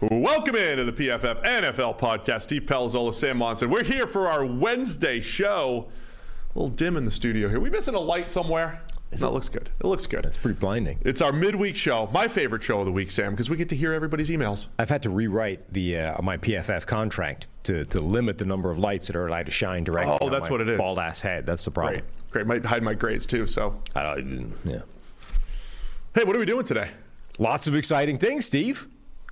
[0.00, 2.42] Welcome into the PFF NFL podcast.
[2.42, 3.68] Steve Palazzolo, Sam Monson.
[3.68, 5.88] We're here for our Wednesday show.
[6.54, 7.58] A little dim in the studio here.
[7.58, 8.80] We missing a light somewhere?
[9.20, 9.70] no, it looks good.
[9.80, 10.24] It looks good.
[10.24, 11.00] It's pretty blinding.
[11.04, 13.76] It's our midweek show, my favorite show of the week, Sam, because we get to
[13.76, 14.66] hear everybody's emails.
[14.78, 18.78] I've had to rewrite the uh, my PFF contract to, to limit the number of
[18.78, 20.16] lights that are allowed to shine directly.
[20.20, 20.78] Oh, on that's my what it is.
[20.78, 21.44] Bald ass head.
[21.44, 22.02] That's the problem.
[22.30, 22.30] Great.
[22.30, 22.46] Great.
[22.46, 23.74] Might hide my grades too, so.
[23.96, 24.82] I don't, yeah.
[26.14, 26.90] Hey, what are we doing today?
[27.40, 28.86] Lots of exciting things, Steve.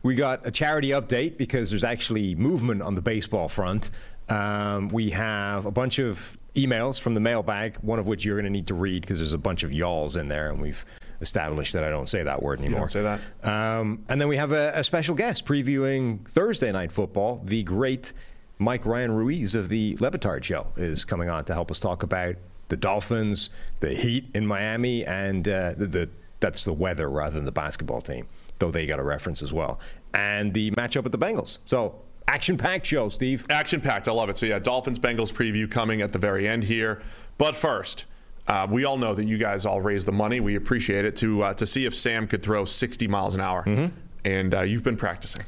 [0.06, 3.90] We got a charity update because there's actually movement on the baseball front.
[4.28, 8.44] Um, we have a bunch of emails from the mailbag, one of which you're going
[8.44, 10.84] to need to read because there's a bunch of y'alls in there, and we've
[11.20, 12.82] established that I don't say that word anymore.
[12.82, 13.20] don't say that.
[13.42, 17.42] Um, and then we have a, a special guest previewing Thursday night football.
[17.44, 18.12] The great
[18.60, 22.36] Mike Ryan Ruiz of the LeBatard Show is coming on to help us talk about
[22.68, 23.50] the Dolphins,
[23.80, 26.08] the Heat in Miami, and uh, the, the
[26.38, 28.28] that's the weather rather than the basketball team,
[28.58, 29.80] though they got a reference as well,
[30.14, 31.58] and the matchup with the Bengals.
[31.64, 33.46] So action packed show, Steve.
[33.50, 34.08] Action packed.
[34.08, 34.38] I love it.
[34.38, 37.00] So, yeah, Dolphins Bengals preview coming at the very end here.
[37.38, 38.04] But first,
[38.48, 40.40] uh, we all know that you guys all raised the money.
[40.40, 43.64] We appreciate it to uh, to see if Sam could throw 60 miles an hour.
[44.24, 45.42] And uh, you've been practicing.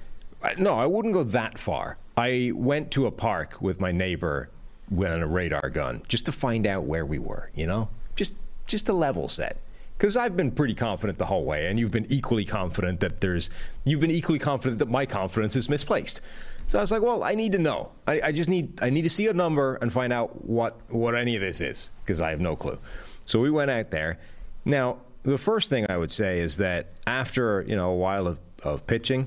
[0.56, 1.98] No, I wouldn't go that far.
[2.16, 4.50] I went to a park with my neighbor
[4.90, 7.88] with a radar gun just to find out where we were, you know?
[8.16, 8.34] Just
[8.66, 9.56] just a level set.
[9.98, 13.50] Because I've been pretty confident the whole way, and you've been equally confident that there's,
[13.84, 16.20] you've been equally confident that my confidence is misplaced.
[16.68, 17.90] So I was like, well, I need to know.
[18.06, 21.16] I, I just need, I need to see a number and find out what, what
[21.16, 22.78] any of this is, because I have no clue.
[23.24, 24.18] So we went out there.
[24.64, 28.38] Now, the first thing I would say is that after, you know, a while of,
[28.62, 29.26] of pitching,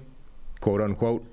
[0.62, 1.26] quote unquote,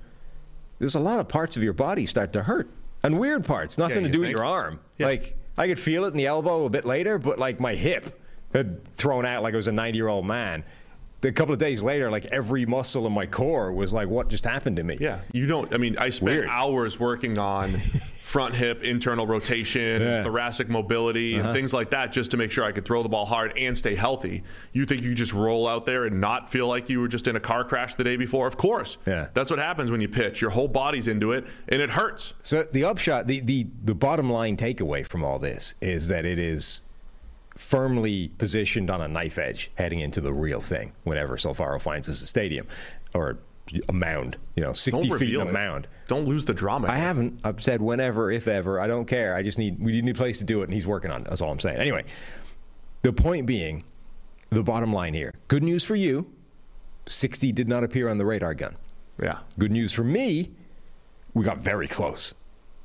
[0.79, 2.69] there's a lot of parts of your body start to hurt.
[3.03, 4.81] And weird parts, nothing Yeah, to do with your arm.
[4.97, 5.05] Yeah.
[5.05, 8.18] Like I could feel it in the elbow a bit later, but like my hip
[8.53, 10.63] had thrown out like I was a 90 year old man.
[11.21, 14.45] A couple of days later, like every muscle in my core was like, what just
[14.45, 14.97] happened to me?
[15.01, 15.73] Yeah, you don't.
[15.73, 16.47] I mean, I spent Weird.
[16.47, 17.71] hours working on
[18.19, 20.23] front hip, internal rotation, Yeah.
[20.23, 21.49] thoracic mobility, Uh-huh.
[21.49, 23.77] and things like that, just to make sure I could throw the ball hard and
[23.77, 24.43] stay healthy.
[24.71, 27.35] You think you just roll out there and not feel like you were just in
[27.35, 28.47] a car crash the day before?
[28.47, 28.97] Of course.
[29.05, 29.27] Yeah.
[29.33, 30.39] That's what happens when you pitch.
[30.39, 32.33] Your whole body's into it, and it hurts.
[32.41, 36.39] So the upshot, the, the, the bottom line takeaway from all this is that it
[36.39, 36.79] is
[37.59, 42.21] firmly positioned on a knife edge heading into the real thing whenever Sulfaro finds us
[42.21, 42.65] a stadium
[43.13, 43.37] or
[43.87, 45.51] a mound, you know, 60 Don't feet in a it.
[45.51, 45.85] mound.
[46.07, 46.87] Don't lose the drama.
[46.87, 47.41] I haven't.
[47.43, 48.79] I've said whenever, if ever.
[48.79, 49.35] I don't care.
[49.35, 51.27] I just need we need a place to do it, and he's working on it.
[51.27, 51.77] That's all I'm saying.
[51.77, 52.05] Anyway,
[53.03, 53.83] the point being,
[54.49, 55.33] the bottom line here.
[55.49, 56.31] Good news for you.
[57.07, 58.75] 60 did not appear on the radar gun.
[59.21, 59.39] Yeah.
[59.59, 60.51] Good news for me.
[61.33, 62.33] We got very close,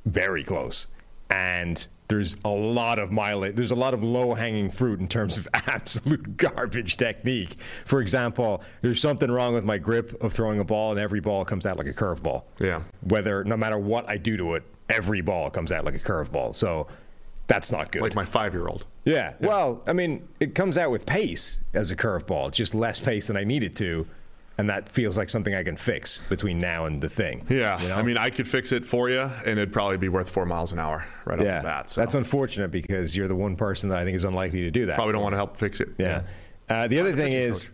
[0.04, 0.88] very close,
[1.30, 3.56] and there's a lot of mileage.
[3.56, 7.56] There's a lot of low hanging fruit in terms of absolute garbage technique.
[7.84, 11.44] For example, there's something wrong with my grip of throwing a ball, and every ball
[11.44, 12.82] comes out like a curveball Yeah.
[13.02, 16.54] whether no matter what I do to it, every ball comes out like a curveball.
[16.54, 16.86] So
[17.48, 18.02] that's not good.
[18.02, 18.86] Like my five year old.
[19.04, 19.34] yeah.
[19.40, 23.36] Well, I mean, it comes out with pace as a curveball, just less pace than
[23.36, 24.06] I needed to.
[24.58, 27.44] And that feels like something I can fix between now and the thing.
[27.48, 27.96] Yeah, you know?
[27.96, 30.72] I mean, I could fix it for you, and it'd probably be worth four miles
[30.72, 31.90] an hour right off yeah, the bat.
[31.90, 34.86] So that's unfortunate because you're the one person that I think is unlikely to do
[34.86, 34.94] that.
[34.94, 35.88] probably don't want to help fix it.
[35.98, 36.22] Yeah.
[36.68, 37.70] Uh, the other thing is,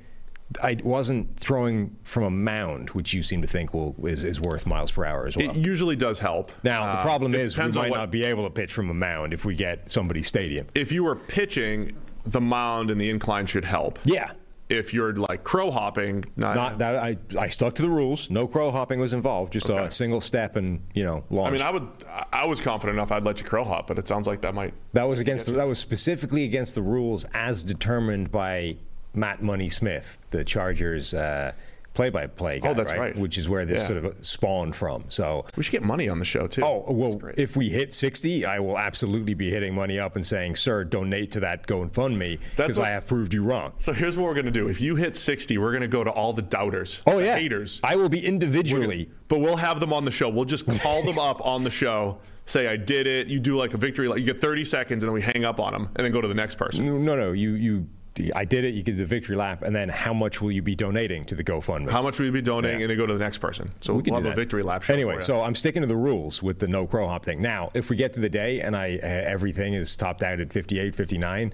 [0.62, 4.67] I wasn't throwing from a mound, which you seem to think will is, is worth
[4.67, 5.50] miles per hour as well.
[5.50, 6.50] It usually does help.
[6.65, 8.94] now Uh, the problem is, we might what- not be able to pitch from a
[8.94, 10.67] mound if we get somebody's stadium.
[10.75, 11.93] If you were pitching,
[12.26, 13.99] the mound and the incline should help.
[14.05, 14.33] Yeah.
[14.71, 18.31] If you're like crow hopping, not, Not that I, I stuck to the rules.
[18.31, 19.53] No crow hopping was involved.
[19.53, 19.85] Just Okay.
[19.85, 21.49] a single step and you know launch.
[21.49, 21.89] I mean, I would.
[22.33, 24.73] I was confident enough I'd let you crow hop, but it sounds like that might.
[24.93, 28.77] that was against the, that was specifically against the rules as determined by
[29.13, 31.51] Matt Money Smith, the Chargers uh,
[31.95, 32.71] play-by-play oh, guy.
[32.71, 33.17] Oh, that's right.
[33.17, 33.87] Which is where this Yeah.
[33.87, 35.05] sort of spawned from.
[35.09, 36.63] So We should get money on the show too.
[36.65, 40.57] Oh, well, if we hit 60, I will absolutely be hitting money up and saying,
[40.57, 43.73] sir, donate to that GoFundMe because I have proved you wrong.
[43.79, 44.69] So here's what we're gonna do.
[44.69, 47.03] If you hit 60, we're gonna go to all the doubters.
[47.07, 47.37] Oh, yeah.
[47.37, 47.81] haters.
[47.83, 49.11] I will be individually.
[49.29, 50.29] But we'll have them on the show.
[50.29, 52.19] We'll just call them up on the show.
[52.47, 53.29] Say I did it.
[53.29, 54.09] You do like a victory.
[54.09, 56.21] Like you get 30 seconds, and then we hang up on them, and then go
[56.21, 57.05] to the next person.
[57.05, 57.87] No, no, you, you,
[58.35, 58.75] I did it.
[58.75, 59.62] You get the victory lap.
[59.62, 61.91] And then how much will you be donating to the GoFundMe?
[61.91, 62.85] How much will you be donating, Yeah.
[62.85, 63.71] and then go to the next person.
[63.81, 64.83] So we can we'll do have a victory lap.
[64.83, 67.41] Show Anyway, so I'm sticking to the rules with the no crow hop thing.
[67.41, 70.53] Now, if we get to the day and I uh, everything is topped out at
[70.53, 71.53] 58, 59,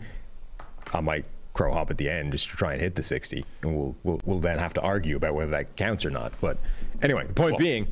[0.92, 3.76] I might crow hop at the end just to try and hit the 60, and
[3.76, 6.32] we'll we'll, we'll then have to argue about whether that counts or not.
[6.40, 6.58] But
[7.02, 7.86] anyway, the point Well- being,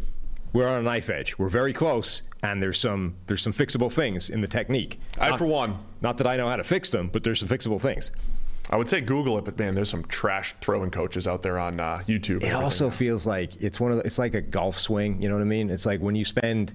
[0.53, 1.37] we're on a knife edge.
[1.39, 4.99] We're very close, and there's some there's some fixable things in the technique.
[5.19, 7.49] I, Not- for one, not that I know how to fix them, but there's some
[7.49, 8.11] fixable things.
[8.71, 11.81] I would say Google it, but man, there's some trash throwing coaches out there on
[11.81, 12.43] uh, YouTube.
[12.43, 15.21] It also feels like it's one of the, it's like a golf swing.
[15.21, 15.71] You know what I mean?
[15.71, 16.75] It's like when you spend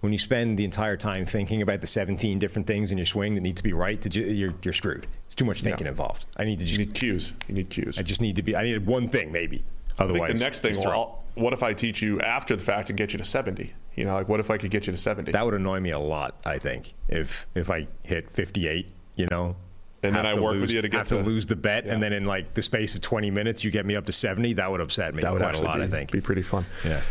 [0.00, 3.34] when you spend the entire time thinking about the 17 different things in your swing
[3.34, 5.06] that need to be right, to ju- you're you're screwed.
[5.26, 6.26] It's too much thinking involved.
[6.36, 7.32] I need to just you need cues.
[7.48, 7.98] You need cues.
[7.98, 8.56] I just need to be.
[8.56, 9.64] I needed one thing maybe.
[9.98, 12.88] I Otherwise, think the next thing, well, what if I teach you after the fact
[12.88, 13.72] and get you to 70?
[13.96, 15.32] You know, like what if I could get you to 70?
[15.32, 16.36] that would annoy me a lot.
[16.44, 19.56] I think if if I hit 58, you know.
[20.02, 21.86] And then I work lose, with you to get have to, to- lose the bet,
[21.86, 24.54] and then in like the space of 20 minutes, you get me up to 70.
[24.54, 25.22] That would upset me.
[25.22, 25.76] that would quite a lot.
[25.76, 26.10] be, I think.
[26.10, 26.64] be pretty fun.
[26.84, 27.02] Yeah.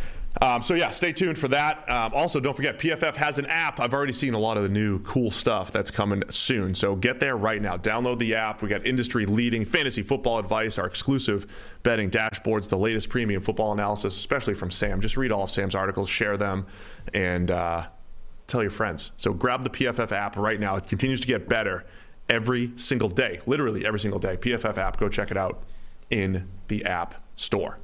[0.42, 1.90] Um, so yeah, stay tuned for that.
[1.90, 3.80] Um, also, don't forget PFF has an app.
[3.80, 6.76] I've already seen a lot of the new cool stuff that's coming soon.
[6.76, 7.78] So get there right now.
[7.78, 8.62] Download the app.
[8.62, 11.48] We got industry-leading fantasy football advice, our exclusive
[11.84, 15.02] betting dashboards, the latest premium football analysis, especially from Sam.
[15.02, 16.68] Just read all of Sam's articles, share them,
[17.14, 17.88] and uh,
[18.48, 19.12] tell your friends.
[19.18, 20.76] So grab the PFF app right now.
[20.78, 21.86] It continues to get better
[22.30, 24.38] every single day, literally every single day.
[24.38, 24.98] PFF app.
[24.98, 25.64] Go check it out
[26.10, 27.78] in the App Store.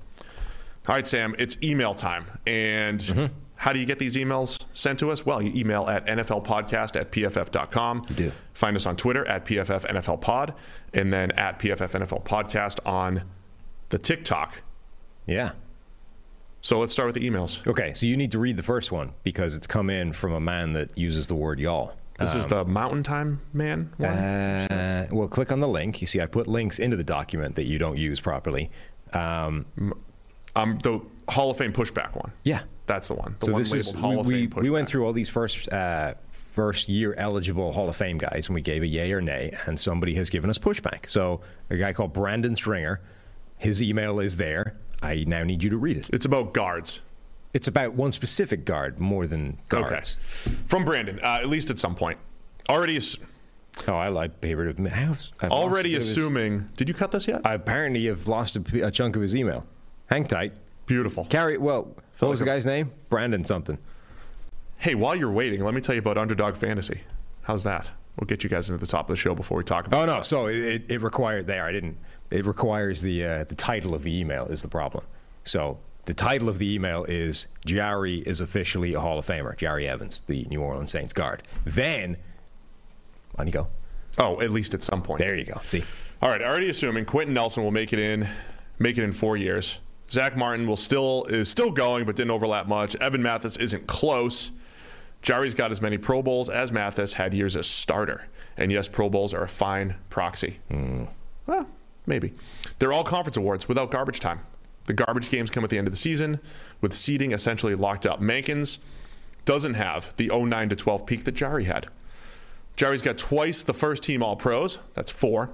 [0.87, 2.25] All right, Sam, it's email time.
[2.45, 3.33] And Mm-hmm.
[3.55, 5.25] how do you get these emails sent to us?
[5.25, 8.05] Well, you email at NFLpodcast at PFF.com.
[8.09, 8.31] You do.
[8.53, 10.53] Find us on Twitter at PFF NFL Pod
[10.93, 13.23] and then at PFF NFL Podcast on
[13.89, 14.61] the TikTok.
[15.25, 15.51] Yeah.
[16.61, 17.65] So let's start with the emails.
[17.67, 20.39] Okay, so you need to read the first one because it's come in from a
[20.39, 21.93] man that uses the word y'all.
[22.19, 24.09] This is the Mountain Time Man one.
[24.09, 25.99] Uh, well, click on the link.
[26.01, 28.71] You see, I put links into the document that you don't use properly.
[29.13, 29.65] Um,
[30.55, 32.31] um, the Hall of Fame pushback one.
[32.43, 32.61] yeah.
[32.87, 33.35] That's the one.
[33.39, 34.61] The so one this labeled is Hall we, of we, Fame pushback.
[34.61, 38.53] we went through all these first uh, first year eligible Hall of Fame guys, and
[38.53, 41.09] we gave a yay or nay, and somebody has given us pushback.
[41.09, 41.41] So
[41.71, 43.01] a guy called Brandon Stringer,
[43.57, 44.75] his email is there.
[45.01, 46.09] I now need you to read it.
[46.13, 47.01] It's about guards.
[47.55, 50.17] It's about one specific guard more than guards.
[50.45, 50.55] Okay.
[50.67, 52.19] From Brandon, uh, at least at some point.
[52.69, 53.17] Already, ass-
[53.87, 54.71] Oh, I like paper.
[54.73, 56.67] to- I was- I've lost already a of his- assuming.
[56.75, 57.39] Did you cut this yet?
[57.45, 59.65] I apparently have lost a chunk of his email.
[60.07, 60.53] Hang tight.
[60.85, 61.23] Beautiful.
[61.25, 61.57] Carry.
[61.57, 62.91] Well, what was the like a- guy's name?
[63.09, 63.77] Brandon something.
[64.79, 67.01] Hey, while you're waiting, let me tell you about Underdog Fantasy.
[67.43, 67.89] How's that?
[68.19, 70.07] We'll get you guys into the top of the show before we talk about.
[70.09, 70.23] Oh no!
[70.23, 71.65] So it, it required there.
[71.65, 71.97] I didn't.
[72.31, 75.03] It requires the uh, the title of the email is the problem.
[75.45, 79.57] So the title of the email is Jahri is officially a Hall of Famer.
[79.57, 81.43] Jahri Evans, the New Orleans Saints guard.
[81.65, 82.17] Then,
[83.37, 83.67] on you go.
[84.17, 85.19] Oh, at least at some point.
[85.19, 85.59] There you go.
[85.63, 85.83] See.
[86.21, 86.41] All right.
[86.41, 88.27] Already assuming Quenton Nelson will make it in,
[88.79, 89.79] make it in four years.
[90.11, 92.95] Zack Martin will still is still going, but didn't overlap much.
[92.97, 94.51] Evan Mathis isn't close.
[95.23, 98.27] Jahri's got as many Pro Bowls as Mathis had years as starter.
[98.57, 100.59] And yes, Pro Bowls are a fine proxy.
[100.69, 101.05] Hmm.
[101.47, 101.67] Well,
[102.05, 102.33] maybe.
[102.79, 104.41] They're all conference awards without garbage time.
[104.85, 106.39] The garbage games come at the end of the season
[106.81, 108.21] with seeding essentially locked up.
[108.21, 108.77] Mankins
[109.45, 111.87] doesn't have the 09 to 12 peak that Jahri had.
[112.77, 114.79] Jahri's got twice the first team All Pros.
[114.93, 115.49] That's four.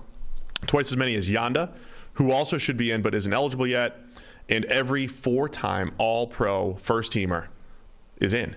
[0.65, 1.71] Twice as many as Yanda,
[2.13, 3.99] who also should be in but isn't eligible yet.
[4.49, 7.47] And every four time All Pro first teamer
[8.17, 8.55] is in,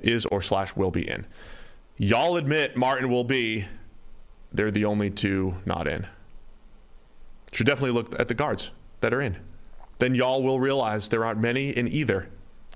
[0.00, 1.26] is or slash will be in.
[1.96, 3.66] Y'all admit Martin will be.
[4.52, 6.06] They're the only two not in.
[7.52, 8.70] Should definitely look at the guards
[9.00, 9.36] that are in.
[10.02, 12.28] Then y'all will realize there aren't many in either.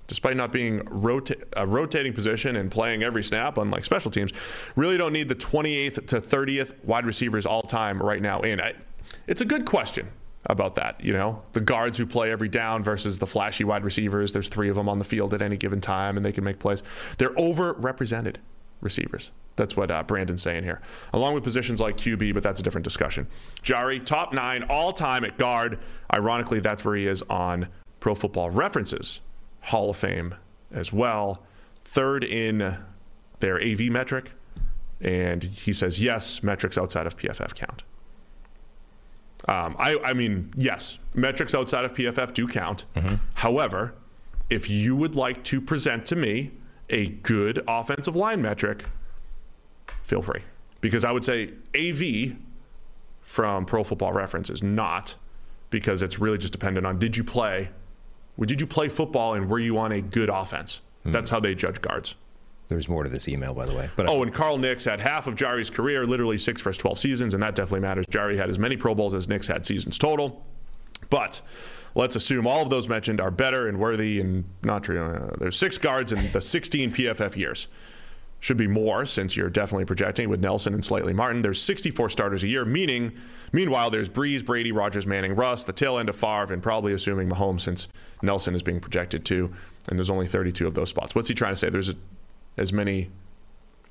[0.07, 4.31] Despite not being rota- a rotating position and playing every snap, unlike special teams,
[4.77, 8.39] really don't need the 28th to 30th wide receivers all time right now.
[8.39, 8.75] And I,
[9.27, 10.07] it's a good question
[10.45, 11.03] about that.
[11.03, 14.31] You know, the guards who play every down versus the flashy wide receivers.
[14.31, 16.59] There's three of them on the field at any given time, and they can make
[16.59, 16.81] plays.
[17.17, 18.37] They're overrepresented
[18.81, 19.31] receivers.
[19.55, 20.81] That's what uh, Brandon's saying here,
[21.13, 23.27] along with positions like QB, but that's a different discussion.
[23.63, 25.79] Jahri, top nine all time at guard.
[26.13, 27.67] Ironically, that's where he is on
[27.99, 29.21] Pro Football References
[29.61, 30.35] Hall of Fame
[30.71, 31.43] as well.
[31.83, 32.77] Third in
[33.39, 34.31] their AV metric.
[35.01, 37.83] And he says, yes, metrics outside of PFF count.
[39.47, 42.85] Um, I, I, mean, yes, metrics outside of PFF do count.
[42.95, 43.15] Mm-hmm.
[43.35, 43.93] However,
[44.49, 46.51] if you would like to present to me
[46.89, 48.85] a good offensive line metric,
[50.03, 50.41] feel free.
[50.81, 52.35] Because I would say AV
[53.21, 55.15] from Pro Football Reference is not,
[55.69, 57.69] because it's really just dependent on did you play,
[58.39, 60.81] did you play football, and were you on a good offense?
[61.01, 61.11] Mm-hmm.
[61.11, 62.15] That's how they judge guards.
[62.67, 63.89] There's more to this email, by the way.
[63.95, 67.33] But oh, and Carl Nicks had half of Jahri's career, literally six first 12 seasons,
[67.33, 68.05] and that definitely matters.
[68.07, 70.45] Jahri had as many Pro Bowls as Nicks had seasons total.
[71.09, 71.41] But
[71.95, 75.01] let's assume all of those mentioned are better and worthy and not true.
[75.01, 77.67] Uh, there's six guards in the 16 PFF years.
[78.39, 81.41] Should be more since you're definitely projecting with Nelson and Slightly Martin.
[81.41, 83.13] There's 64 starters a year, meaning,
[83.51, 87.29] meanwhile, there's Brees, Brady, Rodgers, Manning, Russ, the tail end of Favre, and probably assuming
[87.29, 87.87] Mahomes since
[88.21, 89.51] Nelson is being projected too.
[89.87, 91.15] And there's only 32 of those spots.
[91.15, 91.69] What's he trying to say?
[91.69, 91.95] There's a,
[92.57, 93.09] as many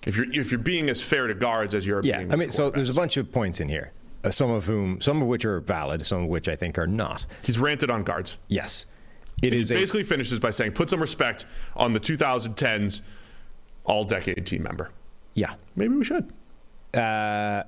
[0.06, 2.70] if you're if you're being as fair to guards as you're yeah, I mean, so
[2.70, 3.92] there's a bunch of points in here.
[4.26, 6.86] Uh, some of whom, some of which are valid, some of which I think are
[6.86, 7.24] not.
[7.44, 8.38] He's ranted on guards.
[8.48, 8.86] Yes,
[9.42, 9.70] it is.
[9.70, 13.00] basically a, finishes by saying, "Put some respect on the 2010s
[13.84, 14.90] All-Decade team member."
[15.34, 16.32] Yeah, maybe we should.
[16.92, 17.64] Uh,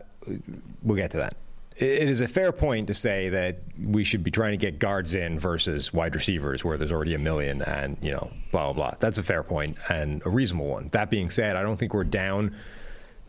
[0.82, 1.34] we'll get to that
[1.78, 5.14] it is a fair point to say that we should be trying to get guards
[5.14, 8.94] in versus wide receivers where there's already a million and, you know, blah, blah, blah.
[8.98, 10.88] That's a fair point and a reasonable one.
[10.90, 12.56] That being said, I don't think we're down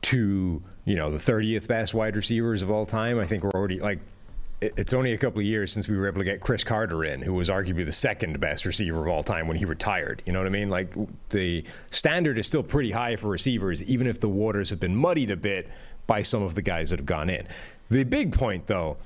[0.04, 3.20] to, you know, the 30th best wide receivers of all time.
[3.20, 4.00] I think we're already, like,
[4.62, 7.22] it's only a couple of years since we were able to get Cris Carter in,
[7.22, 10.22] who was arguably the second best receiver of all time when he retired.
[10.26, 10.70] You know what I mean?
[10.70, 10.94] Like
[11.30, 15.32] the standard is still pretty high for receivers, even if the waters have been muddied
[15.32, 15.70] a bit
[16.08, 17.48] by some of the guys that have gone in.
[17.90, 18.98] The big point, though,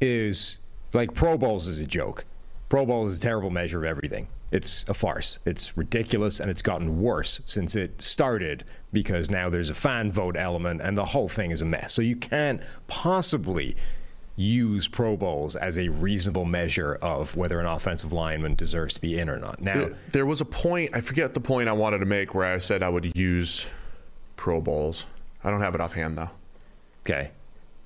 [0.00, 0.58] is
[0.92, 2.24] like Pro Bowls is a joke.
[2.68, 4.26] Pro Bowl is a terrible measure of everything.
[4.50, 5.38] It's a farce.
[5.44, 8.64] It's ridiculous, and it's gotten worse since it started
[8.96, 11.92] because now there's a fan vote element, and the whole thing is a mess.
[11.92, 13.76] So you can't possibly
[14.36, 19.18] use Pro Bowls as a reasonable measure of whether an offensive lineman deserves to be
[19.18, 19.60] in or not.
[19.60, 22.46] Now, there, there was a point, I forget the point I wanted to make, where
[22.46, 23.66] I said I would use
[24.36, 25.04] Pro Bowls.
[25.44, 26.30] I don't have it offhand, though.
[27.02, 27.32] Okay.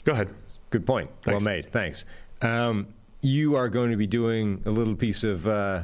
[0.04, 0.28] Go ahead.
[0.70, 1.10] Good point.
[1.22, 1.26] Thanks.
[1.26, 1.70] Well made.
[1.70, 2.04] Thanks.
[2.40, 2.86] Um,
[3.20, 5.82] you are going to be doing a little piece of uh,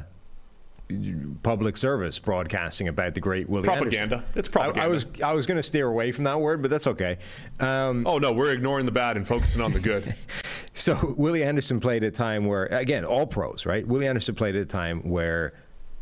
[1.43, 4.17] public service broadcasting about the great Willie propaganda.
[4.17, 4.23] Anderson.
[4.35, 4.81] It's propaganda.
[4.81, 7.17] I, I was I was going to steer away from that word, but that's okay.
[7.59, 10.15] Um, oh no, we're ignoring the bad and focusing on the good.
[10.73, 13.85] so Willie Anderson played at a time where, again, all pros, right?
[13.85, 15.53] Willie Anderson played at a time where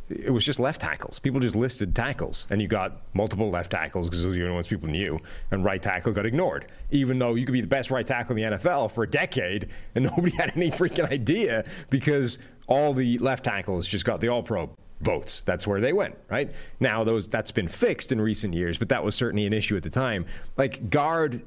[0.08, 1.18] it was just left tackles.
[1.18, 4.54] People just listed tackles, and you got multiple left tackles because those are the only
[4.54, 5.18] ones people knew,
[5.52, 6.68] and right tackle got ignored.
[6.92, 9.70] Even though you could be the best right tackle in the NFL for a decade,
[9.96, 14.44] and nobody had any freaking idea because all the left tackles just got the All
[14.44, 14.70] Pro
[15.02, 15.42] votes.
[15.42, 16.52] That's where they went, right?
[16.80, 19.84] Now those that's been fixed in recent years, but that was certainly an issue at
[19.84, 20.26] the time.
[20.58, 21.42] Like guard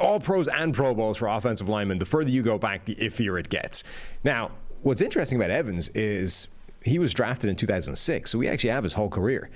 [0.00, 3.40] all pros and pro bowls for offensive linemen, the further you go back, the iffier
[3.40, 3.84] it gets.
[4.22, 4.50] Now,
[4.82, 6.48] what's interesting about Evans is
[6.84, 9.50] he was drafted in 2006, so we actually have his whole career.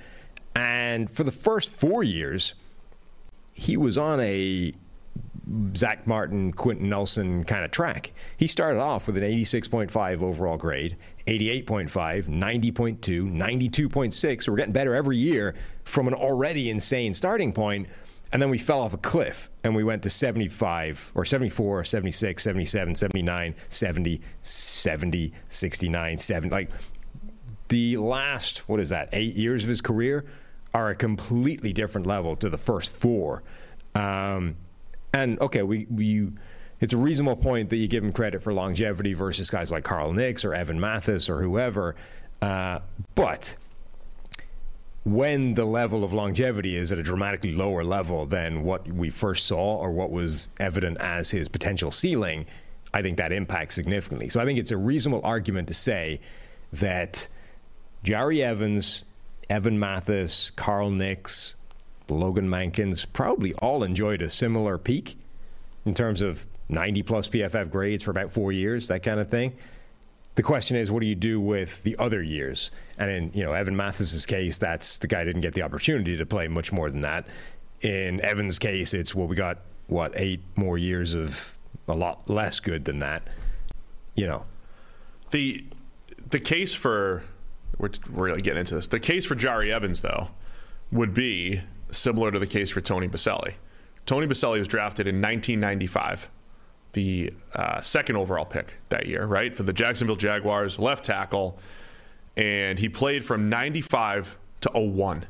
[0.55, 2.55] And for the first four years,
[3.53, 4.73] he was on a
[5.75, 8.11] Zack Martin, Quenton Nelson kind of track.
[8.35, 11.89] He started off with an 86.5 overall grade, 88.5,
[12.27, 14.43] 90.2, 92.6.
[14.43, 17.87] So we're getting better every year from an already insane starting point.
[18.33, 22.43] And then we fell off a cliff and we went to 75 or 74, 76,
[22.43, 26.49] 77, 79, 70, 70, 69, 70.
[26.49, 26.71] Like
[27.69, 30.25] the last, what is that, eight years of his career
[30.73, 33.43] are a completely different level to the first four.
[33.95, 34.57] Um,
[35.13, 36.31] and okay, we, we
[36.79, 40.13] it's a reasonable point that you give him credit for longevity versus guys like Carl
[40.13, 41.95] Nicks or Evan Mathis or whoever.
[42.41, 42.79] Uh,
[43.15, 43.55] but
[45.03, 49.47] when the level of longevity is at a dramatically lower level than what we first
[49.47, 52.45] saw or what was evident as his potential ceiling,
[52.93, 54.29] I think that impacts significantly.
[54.29, 56.19] So I think it's a reasonable argument to say
[56.73, 57.27] that
[58.03, 59.03] Jahri Evans,
[59.49, 61.55] Evan Mathis, Carl Nicks,
[62.15, 65.17] Logan Mankins probably all enjoyed a similar peak
[65.85, 69.53] in terms of 90 plus PFF grades for about four years, that kind of thing.
[70.35, 72.71] The question is, what do you do with the other years?
[72.97, 76.25] And in you know Evan Mathis's case, that's the guy didn't get the opportunity to
[76.25, 77.27] play much more than that.
[77.81, 82.59] In Evan's case, it's well, we got what eight more years of a lot less
[82.59, 83.23] good than that.
[84.15, 84.45] You know,
[85.31, 85.65] the
[86.29, 87.23] the case for
[87.77, 88.87] we're really getting into this.
[88.87, 90.29] The case for Jahri Evans, though,
[90.91, 93.53] would be similar to the case for Tony Boselli.
[94.05, 96.29] Tony Boselli was drafted in 1995
[96.93, 99.53] the uh, second overall pick that year, right?
[99.53, 101.59] For the Jacksonville Jaguars, left tackle.
[102.35, 105.25] And he played from 95 to 01.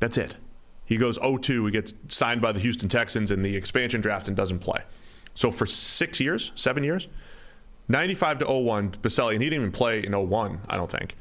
[0.00, 0.36] That's it.
[0.84, 4.36] He goes 02, he gets signed by the Houston Texans in the expansion draft and
[4.36, 4.82] doesn't play.
[5.34, 7.08] So for six years, seven years,
[7.88, 11.16] 95 to 01, Boselli, and he didn't even play in 01, I don't think.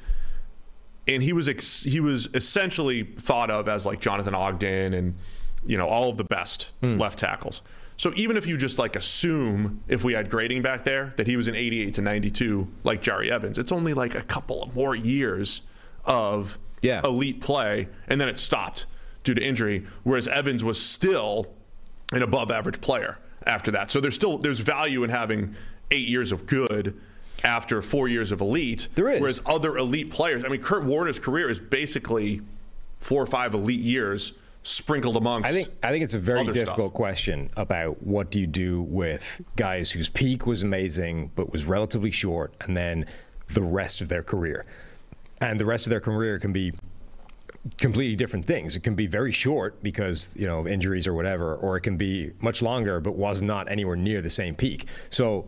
[1.08, 5.16] And he was ex- he was essentially thought of as like Jonathan Ogden and
[5.66, 7.00] you know all of the best mm.
[7.00, 7.62] left tackles.
[7.98, 11.38] So even if you just like assume if we had grading back there that he
[11.38, 14.96] was an 88 to 92 like Jahri Evans, it's only like a couple of more
[14.96, 15.62] years
[16.06, 17.02] of yeah.
[17.04, 18.86] elite play and then it stopped
[19.24, 21.54] due to injury whereas Evans was still
[22.12, 23.92] an above average player after that.
[23.92, 25.56] So there's still there's value in having
[25.92, 27.00] 8 years of good
[27.44, 29.20] after 4 years of elite there is.
[29.20, 32.42] whereas other elite players, I mean Kurt Warner's career is basically
[33.00, 35.48] 4 or 5 elite years sprinkled amongst.
[35.48, 36.94] I think I think it's a very difficult stuff.
[36.94, 42.12] question about what do you do with guys whose peak was amazing but was relatively
[42.12, 43.06] short, and then
[43.48, 44.66] the rest of their career,
[45.42, 46.72] and the rest of their career can be
[47.78, 48.76] completely different things.
[48.76, 52.32] It can be very short because you know injuries or whatever, or it can be
[52.40, 54.88] much longer but was not anywhere near the same peak.
[55.10, 55.48] So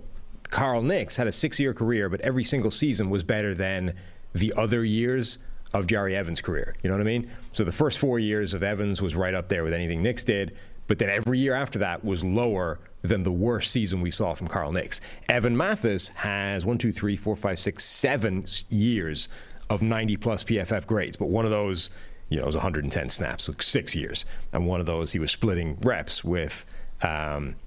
[0.56, 3.94] Carl Nicks had a six-year career, but every single season was better than
[4.34, 5.38] the other years
[5.74, 6.78] of Jahri Evans' career.
[6.82, 7.30] You know what I mean?
[7.52, 10.56] So the first four years of Evans was right up there with anything Nicks did,
[10.88, 14.48] but then every year after that was lower than the worst season we saw from
[14.48, 15.02] Carl Nicks.
[15.28, 19.28] Evan Mathis has one, two, three, four, five, six, seven years
[19.70, 21.90] of 90 plus PFF grades, but one of those,
[22.30, 25.78] you know, was 110 snaps, so six years, and one of those he was splitting
[25.82, 26.66] reps with.
[27.02, 27.58] Um,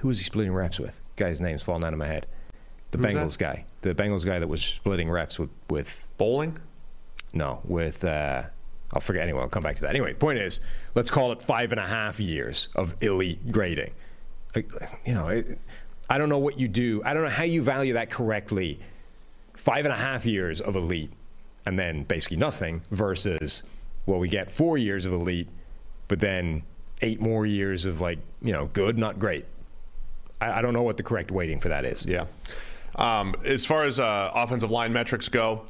[0.00, 0.97] who was he splitting reps with?
[1.18, 2.26] Guy's name's falling out of my head.
[2.90, 3.38] The Who's Bengals that?
[3.38, 6.58] guy, the Bengals guy that was splitting reps with with bowling.
[7.34, 8.44] No, with uh,
[8.92, 9.42] I'll forget anyway.
[9.42, 9.90] I'll come back to that.
[9.90, 10.60] Anyway, point is,
[10.94, 13.92] let's call it five and a half years of elite grading.
[14.54, 15.58] You know, it,
[16.08, 17.02] I don't know what you do.
[17.04, 18.80] I don't know how you value that correctly.
[19.54, 21.12] Five and a half years of elite,
[21.66, 23.62] and then basically nothing versus
[24.06, 25.48] well, we get four years of elite,
[26.06, 26.62] but then
[27.02, 29.44] eight more years of like you know good, not great.
[30.40, 32.06] I, I don't know what the correct weighting for that is.
[32.06, 32.26] Yeah.
[32.96, 35.64] Um, as far as uh, offensive line metrics go,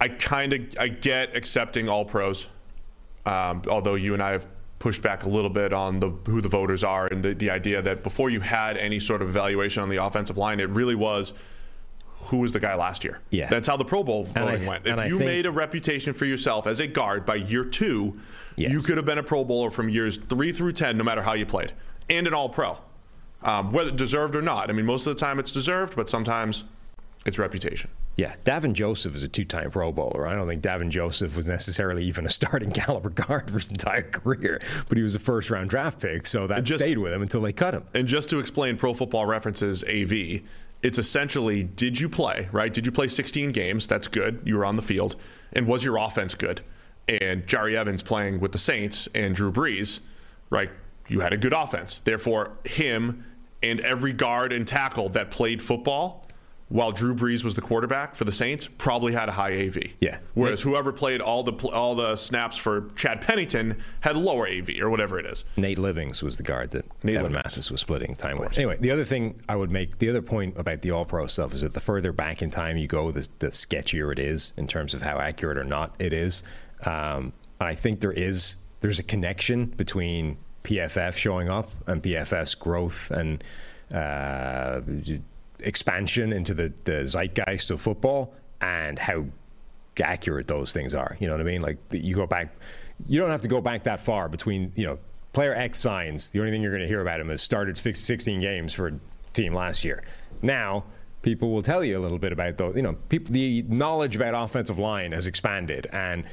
[0.00, 2.48] I kind of I get accepting all pros,
[3.24, 4.46] um, although you and I have
[4.78, 7.82] pushed back a little bit on the who the voters are and the, the idea
[7.82, 11.32] that before you had any sort of evaluation on the offensive line, it really was
[12.26, 13.20] who was the guy last year.
[13.30, 14.86] Yeah, that's how the Pro Bowl voting I, went.
[14.86, 18.18] If you think, made a reputation for yourself as a guard by year two,
[18.56, 18.72] yes.
[18.72, 21.34] you could have been a Pro Bowler from years three through ten, no matter how
[21.34, 21.72] you played,
[22.10, 22.78] and an All Pro,
[23.46, 24.68] um, whether deserved or not.
[24.68, 26.64] I mean, most of the time it's deserved, but sometimes
[27.24, 27.90] it's reputation.
[28.16, 30.26] Yeah, Davin Joseph is a two-time Pro Bowler.
[30.26, 34.02] I don't think Davin Joseph was necessarily even a starting caliber guard for his entire
[34.02, 37.40] career, but he was a first-round draft pick, so that just, stayed with him until
[37.40, 37.84] they cut him.
[37.94, 40.40] And just to explain Pro Football References AV,
[40.82, 42.72] it's essentially did you play right?
[42.72, 43.86] Did you play 16 games?
[43.86, 44.42] That's good.
[44.44, 45.16] You were on the field,
[45.52, 46.62] and was your offense good?
[47.08, 50.00] And Jahri Evans playing with the Saints and Drew Brees,
[50.50, 50.70] right?
[51.08, 52.00] You had a good offense.
[52.00, 53.24] Therefore, him
[53.62, 56.26] and every guard and tackle that played football
[56.68, 59.78] while Drew Brees was the quarterback for the Saints, probably had a high AV.
[60.00, 60.18] Yeah.
[60.34, 64.90] Whereas whoever played all the all the snaps for Chad Pennington had lower AV or
[64.90, 65.44] whatever it is.
[65.56, 68.56] Nate Livings was the guard that Nate Evan Mathis was splitting time with.
[68.56, 71.54] Anyway, the other thing I would make, the other point about the All Pro stuff
[71.54, 74.66] is that the further back in time you go, the, the sketchier it is in
[74.66, 76.42] terms of how accurate or not it is.
[76.84, 80.36] Um, and I think there is there's a connection between
[80.66, 83.42] PFF showing up and PFF's growth and.
[83.94, 84.80] Uh,
[85.60, 89.24] expansion into the, the zeitgeist of football and how
[90.02, 91.16] accurate those things are.
[91.20, 91.62] You know what I mean?
[91.62, 92.54] Like you go back,
[93.06, 94.98] you don't have to go back that far between you know
[95.32, 96.30] player X signs.
[96.30, 98.92] The only thing you're going to hear about him is started 16 games for a
[99.32, 100.02] team last year.
[100.42, 100.84] Now
[101.22, 102.76] people will tell you a little bit about those.
[102.76, 106.24] You know, people the knowledge about offensive line has expanded and.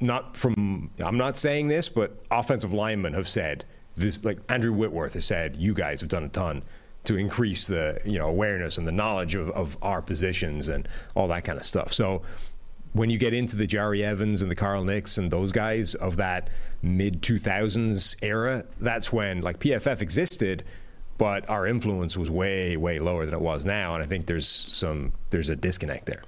[0.00, 4.24] Not from, I'm not saying this, but offensive linemen have said this.
[4.24, 6.62] Like Andrew Whitworth has said, you guys have done a ton
[7.04, 11.28] to increase the you know awareness and the knowledge of, of our positions and all
[11.28, 11.92] that kind of stuff.
[11.92, 12.22] So
[12.92, 16.16] when you get into the Jahri Evans and the Carl Nicks and those guys of
[16.16, 16.48] that
[16.82, 20.64] mid 2000s era, that's when like PFF existed,
[21.16, 24.46] but our influence was way, way lower than it was now, and I think there's
[24.46, 26.22] some there's a disconnect there.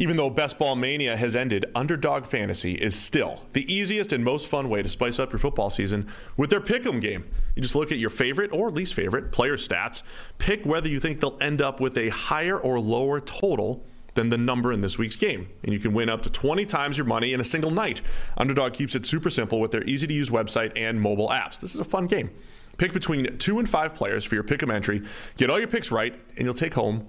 [0.00, 4.46] Even though Best Ball Mania has ended, Underdog Fantasy is still the easiest and most
[4.46, 6.06] fun way to spice up your football season
[6.36, 7.28] with their pick'em game.
[7.56, 10.04] You just look at your favorite or least favorite player stats,
[10.38, 13.84] pick whether you think they'll end up with a higher or lower total
[14.14, 15.48] than the number in this week's game.
[15.64, 18.00] And you can win up to 20 times your money in a single night.
[18.36, 21.58] Underdog keeps it super simple with their easy to use website and mobile apps.
[21.58, 22.30] This is a fun game.
[22.76, 25.02] Pick between two and five players for your pick'em entry,
[25.36, 27.08] get all your picks right, and you'll take home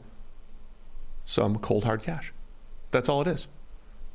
[1.26, 2.34] some cold hard cash.
[2.92, 3.48] That's all it is.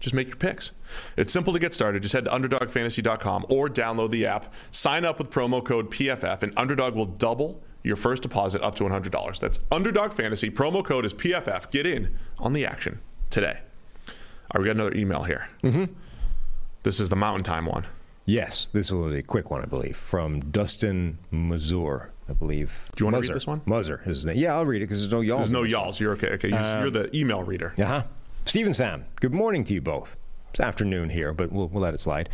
[0.01, 0.71] Just make your picks.
[1.17, 2.03] It's simple to get started.
[2.03, 4.53] Just head to underdogfantasy.com or download the app.
[4.71, 8.85] Sign up with promo code PFF, and Underdog will double your first deposit up to
[8.85, 9.39] $100.
[9.39, 10.51] That's Underdog Fantasy.
[10.51, 11.71] Promo code is PFF.
[11.71, 13.61] Get in on the action today.
[14.09, 14.15] All
[14.55, 15.49] right, we got another email here.
[15.63, 15.93] Mm-hmm.
[16.83, 17.87] This is the Mountain Time one.
[18.27, 22.87] Yes, this will be a quick one, I believe, from Dustin Mazur, I believe.
[22.97, 23.61] Do you wanna read this one?
[23.61, 24.39] Muzzer, is his name.
[24.39, 25.39] Yeah, I'll read it because there's no y'all.
[25.39, 26.01] There's no y'alls.
[26.01, 26.29] You're okay.
[26.33, 27.75] Okay, you're, you're the email reader.
[27.79, 28.03] Uh huh.
[28.45, 30.17] Steve and Sam, good morning to you both.
[30.51, 32.29] It's afternoon here, but we'll, we'll let it slide.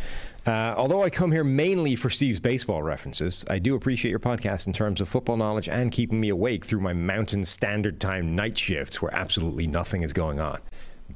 [0.45, 4.67] Uh, although I come here mainly for Steve's baseball references, I do appreciate your podcast
[4.67, 8.57] in terms of football knowledge and keeping me awake through my mountain standard time night
[8.57, 10.59] shifts where absolutely nothing is going on.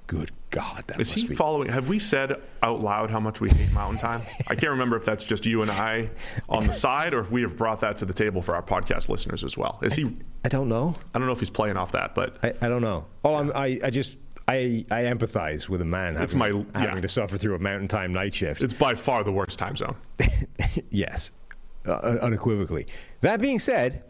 [0.07, 1.35] Good God, that Is he be.
[1.35, 1.69] following?
[1.69, 4.21] Have we said out loud how much we hate Mountain Time?
[4.49, 6.09] I can't remember if that's just you and I
[6.49, 9.09] on the side, or if we have brought that to the table for our podcast
[9.09, 9.79] listeners as well.
[9.81, 10.15] Is he?
[10.43, 10.95] I don't know.
[11.13, 13.05] I don't know if he's playing off that, but I, I don't know.
[13.23, 14.17] All I'm, I, I just.
[14.47, 17.01] I, I empathize with a man having, It's my- having yeah.
[17.01, 18.61] to suffer through a mountain time night shift.
[18.63, 19.95] it's by far the worst time zone.
[20.91, 21.31] yes,
[21.85, 22.85] uh, unequivocally.
[23.21, 24.03] That being said,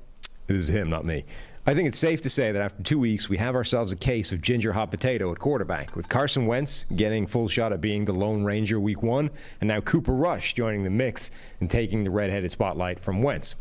[0.48, 1.26] this is him, not me.
[1.68, 4.32] I think it's safe to say that after two weeks, we have ourselves a case
[4.32, 8.14] of ginger hot potato at quarterback, with Carson Wentz getting full shot at being the
[8.14, 12.52] Lone Ranger week one, and now Cooper Rush joining the mix and taking the redheaded
[12.52, 13.56] spotlight from Wentz.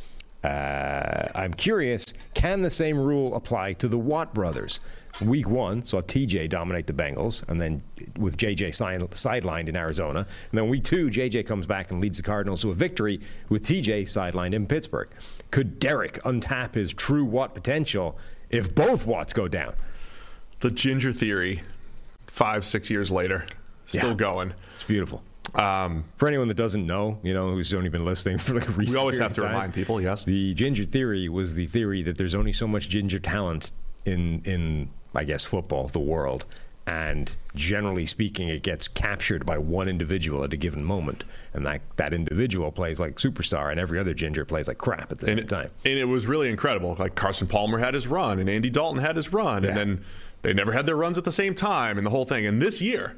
[0.44, 2.04] Uh, I'm curious,
[2.34, 4.80] can the same rule apply to the Watt brothers?
[5.20, 7.82] Week one saw TJ dominate the Bengals, and then
[8.18, 10.20] with JJ sidelined in Arizona.
[10.50, 13.62] And then week two, JJ comes back and leads the Cardinals to a victory with
[13.62, 15.08] TJ sidelined in Pittsburgh.
[15.50, 18.18] Could Derek untap his true Watt potential
[18.50, 19.74] if both Watts go down?
[20.60, 21.62] The ginger theory,
[22.26, 23.46] five six years later,
[23.86, 24.14] still Yeah.
[24.16, 24.52] going.
[24.74, 25.22] It's beautiful.
[25.54, 28.72] Um, For anyone that doesn't know, you know, who's only been listening for like a
[28.72, 30.00] recent we always have to time, remind people.
[30.00, 30.24] Yes.
[30.24, 33.72] The ginger theory was the theory that there's only so much ginger talent
[34.04, 36.44] in in I guess football, the world,
[36.86, 41.82] and generally speaking, it gets captured by one individual at a given moment, and that
[41.96, 45.38] that individual plays like superstar, and every other ginger plays like crap at the same
[45.38, 45.70] and, time.
[45.84, 46.96] and it was really incredible.
[46.98, 49.68] Like Carson Palmer had his run, and Andy Dalton had his run, Yeah.
[49.70, 50.04] and then
[50.42, 52.44] they never had their runs at the same time, and the whole thing.
[52.44, 53.14] And this year,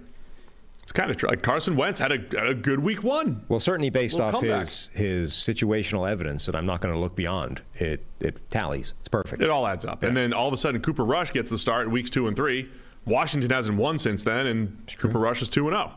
[0.87, 1.29] it's kind of true.
[1.29, 3.45] Like Carson Wentz had a, had a good week one.
[3.49, 4.61] Well, certainly based off comeback.
[4.61, 8.95] his his situational evidence that I'm not going to look beyond, it it tallies.
[9.01, 9.43] It's perfect.
[9.43, 10.05] It all adds up.
[10.05, 12.37] And then all of a sudden, Cooper Rush gets the start in weeks two and
[12.37, 12.71] three.
[13.05, 15.93] Washington hasn't won since then, and Cooper Rush is 2 and 0.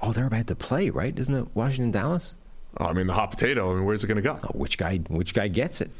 [0.00, 1.16] oh, they're about to play, right?
[1.16, 2.36] Isn't it Washington Dallas?
[2.78, 4.38] I mean, the hot potato, I mean, where's it going to go?
[4.44, 4.98] Oh, which guy?
[5.08, 5.90] Which guy gets it?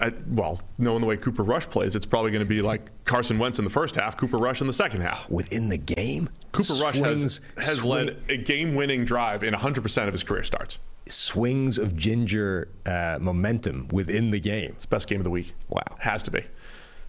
[0.00, 3.38] I, well, knowing the way Cooper Rush plays, it's probably going to be like Carson
[3.38, 5.28] Wentz in the first half, Cooper Rush in the second half.
[5.28, 10.06] Within the game, Cooper Rush has, has swing- led a game winning drive in 100%
[10.06, 10.78] of his career starts.
[11.06, 14.70] swings of ginger uh, momentum within the game.
[14.72, 15.52] It's the best game of the week.
[15.68, 15.82] Wow.
[15.98, 16.44] Has to be.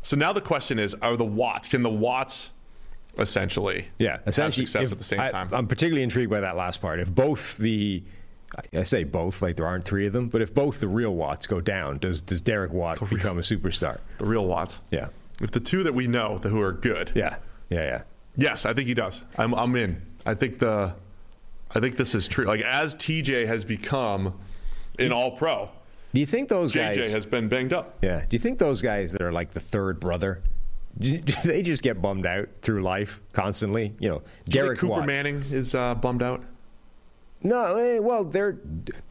[0.01, 2.51] So now the question is are the Watts, can the Watts
[3.17, 5.49] essentially Yeah, essentially, have success if- at the same I, time?
[5.53, 6.99] I'm particularly intrigued by that last part.
[6.99, 8.03] If both the,
[8.73, 11.47] I- say both, like there aren't three of them, but if both the real Watts
[11.47, 13.99] go down, does does Derek Watt become a superstar?
[14.17, 14.79] the real Watts.
[14.91, 15.07] Yeah,
[15.41, 17.11] If the two that we know that who are good.
[17.15, 17.37] yeah,
[17.69, 18.01] yeah, yeah.
[18.37, 19.23] Yes, I think he does.
[19.37, 20.01] I'm, I'm in.
[20.25, 20.93] I think the,
[21.73, 22.45] I think this is true.
[22.45, 24.33] Like as TJ has become
[24.99, 25.69] an All Pro,
[26.13, 27.11] Do you think those JJ guys?
[27.13, 27.97] has been banged up.
[28.01, 28.25] yeah.
[28.27, 30.41] Do you think those guys that are like the third brother?
[30.97, 33.93] Do they just get bummed out through life constantly?
[33.99, 35.05] You know, Do you think Derek Cooper Watt.
[35.05, 36.41] Manning is uh, bummed out.
[37.45, 38.57] No, eh, well, they're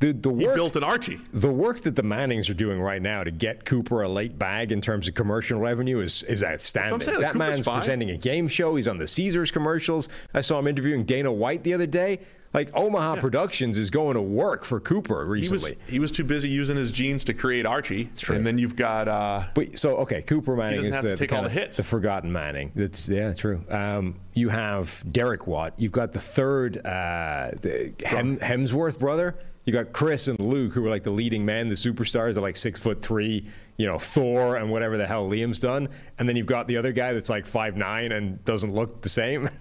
[0.01, 1.21] the the He built an Archie.
[1.33, 4.73] The work that the Mannings are doing right now to get Cooper a late bag
[4.73, 7.01] in terms of commercial revenue is, is outstanding.
[7.01, 7.79] saying, that Cooper's man's fine.
[7.79, 8.75] presenting a game show.
[8.75, 10.09] He's on the Caesars commercials.
[10.35, 12.19] I saw him interviewing Dana White the other day.
[12.55, 15.79] Like Omaha Productions is going to work for Cooper He was recently.
[15.89, 18.37] he was too busy using his genes to create Archie, true.
[18.37, 21.29] and then you've got uh, But so okay, Cooper Manning is the, the all kind
[21.43, 21.77] the of- hits.
[21.79, 22.71] the forgotten Manning.
[22.77, 23.65] That's yeah, true.
[23.69, 25.75] Um, you have Derek Watt.
[25.79, 29.37] You've got the third uh, the Hem, Hemsworth brother.
[29.65, 32.37] You got Chris and Luke, who were like the leading men, the superstars.
[32.37, 33.47] Are like six foot three.
[33.77, 35.89] You know Thor and whatever the hell Liam's done.
[36.19, 39.09] And then you've got the other guy that's like five nine and doesn't look the
[39.09, 39.49] same.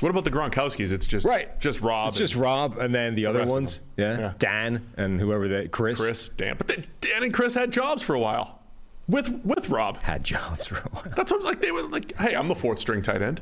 [0.00, 0.90] What about the Gronkowskis?
[0.90, 3.82] It's just right, just Rob, It's just Rob, and then the other ones.
[3.96, 4.18] Yeah.
[4.18, 4.32] Yeah.
[4.36, 6.00] Dan and whoever that Chris.
[6.00, 6.56] Chris, Dan.
[6.58, 8.58] But then Dan and Chris had jobs for a while.
[9.06, 9.98] with with Rob.
[9.98, 11.04] Had jobs for a while.
[11.14, 12.16] That's what like they were like.
[12.16, 13.40] Hey, I'm the fourth string tight end.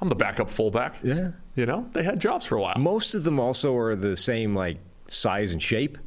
[0.00, 0.94] I'm the backup fullback.
[1.02, 1.32] Yeah.
[1.54, 2.78] You know, they had jobs for a while.
[2.78, 4.78] Most of them also are the same like
[5.10, 5.98] size and shape.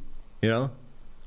[0.42, 0.70] You know,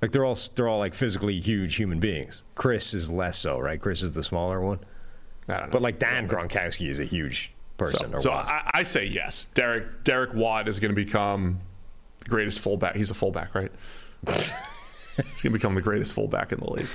[0.02, 2.44] like they're all they're all like physically huge human beings.
[2.56, 3.80] Chris is less so, right?
[3.80, 4.80] Chris is the smaller one.
[5.48, 5.72] I don't know.
[5.72, 8.12] But like Dan Gronkowski is a huge person.
[8.14, 8.32] So, so.
[8.32, 9.48] I, I say yes.
[9.54, 11.60] Derek Derek Watt is going to become
[12.20, 12.96] the greatest fullback.
[12.96, 13.72] He's a fullback, right?
[14.28, 16.88] He's going to become the greatest fullback in the league.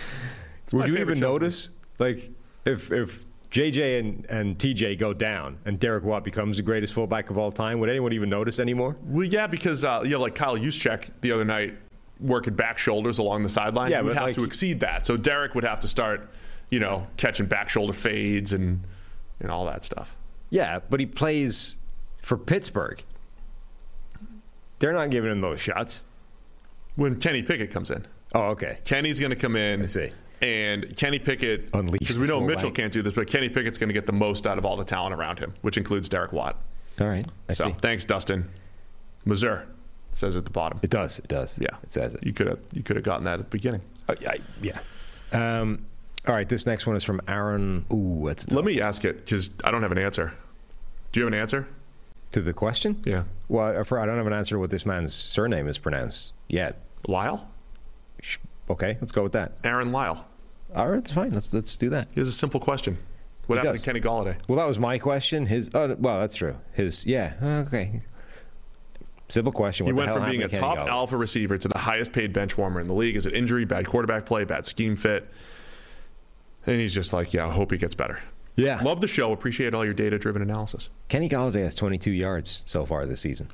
[0.65, 2.31] It's Would you even notice, like,
[2.65, 7.29] if if JJ and, and TJ go down and Derek Watt becomes the greatest fullback
[7.31, 8.97] of all time, would anyone even notice anymore?
[9.05, 11.75] Well, yeah, because uh, you know, like Kyle Juszczyk the other night
[12.19, 13.91] working back shoulders along the sideline.
[13.91, 15.05] Yeah, he would have like- to exceed that.
[15.07, 16.31] So Derek would have to start,
[16.71, 18.81] you know, catching back shoulder fades and
[19.41, 20.17] and all that stuff.
[20.51, 21.77] Yeah, but he plays
[22.23, 23.03] for Pittsburgh.
[24.79, 26.05] They're not giving him those shots.
[26.97, 28.79] When Kenny Pickett comes in, Oh, okay.
[28.85, 29.83] Kenny's going to come in.
[29.83, 30.11] I see.
[30.43, 32.41] And Kenny Pickett, Unleash because we know.
[32.41, 34.77] Mitchell can't do this, but Kenny Pickett's going to get the most out of all
[34.77, 36.61] the talent around him, which includes Derek Watt.
[37.01, 37.27] All right.
[37.49, 37.73] I so see.
[37.81, 38.49] thanks, Dustin.
[39.25, 39.65] Missouri
[40.11, 40.81] says at the bottom.
[40.83, 41.21] It does.
[41.21, 41.59] It does.
[41.61, 42.25] yeah, It says it.
[42.25, 43.83] You could have you could have gotten that at the beginning.
[44.09, 44.81] Uh, I- yeah.
[45.33, 45.87] Um,
[46.27, 46.49] all right.
[46.49, 47.87] This next one is from Aaron.
[47.93, 50.35] Ooh, that's Let me ask it because I don't have an answer.
[51.13, 51.69] Do you have an answer?
[52.33, 53.03] to the question.
[53.05, 55.77] Yeah, Well, I for- I don't have an answer to what this man's surname is
[55.79, 56.79] pronounced yet.
[57.07, 57.47] Lyle,
[58.71, 59.53] Okay, let's go with that.
[59.65, 60.25] Aaron Lyle.
[60.75, 61.33] All right, it's fine.
[61.33, 62.09] Let's let's do that.
[62.13, 62.99] Here's a simple question:
[63.47, 64.37] What happened to Kenny Golladay?
[64.49, 65.47] Well, that was my question.
[65.47, 65.71] His.
[65.75, 66.57] Oh, well, that's true.
[66.73, 67.05] His.
[67.07, 67.35] Yeah.
[67.67, 68.01] Okay.
[69.29, 69.87] Simple question.
[69.87, 70.89] What He went from being a to top Golladay?
[70.89, 73.17] alpha receiver to the highest paid bench warmer in the league.
[73.17, 75.29] Is it injury, bad quarterback play, bad scheme fit?
[76.67, 78.21] And he's just like, yeah, I hope he gets better.
[78.57, 78.81] Yeah.
[78.83, 79.33] Love the show.
[79.33, 80.91] Appreciate all your data driven analysis.
[81.09, 83.49] Kenny Golladay has 22 yards so far this season.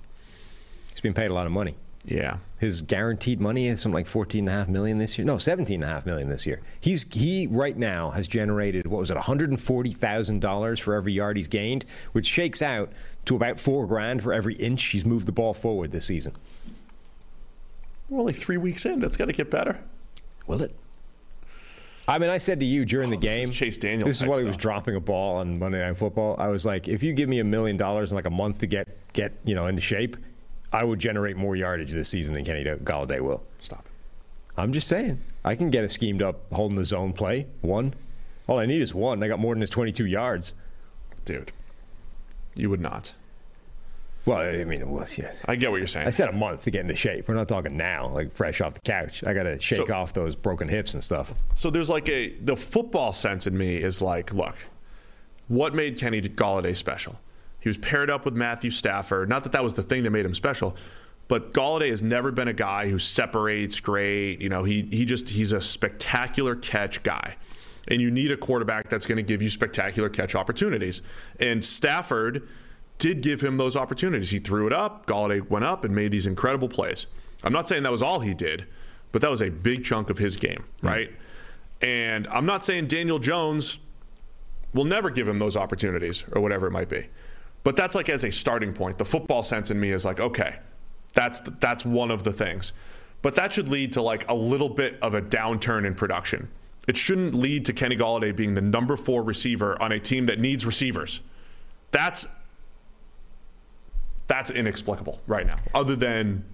[0.90, 1.76] He's been paid a lot of money.
[2.08, 2.38] Yeah.
[2.58, 5.24] His guaranteed money is something like 14.5 million this year.
[5.24, 6.60] No, 17.5 million this year.
[6.80, 11.48] He's he right now has generated what was it, 140,000 dollars for every yard he's
[11.48, 12.90] gained, which shakes out
[13.26, 16.34] to about four grand for every inch he's moved the ball forward this season.
[18.08, 19.00] We're only three weeks in.
[19.00, 19.78] That's got to get better.
[20.46, 20.72] Will it?
[22.08, 24.22] I mean, I said to you during Oh, the this game, is Chase Daniel This
[24.22, 26.36] is while he was dropping a ball on Monday Night Football.
[26.38, 28.66] I was like, if you give me a million dollars in like a month to
[28.66, 30.16] get get you know into shape,
[30.72, 33.42] I would generate more yardage this season than Kenny Golladay will.
[33.58, 33.92] Stop it.
[34.60, 37.94] I'm just saying, I can get a schemed up holding the zone play one.
[38.46, 39.22] All I need is one.
[39.22, 40.54] I got more than his 22 yards.
[41.24, 41.52] Dude,
[42.54, 43.12] you would not.
[44.24, 45.42] Well, I mean, it was yes.
[45.48, 46.06] I get what you're saying.
[46.06, 47.28] I said a month to get into shape.
[47.28, 49.24] We're not talking now, like fresh off the couch.
[49.24, 51.32] I got to shake So- off those broken hips and stuff.
[51.54, 54.54] So there's like a the football sense in me is like, look,
[55.46, 57.18] what made Kenny Golladay special?
[57.60, 59.28] He was paired up with Matthew Stafford.
[59.28, 60.76] Not that that was the thing that made him special,
[61.26, 64.40] but Golladay has never been a guy who separates great.
[64.40, 67.36] You know, he he just he's a spectacular catch guy.
[67.90, 71.00] And you need a quarterback that's going to give you spectacular catch opportunities.
[71.40, 72.46] And Stafford
[72.98, 74.30] did give him those opportunities.
[74.30, 77.06] He threw it up, Golladay went up and made these incredible plays.
[77.42, 78.66] I'm not saying that was all he did,
[79.12, 80.86] but that was a big chunk of his game, hmm.
[80.86, 81.10] right?
[81.80, 83.78] And I'm not saying Daniel Jones
[84.74, 87.06] will never give him those opportunities or whatever it might be.
[87.64, 88.98] But that's like as a starting point.
[88.98, 90.56] The football sense in me is like, okay,
[91.14, 92.72] that's that's one of the things.
[93.22, 96.48] But that should lead to like a little bit of a downturn in production.
[96.86, 100.38] It shouldn't lead to Kenny Golladay being the number 4 receiver on a team that
[100.38, 101.20] needs receivers.
[101.90, 102.26] That's
[104.26, 105.56] that's inexplicable right now.
[105.74, 106.44] Other than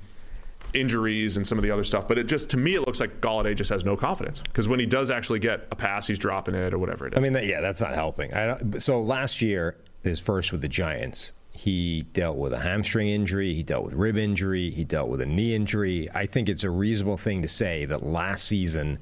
[0.73, 3.21] injuries and some of the other stuff, but it just to me it looks like
[3.21, 6.55] Golladay just has no confidence because when he does actually get a pass, he's dropping
[6.55, 7.19] it or whatever it is.
[7.19, 8.33] I mean, yeah, that's not helping.
[8.81, 13.63] So last year, his first with the Giants, he dealt with a hamstring injury, he
[13.63, 16.09] dealt with rib injury, he dealt with a knee injury.
[16.15, 18.99] I think it's a reasonable thing to say that last season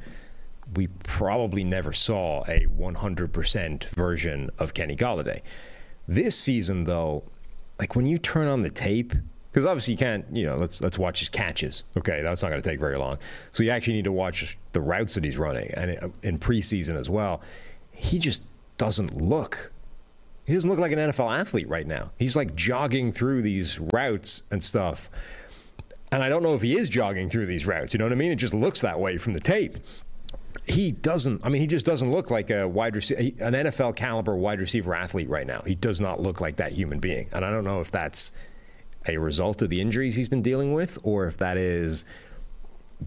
[0.75, 5.43] we probably never saw a 100% version of Kenny Golladay.
[6.09, 7.25] This season, though,
[7.79, 9.13] like when you turn on the tape,
[9.51, 11.85] because obviously you can't, you know, let's let's watch his catches.
[11.97, 13.19] Okay, that's not going to take very long.
[13.53, 16.97] So you actually need to watch the routes that he's running, and uh, in preseason
[16.97, 17.43] as well.
[17.91, 18.43] He just
[18.79, 19.73] doesn't look.
[20.45, 22.11] He doesn't look like an NFL athlete right now.
[22.19, 25.09] He's like jogging through these routes and stuff.
[26.11, 27.95] And I don't know if he is jogging through these routes.
[27.95, 28.33] You know what I mean?
[28.33, 29.77] It just looks that way from the tape.
[30.65, 31.45] He doesn't.
[31.45, 34.95] I mean, he just doesn't look like a wide receiver, an NFL caliber wide receiver
[34.95, 35.63] athlete right now.
[35.67, 37.29] He does not look like that human being.
[37.33, 38.33] And I don't know if that's
[39.09, 42.05] a result of the injuries he's been dealing with, or if that is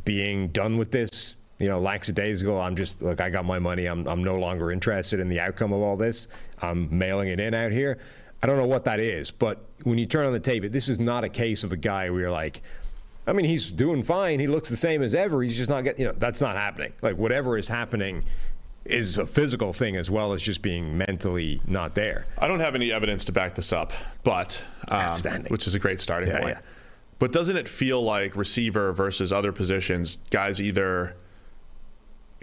[0.03, 1.35] being done with this.
[1.59, 2.59] You know, lackadaisical.
[2.59, 3.85] I'm just like, I got my money.
[3.85, 6.27] I'm I'm no longer interested in the outcome of all this.
[6.61, 7.97] I'm mailing it in out here.
[8.43, 10.99] I don't know what that is, but when you turn on the tape, this is
[10.99, 12.61] not a case of a guy where you're like,
[13.25, 14.39] I mean, he's doing fine.
[14.39, 15.41] He looks the same as ever.
[15.41, 16.93] He's just not getting, you know, that's not happening.
[17.01, 18.23] Like, whatever is happening
[18.83, 22.27] is a physical thing as well as just being mentally not there.
[22.37, 25.11] I don't have any evidence to back this up, but um,
[25.47, 26.57] which is a great starting Yeah, point.
[26.57, 26.61] yeah.
[27.17, 31.15] But doesn't it feel like receiver versus other positions, guys either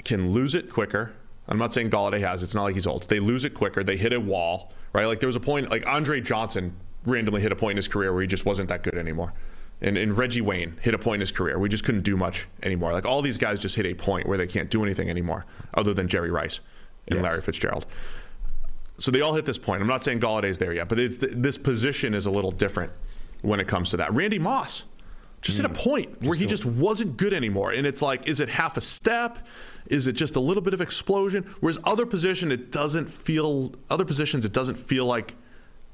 [0.04, 1.12] can lose it quicker?
[1.48, 2.42] I'm not saying Golladay has.
[2.42, 3.08] It's not like he's old.
[3.08, 3.82] They lose it quicker.
[3.82, 5.06] They hit a wall, right?
[5.06, 6.74] Like there was a point, like Andre Johnson
[7.04, 9.32] randomly hit a point in his career where he just wasn't that good anymore.
[9.80, 12.46] And, and Reggie Wayne hit a point in his career We just couldn't do much
[12.62, 12.92] anymore.
[12.92, 15.92] Like all these guys just hit a point where they can't do anything anymore other
[15.92, 16.60] than Jerry Rice
[17.08, 17.24] and Yes.
[17.24, 17.86] Larry Fitzgerald.
[18.98, 19.82] So they all hit this point.
[19.82, 22.92] I'm not saying Golladay's there yet, but it's this position is a little different
[23.40, 24.12] when it comes to that.
[24.14, 24.84] Randy Moss
[25.42, 28.48] just at a point where he just wasn't good anymore, and it's like, is it
[28.48, 29.46] half a step?
[29.88, 31.44] Is it just a little bit of explosion?
[31.60, 33.74] Whereas other position, it doesn't feel.
[33.90, 35.34] Other positions, it doesn't feel like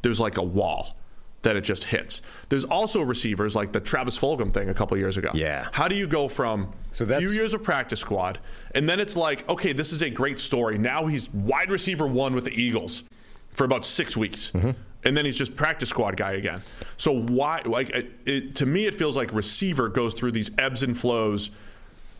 [0.03, 0.97] there's like a wall
[1.43, 2.21] that it just hits.
[2.49, 5.31] There's also receivers like the Travis Fulgham thing a couple years ago.
[5.35, 5.69] Yeah.
[5.73, 8.41] How do you go from So that's- few years of practice squad,
[8.75, 10.79] and then it's like, okay, this is a great story.
[10.79, 13.05] Now he's wide receiver one with the Eagles
[13.51, 16.63] for about six weeks, and then he's just practice squad guy again.
[16.97, 17.63] So why?
[17.65, 21.51] Like it, it, to me, it feels like receiver goes through these ebbs and flows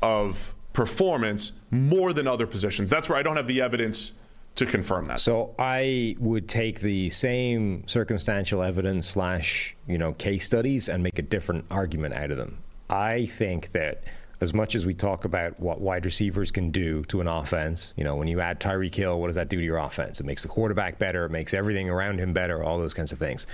[0.03, 2.91] of performance more than other positions.
[2.91, 4.13] That's where I don't have the evidence
[4.57, 5.21] to confirm that.
[5.21, 11.19] So I would take the same circumstantial evidence slash you know case studies and make
[11.19, 12.59] a different argument out of them.
[12.91, 14.03] I think that
[14.41, 18.05] as much as we talk about what wide receivers can do to an offense, you
[18.05, 20.21] know, when you add Tyreek Hill, what does that do to your offense?
[20.21, 23.19] It makes the quarterback better, it makes everything around him better, all those kinds of
[23.19, 23.47] things.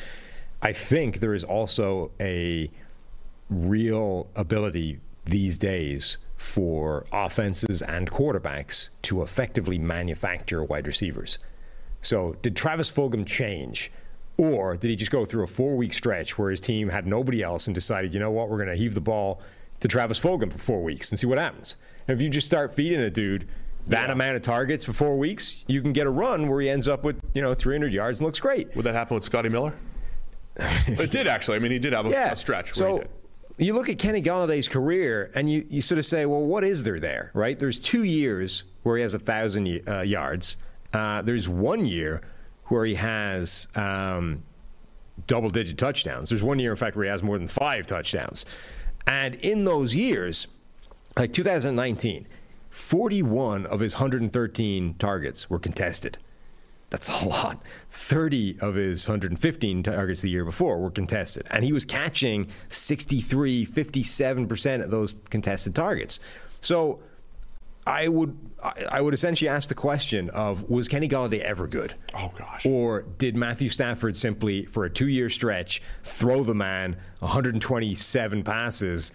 [0.60, 2.70] I think there is also a
[3.48, 11.38] real ability these days for offenses and quarterbacks to effectively manufacture wide receivers.
[12.02, 13.90] So, did Travis Fulgham change?
[14.36, 17.42] Or did he just go through a four week stretch where his team had nobody
[17.42, 19.40] else and decided, you know what, we're going to heave the ball
[19.80, 21.76] to Travis Fulgham for four weeks and see what happens?
[22.08, 23.48] And if you just start feeding a dude
[23.86, 24.12] that Yeah.
[24.12, 27.04] amount of targets for four weeks, you can get a run where he ends up
[27.04, 28.74] with, you know, 300 yards and looks great.
[28.76, 29.74] Would that happen with Scotty Miller?
[30.56, 31.56] it did actually.
[31.56, 32.78] I mean, he did have a, a stretch.
[32.78, 32.98] Where he So
[33.58, 33.66] did.
[33.66, 36.84] you look at Kenny Golladay's career, and you, you sort of say, well, what is
[36.84, 37.58] there there, right?
[37.58, 40.56] There's two years where he has a thousand uh, yards.
[40.92, 42.22] Uh, there's one year
[42.66, 44.42] where he has um,
[45.26, 46.28] double-digit touchdowns.
[46.30, 48.46] There's one year, in fact, where he has more than five touchdowns.
[49.06, 50.46] And in those years,
[51.16, 52.26] like 2019,
[52.70, 56.18] 41 of his 113 targets were contested.
[56.90, 57.60] That's a lot.
[57.90, 61.46] 30 of his 115 targets the year before were contested.
[61.50, 66.20] And he was catching 63, 57% of those contested targets.
[66.60, 67.00] So
[67.86, 68.36] I would
[68.88, 71.94] I would essentially ask the question of was Kenny Golladay ever good?
[72.14, 72.64] Oh, gosh.
[72.64, 79.12] Or did Matthew Stafford simply for a 2-year stretch throw the man 127 passes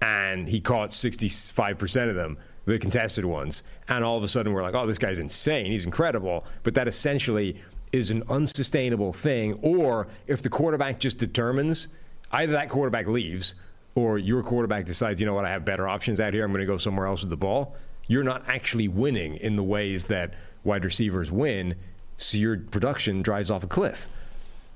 [0.00, 4.62] and he caught 65% of them, the contested ones, and all of a sudden we're
[4.62, 5.66] like, "Oh, this guy's insane.
[5.66, 7.60] He's incredible." But that essentially
[7.92, 11.88] is an unsustainable thing or if the quarterback just determines
[12.30, 13.54] either that quarterback leaves
[13.94, 16.44] or your quarterback decides, you know what, I have better options out here.
[16.44, 17.76] I'm going to go somewhere else with the ball.
[18.06, 20.34] You're not actually winning in the ways that
[20.64, 21.76] wide receivers win,
[22.16, 24.08] so your production drives off a cliff.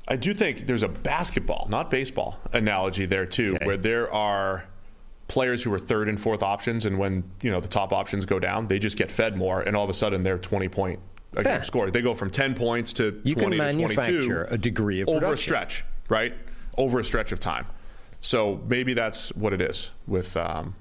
[0.09, 3.67] I do think there's a basketball, not baseball, analogy there too, Okay.
[3.67, 4.65] where there are
[5.29, 8.39] players who are third and fourth options, and when you know the top options go
[8.39, 11.01] down, they just get fed more, and all of a sudden they're 20 point
[11.33, 11.63] a game Yeah.
[11.63, 11.91] score.
[11.91, 15.09] They go from 10 points to You can 20 to 22 manufacture a degree of
[15.09, 16.33] over a stretch, right?
[16.79, 17.67] Over a stretch of time.
[18.21, 20.77] So maybe that's what it is with um,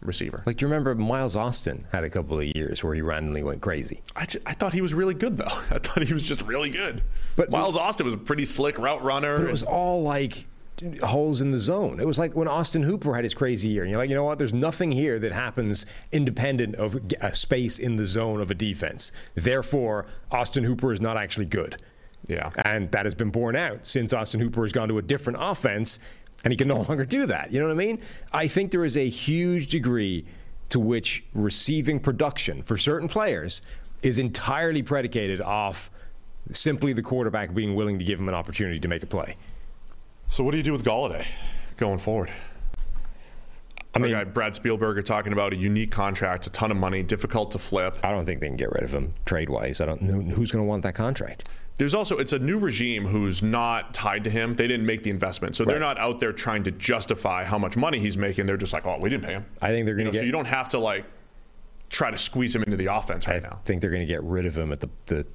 [0.00, 0.42] receiver.
[0.46, 3.60] Like, do you remember Miles Austin had a couple of years where he randomly went
[3.60, 4.02] crazy?
[4.14, 5.44] I, ju- I thought he was really good though.
[5.70, 7.02] I thought he was just really good.
[7.36, 9.36] But- Miles Austin was a pretty slick route runner.
[9.38, 10.46] But it was all like
[11.02, 11.98] holes in the zone.
[11.98, 13.82] It was like when Austin Hooper had his crazy year.
[13.82, 14.38] And you're like, you know what?
[14.38, 19.10] There's nothing here that happens independent of a space in the zone of a defense.
[19.34, 21.82] Therefore, Austin Hooper is not actually good.
[22.28, 22.50] Yeah.
[22.64, 25.98] And that has been borne out since Austin Hooper has gone to a different offense
[26.44, 27.52] and he can no longer do that.
[27.52, 28.00] You know what I mean?
[28.32, 30.26] I think there is a huge degree
[30.70, 33.62] to which receiving production for certain players
[34.02, 35.90] is entirely predicated off
[36.52, 39.36] simply the quarterback being willing to give him an opportunity to make a play.
[40.28, 41.26] So what do you do with Golladay
[41.76, 42.30] going forward?
[43.94, 47.02] I mean, Our guy Brad Spielberger talking about a unique contract, a ton of money,
[47.02, 47.96] difficult to flip.
[48.04, 49.80] I don't think they can get rid of him trade wise.
[49.80, 51.48] I don't know who's going to want that contract.
[51.78, 54.56] There's also it's a new regime who's not tied to him.
[54.56, 57.76] They didn't make the investment, so they're not out there trying to justify how much
[57.76, 58.46] money he's making.
[58.46, 59.46] They're just like, oh, we didn't pay him.
[59.62, 61.04] I think they're You going know, to so you don't have to like
[61.88, 63.60] try to squeeze him into the offense I right now.
[63.64, 65.26] think they're going to get rid of him at the, the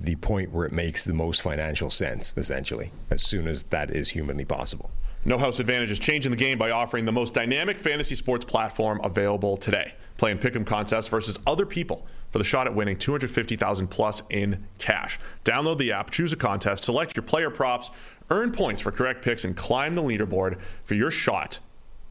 [0.00, 2.34] the point where it makes the most financial sense.
[2.36, 4.90] Essentially, as soon as that is humanly possible.
[5.24, 9.00] No House Advantage is changing the game by offering the most dynamic fantasy sports platform
[9.04, 9.94] available today.
[10.16, 15.20] playing pick'em contests versus other people for the shot at winning 250,000 plus in cash.
[15.44, 17.90] Download the app, choose a contest, select your player props,
[18.30, 21.58] earn points for correct picks, and climb the leaderboard for your shot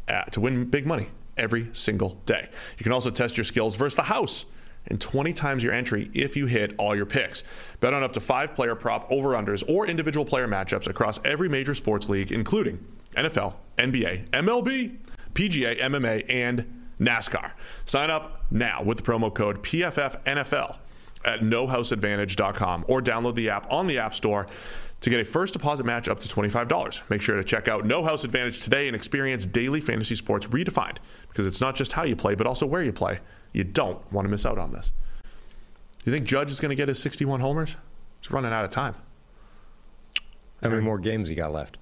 [0.08, 2.50] at, to win big money every single day.
[2.78, 4.46] You can also test your skills versus the house
[4.88, 7.44] and 20 times your entry if you hit all your picks.
[7.80, 11.50] Bet on up to five player prop over unders or individual player matchups across every
[11.50, 14.98] major sports league, including NFL, NBA, MLB,
[15.34, 17.52] PGA, MMA, and NASCAR.
[17.86, 20.78] Sign up now with the promo code PFFNFL
[21.26, 24.48] at nohouseadvantage.com or download the app on the App Store
[25.02, 27.02] to get a first deposit match up to $25.
[27.10, 30.98] Make sure to check out No House Advantage today and experience daily fantasy sports redefined
[31.30, 33.20] because it's not just how you play, but also where you play.
[33.52, 34.92] You don't want to miss out on this.
[35.24, 37.76] Do you think Judge is going to get his 61 homers?
[38.22, 38.96] He's running out of time.
[40.62, 41.78] How many more games he got left?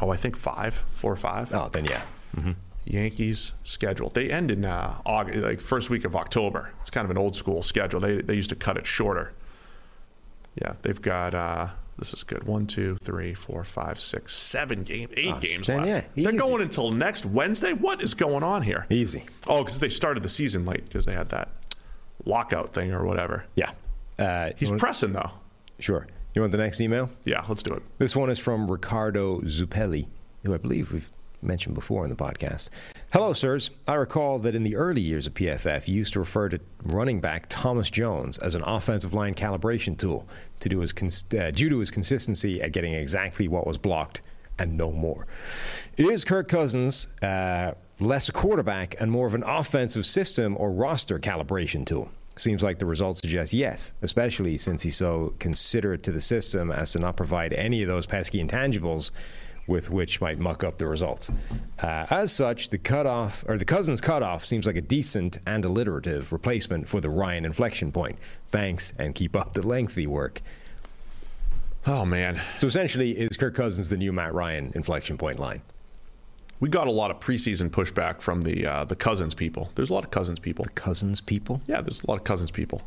[0.00, 1.52] Oh, I think five, four or five.
[1.54, 2.02] Oh, then yeah.
[2.34, 2.52] Mm-hmm.
[2.86, 4.08] Yankees schedule.
[4.10, 6.70] They end in uh, August, like first week of October.
[6.80, 8.00] It's kind of an old school schedule.
[8.00, 9.32] They they used to cut it shorter.
[10.60, 11.34] Yeah, they've got.
[11.34, 11.68] Uh,
[11.98, 12.44] this is good.
[12.44, 15.88] One, two, three, four, five, six, seven games, eight Ah, games then left.
[15.88, 16.38] yeah, They're easy.
[16.38, 17.72] going until next Wednesday.
[17.72, 18.86] What is going on here?
[18.90, 19.24] Easy.
[19.46, 21.48] Oh, because they started the season late because they had that
[22.26, 23.46] lockout thing or whatever.
[23.54, 23.72] Yeah.
[24.18, 25.30] Uh, He's want- pressing though.
[25.78, 26.06] Sure.
[26.34, 27.08] You want the next email?
[27.24, 27.82] Yeah, let's do it.
[27.98, 30.06] This one is from Ricardo Zuppelli,
[30.44, 31.10] who I believe we've
[31.46, 32.70] mentioned before in the podcast.
[33.12, 33.70] Hello, sirs.
[33.86, 37.20] I recall that in the early years of PFF, you used to refer to running
[37.20, 40.28] back Thomas Jones as an offensive line calibration tool
[40.60, 44.22] to do his cons- uh, due to his consistency at getting exactly what was blocked
[44.58, 45.26] and no more.
[45.96, 51.18] Is Kirk Cousins uh, less a quarterback and more of an offensive system or roster
[51.18, 52.10] calibration tool?
[52.38, 56.90] Seems like the results suggest yes, especially since he's so considerate to the system as
[56.90, 59.10] to not provide any of those pesky intangibles
[59.66, 61.30] with which might muck up the results.
[61.82, 66.32] Uh, as such, the cutoff or the Cousins cutoff seems like a decent and alliterative
[66.32, 68.18] replacement for the Ryan inflection point.
[68.50, 70.40] Thanks, and keep up the lengthy work.
[71.86, 75.62] Oh man, So essentially, is Kirk Cousins the new Matt Ryan inflection point line?
[76.58, 79.70] we got a lot of preseason pushback from the uh, the Cousins people.
[79.74, 80.64] There's a lot of Cousins people.
[80.64, 81.60] The cousins people?
[81.66, 82.80] Yeah, there's a lot of Cousins people.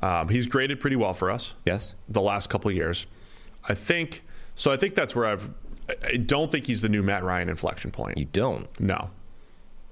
[0.00, 1.52] Um, he's graded pretty well for us.
[1.66, 1.94] Yes.
[2.08, 3.06] the last couple of years.
[3.68, 4.22] I think
[4.54, 4.70] so.
[4.70, 5.50] I think that's where I've.
[6.04, 8.18] I- don't think he's the new Matt Ryan inflection point.
[8.18, 8.68] You don't.
[8.80, 9.10] No,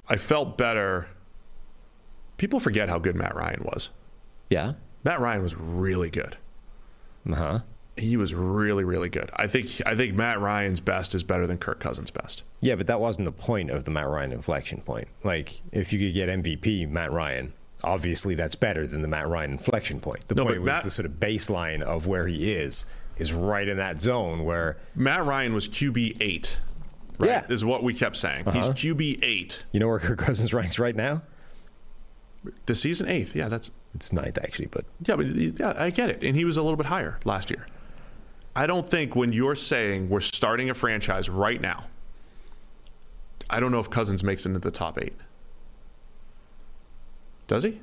[0.09, 1.09] I felt better.
[2.36, 3.90] People forget how good Matt Ryan was.
[4.51, 4.74] Yeah.
[5.05, 6.36] Matt Ryan was really good.
[7.30, 7.59] Uh huh.
[7.96, 9.28] He was really, really good.
[9.34, 9.82] I think.
[9.84, 12.44] I think Matt Ryan's best is better than Kirk Cousins' best.
[12.61, 15.09] Yeah, but that wasn't the point of the Matt Ryan inflection point.
[15.24, 19.53] Like, if you could get MVP Matt Ryan, obviously that's better than the Matt Ryan
[19.53, 20.28] inflection point.
[20.28, 22.86] The No, point was Matt- the sort of baseline of where he is
[23.19, 26.59] is right in that zone where Matt Ryan was QB eight.
[27.19, 27.47] Right, Yeah.
[27.49, 28.45] is what we kept saying.
[28.53, 31.23] He's QB eight you know where Kirk Cousins ranks right now.
[32.66, 33.09] this season.
[33.09, 33.35] Eighth.
[33.35, 36.23] Yeah, that's It's ninth actually, but Yeah, but yeah, I get it.
[36.23, 37.66] And he was a little bit higher last year.
[38.55, 41.85] I don't think when you're saying we're starting a franchise right now,
[43.51, 45.14] I don't know if Cousins makes it into the top eight.
[47.47, 47.81] Does he?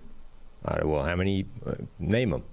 [0.65, 1.45] all right, well, how many?
[1.65, 2.43] Uh, name them.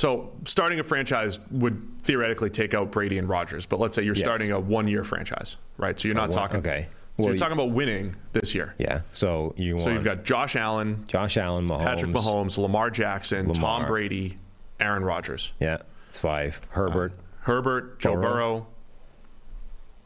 [0.00, 4.14] So starting a franchise would theoretically take out Brady and Rodgers, but let's say you're
[4.14, 4.24] Yes.
[4.24, 6.00] starting a one-year franchise, right?
[6.00, 6.60] So you're not talking.
[6.60, 6.84] okay.
[6.88, 8.74] So Well, you're talking about winning this year.
[8.78, 9.02] Yeah.
[9.10, 13.52] So you want So you've got Josh Allen, Josh Allen, Mahomes, Patrick Mahomes, Lamar Jackson,
[13.52, 14.38] Tom Brady,
[14.80, 15.76] Aaron Rodgers, Yeah,
[16.06, 16.62] it's five.
[16.70, 17.12] Herbert.
[17.40, 18.22] Herbert, Joe Burrow.
[18.22, 18.66] Burrow,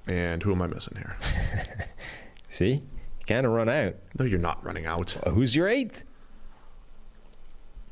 [0.08, 1.16] and who am I missing here?
[2.48, 2.82] See, you
[3.28, 3.94] kind of run out.
[4.18, 5.16] No, you're not running out.
[5.24, 6.02] Uh, Who's your eighth?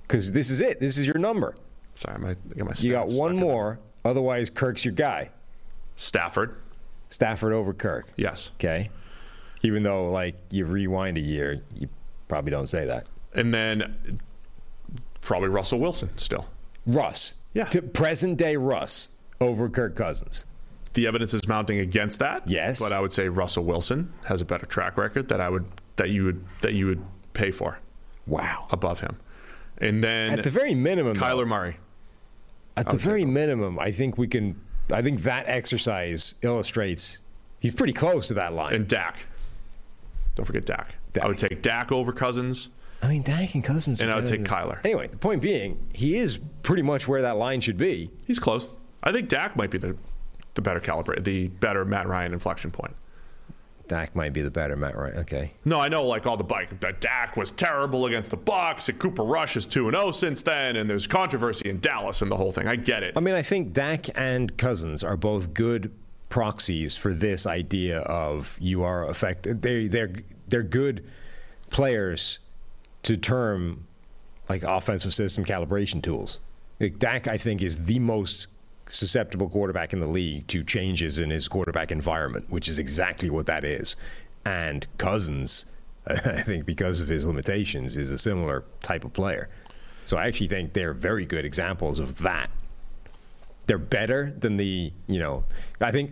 [0.03, 0.80] Because this is it.
[0.80, 1.55] This is your number.
[1.95, 3.78] Sorry, my, I got my You got one more.
[4.05, 5.30] Otherwise, Kirk's your guy.
[5.97, 6.57] Stafford,
[7.09, 8.07] Stafford over Kirk.
[8.16, 8.51] yes.
[8.57, 8.90] Okay.
[9.62, 11.88] Even though, like, you rewind a year, you
[12.26, 13.07] probably don't say that.
[13.34, 13.97] And then
[15.20, 16.47] probably Russell Wilson still.
[16.86, 17.36] Russ.
[17.55, 17.64] Yeah.
[17.66, 20.47] To present day Russ over Kirk Cousins.
[20.95, 22.49] The evidence is mounting against that.
[22.49, 22.80] Yes.
[22.80, 25.64] But I would say Russell Wilson has a better track record that I would
[25.97, 27.78] that you would that you would pay for
[28.26, 28.66] Wow.
[28.70, 29.18] above him.
[29.78, 31.76] And then At the very minimum, though, Kyler Murray.
[32.76, 34.60] At the very minimum, I think we can.
[34.90, 37.20] I think that exercise illustrates
[37.60, 38.74] he's pretty close to that line.
[38.74, 39.18] And Dak.
[40.34, 40.96] Don't forget Dak.
[41.12, 41.24] Dak.
[41.24, 42.68] I would take Dak over Cousins.
[43.02, 44.00] I mean, Dak and Cousins.
[44.00, 44.78] And I would take Kyler.
[44.84, 48.10] Anyway, the point being, he is pretty much where that line should be.
[48.26, 48.66] He's close.
[49.02, 49.96] I think Dak might be the
[50.54, 52.94] the better calibrate, the better Matt Ryan inflection point.
[53.93, 55.18] Dak might be the better Matt Ryan.
[55.18, 55.53] Okay.
[55.66, 58.99] No, I know, like all the bike that Dak was terrible against the Bucs, and
[58.99, 62.36] Cooper Rush is two and zero since then, and there's controversy in Dallas and the
[62.38, 62.66] whole thing.
[62.66, 63.12] I get it.
[63.18, 65.93] I mean, I think Dak and Cousins are both good
[66.30, 69.61] proxies for this idea of you are affected.
[69.61, 70.14] They they're
[70.49, 71.05] they're good
[71.68, 72.38] players
[73.03, 73.86] to term
[74.49, 76.40] like offensive system calibration tools.
[76.80, 78.47] Like Dak, I think, is the most
[78.89, 83.47] susceptible quarterback in the league to changes in his quarterback environment, which is exactly what
[83.47, 83.97] that is.
[84.45, 85.66] And Cousins,
[86.07, 89.49] I think, because of his limitations, is a similar type of player.
[90.05, 92.51] So I actually think they're very good examples of that.
[93.66, 95.45] They're better than the, you know,
[95.80, 96.11] I think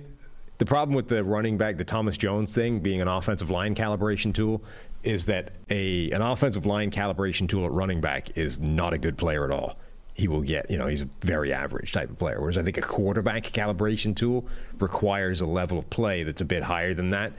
[0.59, 4.33] the problem with the running back, the Thomas Jones thing, being an offensive line calibration
[4.33, 4.63] tool,
[5.03, 9.17] is that a an offensive line calibration tool at running back is not a good
[9.17, 9.77] player at all.
[10.15, 12.41] He will get, you know, he's a very average type of player.
[12.41, 14.47] Whereas I think a quarterback calibration tool
[14.79, 17.33] requires a level of play that's a bit higher than that.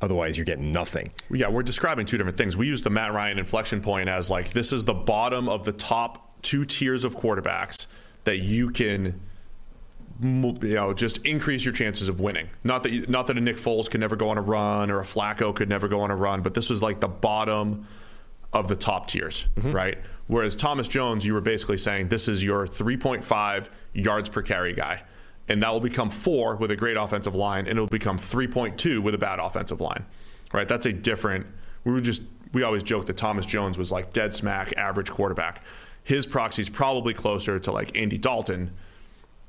[0.00, 1.12] Otherwise, you're getting nothing.
[1.30, 2.56] Yeah, we're describing two different things.
[2.56, 5.72] We use the Matt Ryan inflection point as like this is the bottom of the
[5.72, 7.86] top two tiers of quarterbacks
[8.24, 9.20] that you can
[10.20, 12.48] you know just increase your chances of winning.
[12.64, 15.00] Not that you, not that a Nick Foles could never go on a run or
[15.00, 17.86] a Flacco could never go on a run, but this was like the bottom
[18.52, 19.72] of the top tiers, mm-hmm.
[19.72, 19.98] right?
[20.26, 25.02] Whereas Thomas Jones, you were basically saying this is your 3.5 yards per carry guy.
[25.48, 29.00] And that will become four with a great offensive line, and it will become 3.2
[29.00, 30.06] with a bad offensive line,
[30.52, 30.68] right?
[30.68, 31.46] That's a different.
[31.84, 32.22] We were just,
[32.52, 35.62] we always joke that Thomas Jones was like dead smack average quarterback.
[36.04, 38.70] His proxy is probably closer to like Andy Dalton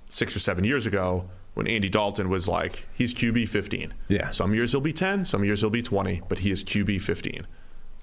[0.07, 3.93] six or seven years ago when Andy Dalton was like, he's QB 15.
[4.07, 4.29] Yeah.
[4.29, 7.45] Some years he'll be 10, some years he'll be 20, but he is QB 15,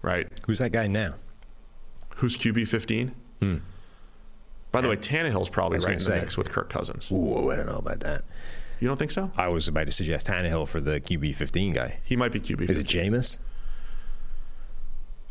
[0.02, 0.28] right?
[0.46, 1.14] Who's that guy now?
[2.16, 3.14] Who's QB 15?
[3.40, 3.56] Hmm.
[4.72, 6.20] By the way, Tannehill's probably right in the say.
[6.20, 7.10] mix with Kirk Cousins.
[7.10, 8.22] Ooh, I don't know about that.
[8.78, 9.30] You don't think so?
[9.36, 11.98] I was about to suggest Tannehill for the QB 15 guy.
[12.04, 12.70] He might be QB 15.
[12.70, 13.38] Is it Jameis?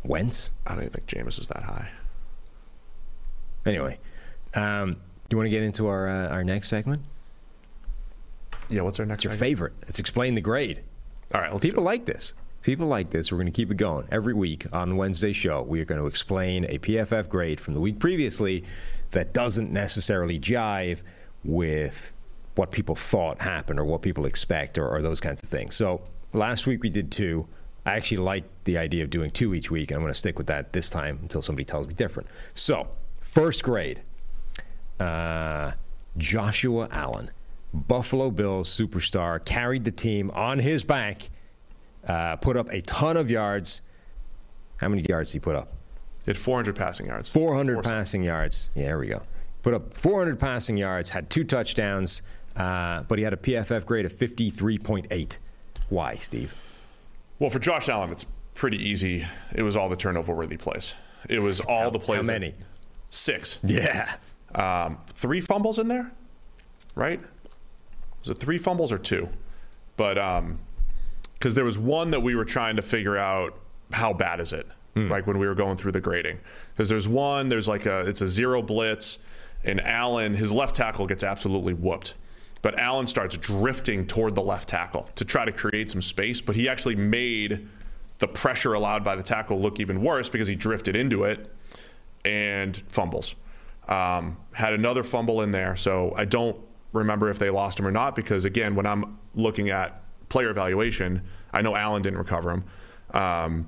[0.04, 0.52] Wentz?
[0.66, 1.88] I don't even think Jameis is that high.
[3.66, 3.98] Anyway,
[4.54, 4.98] um, do
[5.34, 7.02] you want to get into our uh, our next segment?
[8.68, 9.18] Yeah, what's our next?
[9.18, 9.48] It's your segment?
[9.50, 9.72] favorite.
[9.88, 10.82] It's explain the grade.
[11.34, 11.90] All right, let's people do it.
[11.90, 12.34] like this.
[12.62, 13.32] People like this.
[13.32, 15.62] We're going to keep it going every week on Wednesday show.
[15.62, 18.64] We are going to explain a PFF grade from the week previously
[19.12, 21.02] that doesn't necessarily jive
[21.42, 22.14] with
[22.56, 25.74] what people thought happened or what people expect or, or those kinds of things.
[25.74, 26.02] So
[26.34, 27.46] last week we did two.
[27.86, 30.36] I actually like the idea of doing two each week, and I'm going to stick
[30.36, 32.28] with that this time until somebody tells me different.
[32.52, 32.88] So,
[33.20, 34.02] first grade
[34.98, 35.72] uh,
[36.18, 37.30] Joshua Allen,
[37.72, 41.30] Buffalo Bills superstar, carried the team on his back,
[42.06, 43.82] uh, put up a ton of yards.
[44.78, 45.72] How many yards did he put up?
[46.24, 47.28] He had 400 passing yards.
[47.28, 48.70] 400 Four passing yards.
[48.74, 49.22] Yeah, there we go.
[49.62, 52.22] Put up 400 passing yards, had two touchdowns,
[52.56, 55.38] uh, but he had a PFF grade of 53.8.
[55.90, 56.54] Why, Steve?
[57.38, 58.24] Well, for Josh Allen, it's
[58.54, 59.26] pretty easy.
[59.54, 60.94] It was all the turnover worthy plays.
[61.28, 62.16] It was all How- the plays.
[62.16, 62.54] how that- many?
[63.10, 63.58] six.
[63.64, 64.14] Yeah.
[64.54, 66.10] Um, three fumbles in there,
[66.94, 67.20] right?
[68.20, 69.28] Was it three fumbles or two?
[69.96, 70.16] But
[71.40, 73.58] because there was one that we were trying to figure out
[73.92, 76.38] how bad is it, like when we were going through the grading.
[76.74, 79.18] Because there's one, there's like a it's a zero blitz,
[79.64, 82.14] and Allen his left tackle gets absolutely whooped.
[82.62, 86.54] But Allen starts drifting toward the left tackle to try to create some space, but
[86.54, 87.66] he actually made
[88.18, 91.50] the pressure allowed by the tackle look even worse because he drifted into it
[92.26, 93.34] and fumbles.
[93.88, 96.58] Um, had another fumble in there, so I don't
[96.92, 101.20] remember if they lost him or not because again, when I'm looking at player evaluation,
[101.52, 102.64] I know Allen didn't recover him.
[103.12, 103.66] Um,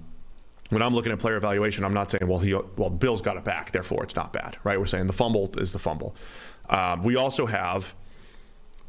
[0.71, 3.45] when I'm looking at player evaluation, I'm not saying, well, he, well, Bill's got it
[3.45, 4.79] back, therefore it's not bad, right?
[4.79, 6.17] We're saying the fumble is the fumble.
[6.71, 7.95] Um, we also have,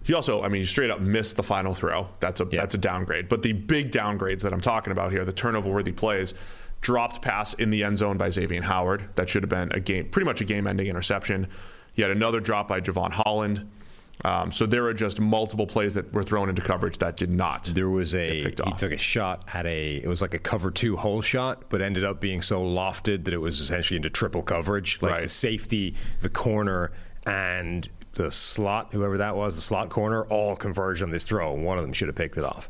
[0.03, 2.07] he also, I mean, he straight up missed the final throw.
[2.21, 3.27] That's a that's a downgrade.
[3.27, 6.33] But the big downgrades that I'm talking about here, the turnover-worthy plays,
[6.81, 9.09] dropped pass in the end zone by Xavien Howard.
[9.15, 11.47] That should have been a game, pretty much a game-ending interception.
[11.95, 13.69] Yet another drop by Jevon Holland.
[14.23, 17.65] Um, so there are just multiple plays that were thrown into coverage that did not.
[17.65, 18.77] There was a he off.
[18.77, 22.03] took a shot at a it was like a cover two hole shot, but ended
[22.03, 25.01] up being so lofted that it was essentially into triple coverage.
[25.01, 26.91] Like the safety, the corner,
[27.25, 31.53] and the slot, whoever that was, the slot corner, all converged on this throw.
[31.53, 32.67] One of them should have picked it off.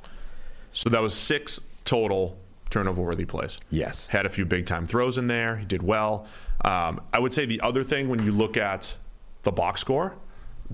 [0.71, 2.37] So that was six total
[2.69, 3.59] turnover-worthy plays.
[3.69, 4.07] Yes.
[4.07, 5.57] had a few big-time throws in there.
[5.57, 6.25] He did well.
[6.65, 8.95] Um, I would say the other thing when you look at
[9.43, 10.15] the box score,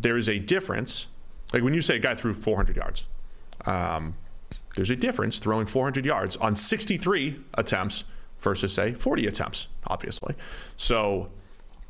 [0.02, 1.08] there is a difference.
[1.54, 3.06] Like when you say a guy threw 400 yards,
[3.66, 4.16] um,
[4.76, 8.04] there's a difference throwing 400 yards on 63 attempts
[8.39, 10.36] versus say 40 attempts, obviously.
[10.78, 11.30] So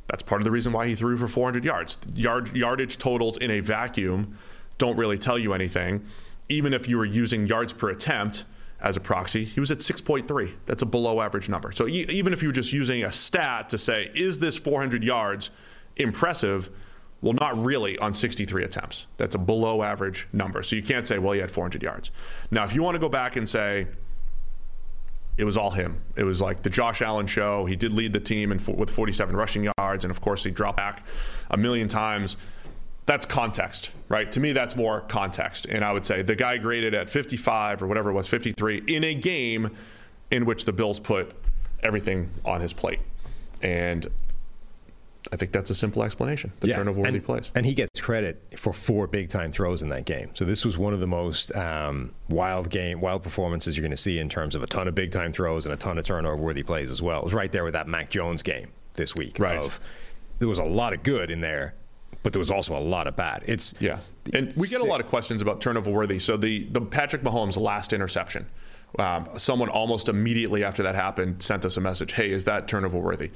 [0.08, 1.98] that's part of the reason why he threw for 400 yards.
[2.14, 4.36] Yard yardage totals in a vacuum
[4.78, 6.04] don't really tell you anything.
[6.48, 8.44] Even if you were using yards per attempt
[8.80, 10.54] as a proxy, he was at 6.3.
[10.64, 11.70] That's a below average number.
[11.70, 15.04] So e- even if you were just using a stat to say, is this 400
[15.04, 15.50] yards
[15.96, 16.70] impressive?
[17.22, 19.06] Well, not really on 63 attempts.
[19.18, 20.62] That's a below average number.
[20.62, 22.10] So you can't say, well, he had 400 yards.
[22.50, 23.88] Now, if you want to go back and say,
[25.36, 26.02] it was all him.
[26.16, 27.64] It was like the Josh Allen show.
[27.64, 30.76] He did lead the team in, with 47 rushing yards, and of course, he dropped
[30.76, 31.02] back
[31.50, 32.36] a million times.
[33.06, 34.30] That's context, right?
[34.32, 35.66] To me, that's more context.
[35.66, 39.02] And I would say the guy graded at 55 or whatever it was, 53, in
[39.02, 39.76] a game
[40.30, 41.32] in which the Bills put
[41.82, 43.00] everything on his plate.
[43.62, 44.06] And
[45.32, 46.52] I think that's a simple explanation.
[46.60, 47.50] The Yeah, turnover worthy and, plays.
[47.54, 50.30] and he gets credit for four big time throws in that game.
[50.34, 53.96] So this was one of the most um, wild game, wild performances you're going to
[53.96, 56.36] see in terms of a ton of big time throws and a ton of turnover
[56.36, 57.18] worthy plays as well.
[57.20, 59.38] It was right there with that Mac Jones game this week.
[59.38, 59.58] Right.
[59.58, 59.78] Of,
[60.40, 61.74] there was a lot of good in there,
[62.22, 63.44] but there was also a lot of bad.
[63.46, 63.98] It's Yeah,
[64.32, 66.18] and we get a lot of questions about turnover worthy.
[66.18, 68.46] So the the Patrick Mahomes last interception,
[68.98, 72.12] um, someone almost immediately after that happened sent us a message.
[72.12, 73.30] Hey, is that turnover worthy?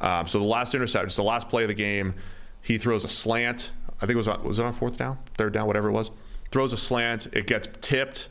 [0.00, 2.14] Um, so the last interception, it's the last play of the game.
[2.62, 3.70] He throws a slant.
[3.98, 6.10] I think it was on, was it on fourth down, third down, whatever it was.
[6.50, 7.26] Throws a slant.
[7.32, 8.28] It gets tipped.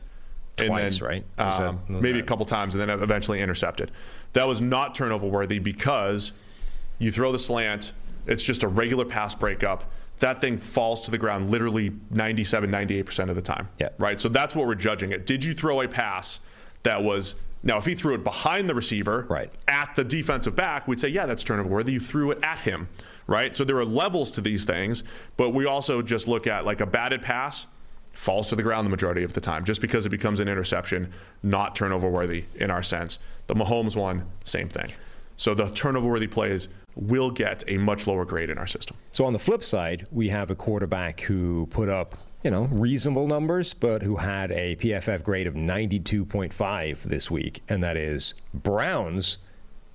[0.58, 1.26] And Twice, then, right?
[1.38, 3.92] That- Um, was maybe a couple times, and then eventually intercepted.
[4.34, 6.32] That was not turnover worthy because
[6.98, 7.94] you throw the slant,
[8.26, 9.92] it's just a regular pass breakup.
[10.20, 13.68] That thing falls to the ground literally 97, 98% of the time.
[13.80, 13.90] Yeah.
[13.98, 14.20] Right?
[14.22, 15.26] So that's what we're judging it.
[15.26, 16.40] Did you throw a pass
[16.86, 17.36] that was.
[17.62, 19.52] Now, if he threw it behind the receiver Right.
[19.68, 21.94] at the defensive back, we'd say, yeah, that's turnover worthy.
[21.94, 22.88] You threw it at him,
[23.28, 23.56] right?
[23.56, 25.04] So there are levels to these things,
[25.36, 27.66] but we also just look at like a batted pass
[28.14, 31.12] falls to the ground the majority of the time just because it becomes an interception,
[31.44, 33.18] not turnover worthy in our sense.
[33.48, 34.92] The Mahomes one, same thing.
[35.36, 38.96] So the turnover worthy plays will get a much lower grade in our system.
[39.12, 42.16] So on the flip side, we have a quarterback who put up,
[42.46, 47.84] you know, reasonable numbers, but who had a PFF grade of 92.5 this week, and
[47.84, 49.40] that is Browns'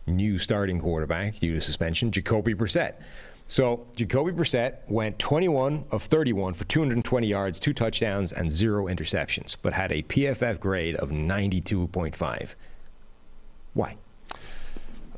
[0.09, 2.95] new starting quarterback due to suspension, Jacoby Brissett.
[3.47, 9.57] So Jacoby Brissett went 21 of 31 for 220 yards, two touchdowns, and zero interceptions,
[9.63, 12.55] but had a PFF grade of 92.5.
[13.75, 13.97] Why?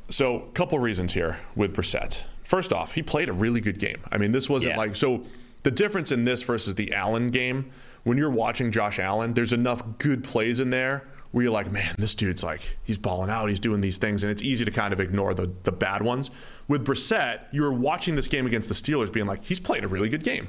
[0.09, 2.21] So, a couple reasons here with Brissett.
[2.43, 4.01] First off, he played a really good game.
[4.11, 4.77] I mean, this wasn't Yeah.
[4.77, 5.23] like so.
[5.63, 7.71] The difference in this versus the Allen game,
[8.03, 11.95] when you're watching Josh Allen, there's enough good plays in there where you're like, man,
[11.97, 14.93] this dude's like, he's balling out, he's doing these things, and it's easy to kind
[14.93, 16.29] of ignore the the bad ones.
[16.67, 19.87] With Brissett, you were watching this game against the Steelers, being like, he's played a
[19.87, 20.47] really good game.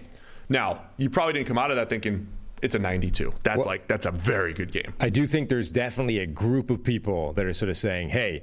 [0.49, 2.27] Now, you probably didn't come out of that thinking
[2.61, 3.33] it's a 92.
[3.45, 4.93] That's Well- like that's a very good game.
[5.01, 8.43] I do think there's definitely a group of people that are sort of saying, "Hey,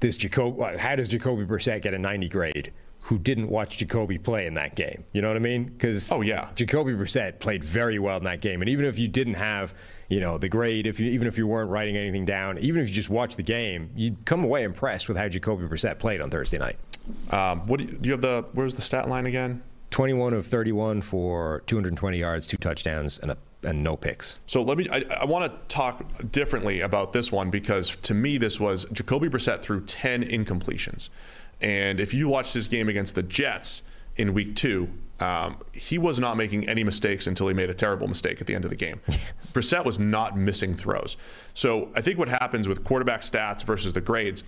[0.00, 2.72] this Jacob, how does Jacoby Brissett get a 90 grade?"
[3.04, 5.04] Who didn't watch Jacoby play in that game?
[5.12, 5.64] You know what I mean?
[5.64, 6.50] Because Oh, yeah.
[6.54, 9.74] Jacoby Brissett played very well in that game, and even if you didn't have,
[10.08, 12.88] you know, the grade, if you even if you weren't writing anything down, even if
[12.88, 16.30] you just watched the game, you'd come away impressed with how Jacoby Brissett played on
[16.30, 16.76] Thursday night.
[17.30, 18.44] Um, what do you, do you have the?
[18.52, 19.62] Where's the stat line again?
[19.90, 24.38] 21 of 31 for 220 yards, two touchdowns, and a, and no picks.
[24.46, 24.88] So let me.
[24.90, 29.28] I, I want to talk differently about this one because to me this was Jacoby
[29.28, 31.08] Brissett threw ten incompletions,
[31.60, 33.82] and if you watched his game against the Jets
[34.16, 34.88] in Week Two,
[35.20, 38.54] um, he was not making any mistakes until he made a terrible mistake at the
[38.54, 39.00] end of the game.
[39.52, 41.16] Brissett was not missing throws.
[41.52, 44.42] So I think what happens with quarterback stats versus the grades,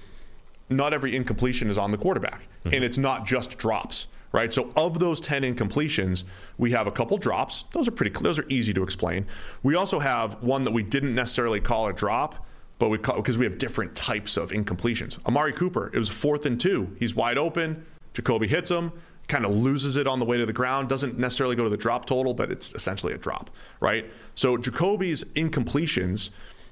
[0.71, 4.53] not every incompletion is on the quarterback, and it's not just drops right?
[4.53, 6.25] So of those 10 incompletions,
[6.59, 7.67] we have a couple drops.
[7.73, 9.27] Those are pretty those are easy to explain.
[9.63, 12.47] We also have one that we didn't necessarily call a drop,
[12.83, 15.25] but we because we have different types of incompletions.
[15.25, 16.97] Amari Cooper, it was fourth and 2.
[16.99, 17.87] He's wide open.
[18.13, 18.91] Jacoby hits him,
[19.29, 21.77] kind of loses it on the way to the ground, doesn't necessarily go to the
[21.77, 24.11] drop total, but it's essentially a drop, right?
[24.35, 26.31] So Jacoby's incompletions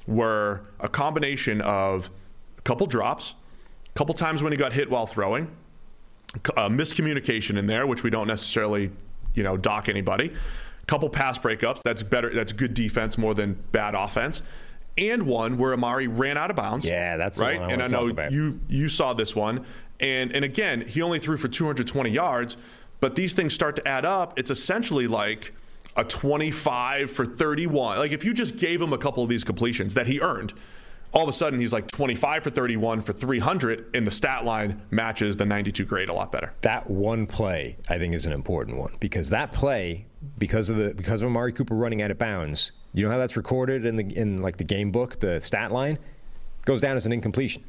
[0.08, 2.10] were a combination of
[2.58, 3.36] a couple drops,
[3.86, 5.48] a couple times when he got hit while throwing,
[6.56, 8.90] uh, miscommunication in there, which we don't necessarily,
[9.34, 10.32] you know, dock anybody.
[10.82, 11.82] A couple pass breakups.
[11.84, 12.34] That's better.
[12.34, 14.42] That's good defense more than bad offense.
[14.98, 16.86] And one where Amari ran out of bounds.
[16.86, 17.60] Yeah, that's right.
[17.60, 19.64] I and I know you you saw this one.
[20.00, 22.56] And and again, he only threw for 220 yards,
[23.00, 24.38] but these things start to add up.
[24.38, 25.54] It's essentially like
[25.96, 27.98] a 25 for 31.
[27.98, 30.54] Like if you just gave him a couple of these completions that he earned,
[31.12, 34.80] all of a sudden he's like 25 for 31 for 300 and the stat line
[34.90, 36.52] matches the 92 grade a lot better.
[36.60, 40.06] that one play I think is an important one because that play
[40.38, 42.72] because of the because of Amari Cooper running out of bounds.
[42.92, 45.98] You know how that's recorded in the in like the game book the stat line?
[46.66, 47.64] Goes down as an incompletion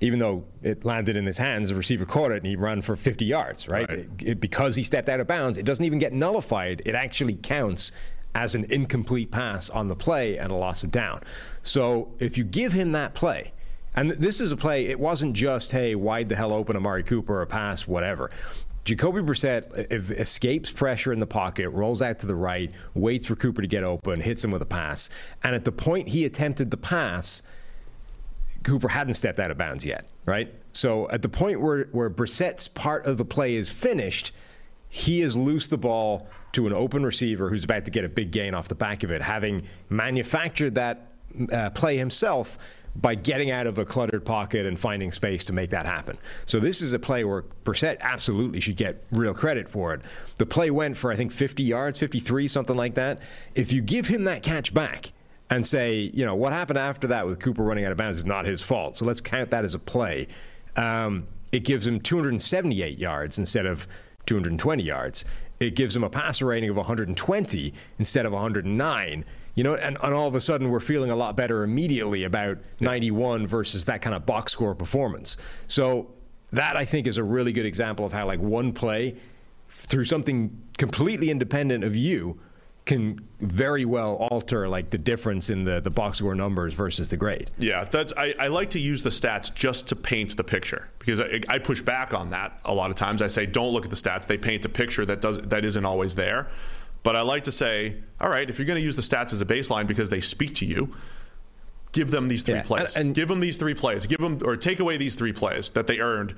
[0.00, 2.96] even though it landed in his hands the receiver caught it and he ran for
[2.96, 3.98] 50 yards right, Right.
[4.00, 6.82] It- it- because he stepped out of bounds it doesn't even get nullified.
[6.84, 7.92] It actually counts
[8.34, 11.20] as an incomplete pass on the play and a loss of down.
[11.62, 13.52] So if you give him that play
[13.94, 17.40] and this is a play, it wasn't just, hey, wide the hell open Amari Cooper,
[17.40, 18.32] a pass, whatever.
[18.84, 23.62] Jacoby Brissett escapes pressure in the pocket, rolls out to the right, waits for Cooper
[23.62, 25.08] to get open, hits him with a pass.
[25.42, 27.40] And at the point he attempted the pass,
[28.62, 30.52] Cooper hadn't stepped out of bounds yet, right?
[30.72, 34.32] So at the point where, where Brissett's part of the play is finished,
[34.88, 38.30] he has loosed the ball to an open receiver who's about to get a big
[38.32, 41.08] gain off the back of it, having manufactured that
[41.52, 42.58] uh, play himself
[42.96, 46.16] by getting out of a cluttered pocket and finding space to make that happen.
[46.46, 50.02] So this is a play where Brissett absolutely should get real credit for it.
[50.36, 53.20] The play went for I think 50 yards, 53, something like that.
[53.54, 55.12] If you give him that catch back
[55.50, 58.24] and say, you know, what happened after that with Cooper running out of bounds is
[58.24, 58.96] not his fault.
[58.96, 60.28] So let's count that as a play.
[60.76, 63.86] Um, it gives him 278 yards instead of
[64.26, 65.24] 220 yards.
[65.60, 69.24] It gives him a passer rating of 120 instead of 109.
[69.54, 72.58] You know, and, and all of a sudden we're feeling a lot better immediately about
[72.80, 75.36] 91 versus that kind of box score performance.
[75.68, 76.10] So
[76.50, 79.16] that I think is a really good example of how like one play
[79.68, 82.38] through something completely independent of you
[82.86, 87.16] can very well alter like the difference in the the box score numbers versus the
[87.16, 87.50] grade.
[87.56, 91.20] Yeah, that's I, I like to use the stats just to paint the picture because
[91.20, 93.22] I, I, push back on that a lot of times.
[93.22, 95.84] I say don't look at the stats; they paint a picture that does that isn't
[95.84, 96.48] always there.
[97.04, 99.40] But I like to say, all right, if you're going to use the stats as
[99.40, 100.92] a baseline because they speak to you,
[101.92, 102.96] give them these three yeah, plays.
[102.96, 104.06] And, and, give them these three plays.
[104.06, 106.34] Give them or take away these three plays that they earned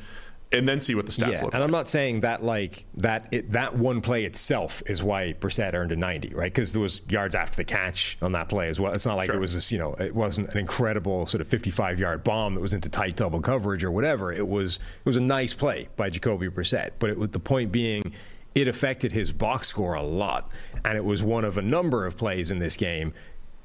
[0.53, 1.55] and then see what the stats yeah, look and like.
[1.55, 5.75] And I'm not saying that like that it, that one play itself is why Brissett
[5.75, 6.53] earned a 90, right?
[6.53, 8.93] Because there was yards after the catch on that play as well.
[8.93, 9.37] It's not like sure.
[9.37, 12.61] it was this, you know, it wasn't an incredible sort of 55 yard bomb that
[12.61, 14.33] was into tight double coverage or whatever.
[14.33, 18.13] It was it was a nice play by Jacoby Brissett, but it the point being
[18.57, 20.51] it affected his box score a lot,
[20.85, 23.13] and it was one of a number of plays in this game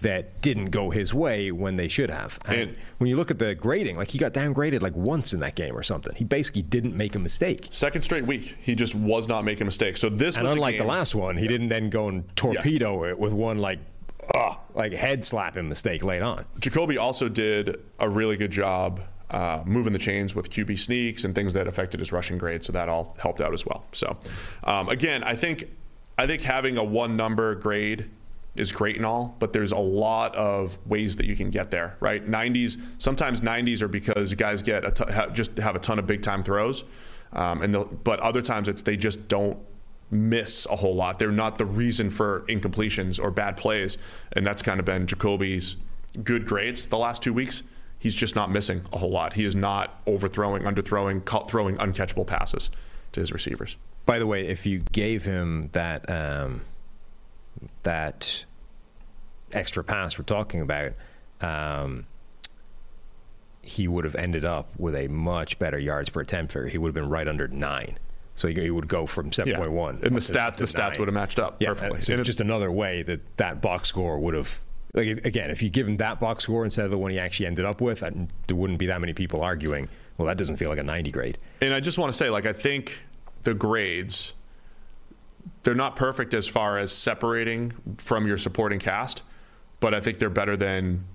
[0.01, 2.37] that didn't go his way when they should have.
[2.47, 5.39] And, and, when you look at the grading, like he got downgraded like once in
[5.39, 6.13] that game or something.
[6.15, 7.67] He basically didn't make a mistake.
[7.69, 10.01] Second straight week, he just was not making mistakes.
[10.01, 11.51] So this and unlike the last one, he yeah.
[11.51, 13.11] didn't then go and torpedo yeah.
[13.11, 13.79] it with one like
[14.35, 16.45] uh, like head slapping mistake late on.
[16.59, 19.01] Jacoby also did a really good job
[19.31, 22.63] uh, moving the chains with QB sneaks and things that affected his rushing grade.
[22.63, 23.83] So that all helped out as well.
[23.93, 24.17] So
[24.63, 25.65] um, again, I think
[26.17, 28.09] I think having a one number grade
[28.55, 31.95] is great and all, but there's a lot of ways that you can get there,
[32.01, 32.29] right?
[32.29, 36.05] 90s, sometimes 90s are because guys get a t- ha- just have a ton of
[36.05, 36.83] big time throws,
[37.31, 39.57] um, and but other times it's they just don't
[40.09, 41.17] miss a whole lot.
[41.17, 43.97] They're not the reason for incompletions or bad plays,
[44.33, 45.77] and that's kind of been Jacoby's
[46.21, 47.63] good grades the last two weeks.
[48.01, 49.33] He's just not missing a whole lot.
[49.33, 52.69] He is not overthrowing, underthrowing, throwing uncatchable passes
[53.13, 53.77] to his receivers.
[54.05, 56.09] By the way, if you gave him that.
[56.09, 56.61] Um
[57.83, 58.45] that
[59.51, 60.93] extra pass we're talking about,
[61.41, 62.05] um,
[63.61, 66.67] he would have ended up with a much better yards per attempt figure.
[66.67, 67.97] He would have been right under nine.
[68.35, 69.45] So he, he would go from 7.1.
[69.45, 70.07] Yeah.
[70.07, 72.01] And the stats, the stats would have matched up yeah, perfectly.
[72.01, 74.61] So it's just another way that that box score would have.
[74.93, 77.45] Like again, if you give him that box score instead of the one he actually
[77.45, 79.87] ended up with, there wouldn't be that many people arguing.
[80.17, 81.37] Well, that doesn't feel like a 90 grade.
[81.61, 83.03] And I just want to say, like, I think
[83.43, 84.33] the grades
[85.63, 89.23] they're not perfect as far as separating from your supporting cast,
[89.79, 91.05] but I think they're better than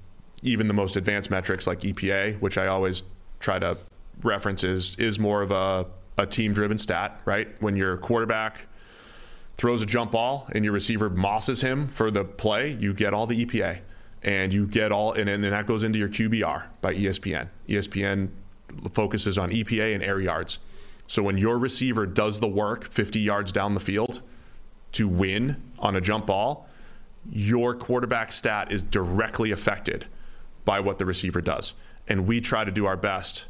[0.43, 3.03] even the most advanced metrics like EPA, which I always
[3.41, 3.79] try to
[4.23, 5.87] reference is is more of a,
[6.19, 7.49] a team driven stat, right?
[7.61, 8.61] When your quarterback
[9.57, 13.27] throws a jump ball and your receiver mosses him for the play, you get all
[13.27, 13.81] the EPA.
[14.23, 17.49] And you get all, and, and that goes into your QBR by ESPN.
[17.69, 18.31] ESPN
[18.93, 20.59] focuses on EPA and air yards.
[21.07, 24.23] So when your receiver does the work 50 yards down the field
[24.93, 26.69] to win on a jump ball,
[27.31, 30.07] your quarterback stat is directly affected
[30.65, 31.75] by what the receiver does.
[32.09, 33.47] And we try to do our best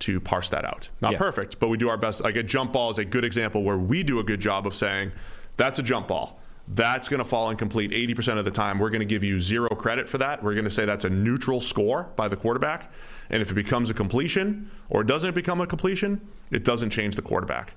[0.00, 0.88] to parse that out.
[1.00, 1.18] Not yeah.
[1.18, 2.20] perfect, but we do our best.
[2.20, 4.74] Like a jump ball is a good example where we do a good job of
[4.74, 5.12] saying,
[5.60, 6.38] that's a jump ball.
[6.68, 8.78] That's going to fall incomplete 80% of the time.
[8.78, 10.42] We're going to give you zero credit for that.
[10.42, 12.92] We're going to say that's a neutral score by the quarterback.
[13.28, 17.22] And if it becomes a completion or doesn't become a completion, it doesn't change the
[17.22, 17.74] quarterback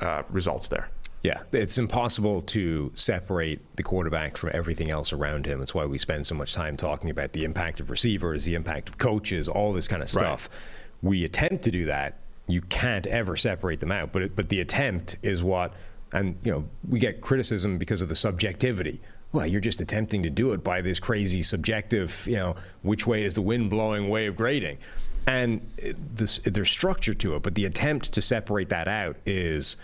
[0.00, 0.88] uh, results there.
[1.22, 5.58] Yeah, it's impossible to separate the quarterback from everything else around him.
[5.58, 8.88] That's why we spend so much time talking about the impact of receivers, the impact
[8.88, 10.48] of coaches, all this kind of stuff.
[10.50, 11.10] Right.
[11.10, 12.16] We attempt to do that.
[12.46, 15.74] You can't ever separate them out, but it, but the attempt is what,
[16.12, 19.00] and you know, we get criticism because of the subjectivity
[19.32, 23.22] well, you're just attempting to do it by this crazy subjective, you know, which way
[23.22, 24.78] is the wind blowing way of grading.
[25.26, 29.76] And this, there's structure to it, but the attempt to separate that out is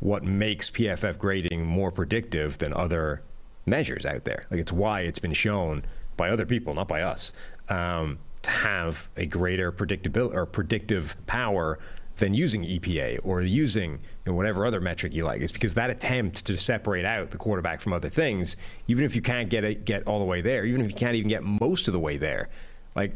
[0.00, 3.22] what makes PFF grading more predictive than other
[3.66, 4.46] measures out there.
[4.50, 5.84] Like it's why it's been shown
[6.16, 7.32] by other people, not by us,
[7.68, 11.78] um, to have a greater predictability or predictive power
[12.16, 15.40] than using EPA or using you know, whatever other metric you like.
[15.40, 18.56] It's because that attempt to separate out the quarterback from other things,
[18.86, 21.16] even if you can't get it, get all the way there, even if you can't
[21.16, 22.48] even get most of the way there,
[22.94, 23.12] like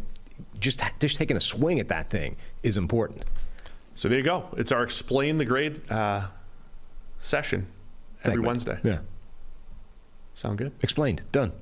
[0.60, 3.24] just just taking a swing at that thing is important.
[3.94, 4.46] So there you go.
[4.56, 6.26] It's our explain the grade uh,
[7.18, 7.66] session
[8.20, 8.46] every Segment.
[8.46, 8.78] Wednesday.
[8.84, 8.98] Yeah.
[10.34, 10.72] Sound good?
[10.82, 11.22] Explained.
[11.32, 11.52] Done.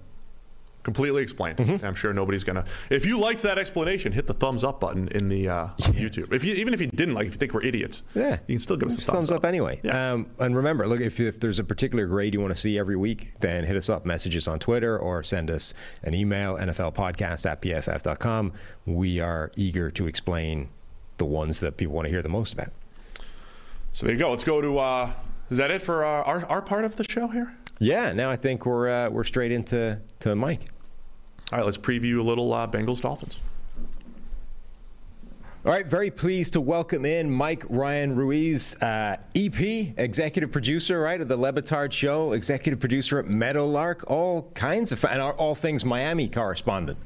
[0.86, 1.58] Completely explained.
[1.58, 1.84] Mm-hmm.
[1.84, 2.64] I'm sure nobody's gonna.
[2.90, 6.32] If you liked that explanation, hit the thumbs up button in the uh, on YouTube.
[6.32, 8.60] If you even if you didn't like, if you think we're idiots, Yeah, you can
[8.60, 9.80] still give us a Just thumbs up, anyway.
[9.82, 10.12] Yeah.
[10.12, 12.94] Um, and remember, look if, if there's a particular grade you want to see every
[12.94, 15.74] week, then hit us up, message us on Twitter, or send us
[16.04, 18.52] an email, NFLpodcast at pff.com.
[18.86, 20.68] We are eager to explain
[21.16, 22.70] the ones that people want to hear the most about.
[23.92, 24.30] So there you go.
[24.30, 24.78] Let's go to.
[24.78, 25.12] Uh,
[25.50, 27.56] is that it for uh, our our part of the show here?
[27.80, 30.60] Yeah, now I think we're uh, we're straight into to Mike.
[31.52, 33.38] All right, let's preview a little uh, Bengals Dolphins.
[35.64, 39.60] All right, very pleased to welcome in Mike Ryan Ruiz, uh, EP,
[39.96, 45.20] executive producer, right, of the LeBatard Show, executive producer at Meadowlark, all kinds of, and
[45.20, 46.98] all things Miami correspondent.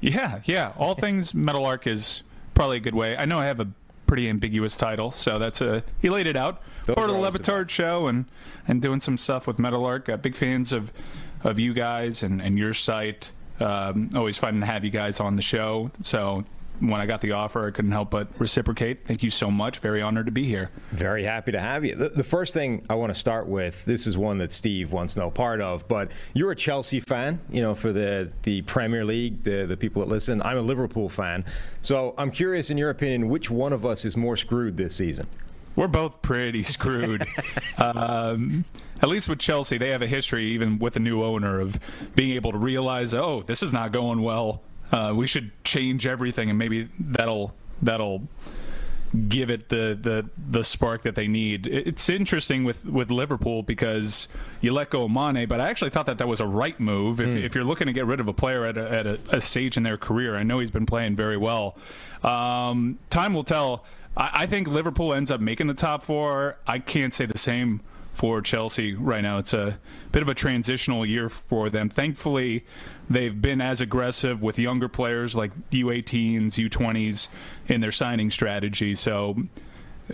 [0.00, 0.72] Yeah, yeah.
[0.76, 2.22] All things Meadowlark is
[2.54, 3.16] probably a good way.
[3.16, 3.68] I know I have a
[4.06, 6.60] pretty ambiguous title, so that's a he laid it out.
[6.86, 8.26] Those Part of the always the show and
[8.68, 10.08] and doing some stuff with Meadowlark.
[10.08, 10.92] Uh, big fans of
[11.44, 13.30] of you guys and, and your site.
[13.60, 15.90] Um, always fun to have you guys on the show.
[16.02, 16.44] So
[16.80, 19.04] when I got the offer, I couldn't help but reciprocate.
[19.04, 19.78] Thank you so much.
[19.78, 20.70] Very honored to be here.
[20.90, 21.94] Very happy to have you.
[21.94, 25.16] The, the first thing I want to start with, this is one that Steve wants
[25.16, 29.44] no part of, but you're a Chelsea fan, you know, for the, the Premier League,
[29.44, 30.42] the, the people that listen.
[30.42, 31.44] I'm a Liverpool fan.
[31.82, 35.26] So I'm curious, in your opinion, which one of us is more screwed this season?
[35.76, 37.26] We're both pretty screwed.
[37.78, 38.64] um,
[39.00, 41.78] at least with Chelsea, they have a history, even with a new owner, of
[42.14, 44.62] being able to realize, oh, this is not going well.
[44.90, 48.28] Uh, we should change everything, and maybe that'll that'll
[49.28, 51.66] give it the, the the spark that they need.
[51.66, 54.28] It's interesting with, with Liverpool because
[54.60, 57.20] you let go of Mane, but I actually thought that that was a right move.
[57.20, 59.40] If, if you're looking to get rid of a player at a, at a, a
[59.40, 61.76] stage in their career, I know he's been playing very well.
[62.22, 63.84] Um, time will tell.
[64.16, 66.58] I, I think Liverpool ends up making the top four.
[66.66, 67.80] I can't say the same
[68.14, 69.38] for Chelsea right now.
[69.38, 69.78] It's a
[70.12, 71.88] bit of a transitional year for them.
[71.88, 72.64] Thankfully,
[73.08, 77.28] they've been as aggressive with younger players like U18s, U20s
[77.68, 78.94] in their signing strategy.
[78.94, 79.36] So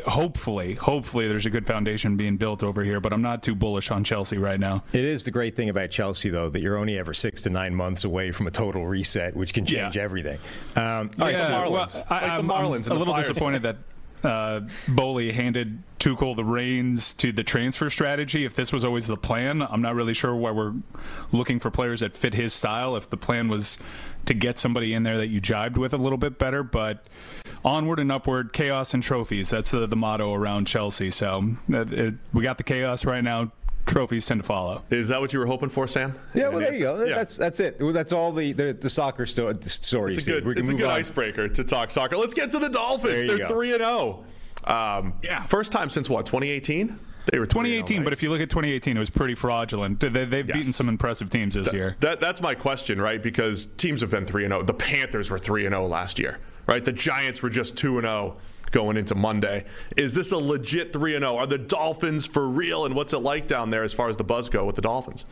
[0.07, 3.91] hopefully, hopefully there's a good foundation being built over here, but I'm not too bullish
[3.91, 4.85] on Chelsea right now.
[4.93, 7.75] It is the great thing about Chelsea, though, that you're only ever six to nine
[7.75, 10.03] months away from a total reset, which can change Yeah.
[10.03, 10.39] everything.
[10.77, 11.71] Um, all right, the Marlins.
[11.71, 13.29] well, I, Like the I'm, Marlins I'm and a the little Flyers.
[13.29, 13.77] disappointed that
[14.25, 18.45] uh, Boehly handed Tuchel the reins to the transfer strategy.
[18.45, 20.75] If this was always the plan, I'm not really sure why we're
[21.31, 22.97] looking for players that fit his style.
[22.97, 23.79] If the plan was
[24.27, 27.07] to get somebody in there that you jibed with a little bit better, but
[27.65, 29.51] onward and upward, chaos and trophies.
[29.51, 31.11] That's uh, the motto around Chelsea.
[31.11, 33.53] So uh, it, we got the chaos right now.
[33.87, 34.83] Trophies tend to follow.
[34.91, 36.15] Is that what you were hoping for, Sam?
[36.35, 37.05] Yeah, well, there you go.
[37.05, 37.15] Yeah.
[37.15, 37.81] That's that's it.
[37.81, 40.13] Well, That's all the the, the soccer sto- story.
[40.13, 42.19] It's a good, We can it's a good icebreaker to talk soccer.
[42.19, 43.27] Let's get to the Dolphins.
[43.27, 43.49] They're go.
[43.49, 44.25] three and zero.
[44.65, 45.47] Um, Yeah.
[45.47, 46.27] First time since what?
[46.27, 46.99] 2018.
[47.33, 50.01] They were 2018, but if you look at 2018, it was pretty fraudulent.
[50.01, 50.57] They, they've Yes.
[50.57, 51.95] beaten some impressive teams this year.
[52.01, 53.23] That, that's my question, right?
[53.23, 54.63] Because teams have been 3 and 0.
[54.65, 56.39] The Panthers were 3 and 0 last year,
[56.69, 56.85] right?
[56.85, 58.37] The Giants were just 2 and 0
[58.71, 59.65] going into Monday.
[59.97, 61.37] Is this a legit 3 and 0?
[61.37, 64.25] Are the Dolphins for real and what's it like down there as far as the
[64.25, 65.25] buzz go with the Dolphins?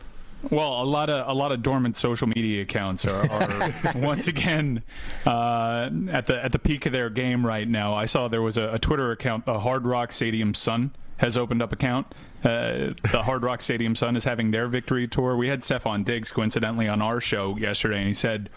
[0.51, 4.83] Well, a lot of a lot of dormant social media accounts are, are once again
[5.25, 7.95] uh, at the at the peak of their game right now.
[7.95, 11.63] I saw there was a, a Twitter account, the Hard Rock Stadium Sun has opened
[11.63, 12.07] up account.
[12.43, 15.35] Uh, the Hard Rock Stadium Sun is having their victory tour.
[15.35, 18.49] We had Stefon Diggs coincidentally on our show yesterday, and he said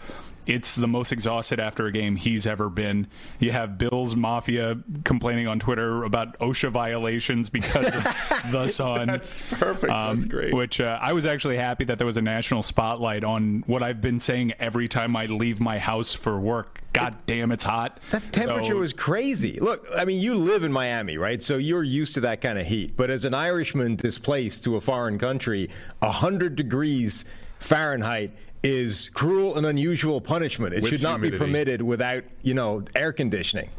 [0.47, 3.07] it's the most exhausted after a game he's ever been.
[3.39, 8.03] You have Bills Mafia complaining on Twitter about OSHA violations because of
[8.51, 9.07] the Sun.
[9.07, 9.93] That's perfect.
[9.93, 10.53] That's great.
[10.53, 14.01] Which uh, I was actually happy that there was a national spotlight on what I've
[14.01, 16.81] been saying every time I leave my house for work.
[16.93, 17.99] God damn, it's hot.
[18.09, 19.59] That temperature So- was crazy.
[19.59, 21.41] Look, I mean, you live in Miami, right?
[21.41, 22.97] So you're used to that kind of heat.
[22.97, 25.69] But as an Irishman displaced to a foreign country,
[25.99, 27.25] 100 degrees
[27.59, 28.31] Fahrenheit
[28.63, 30.73] is cruel and unusual punishment.
[30.73, 31.31] It With should not humidity.
[31.31, 33.69] be permitted without, you know, air conditioning.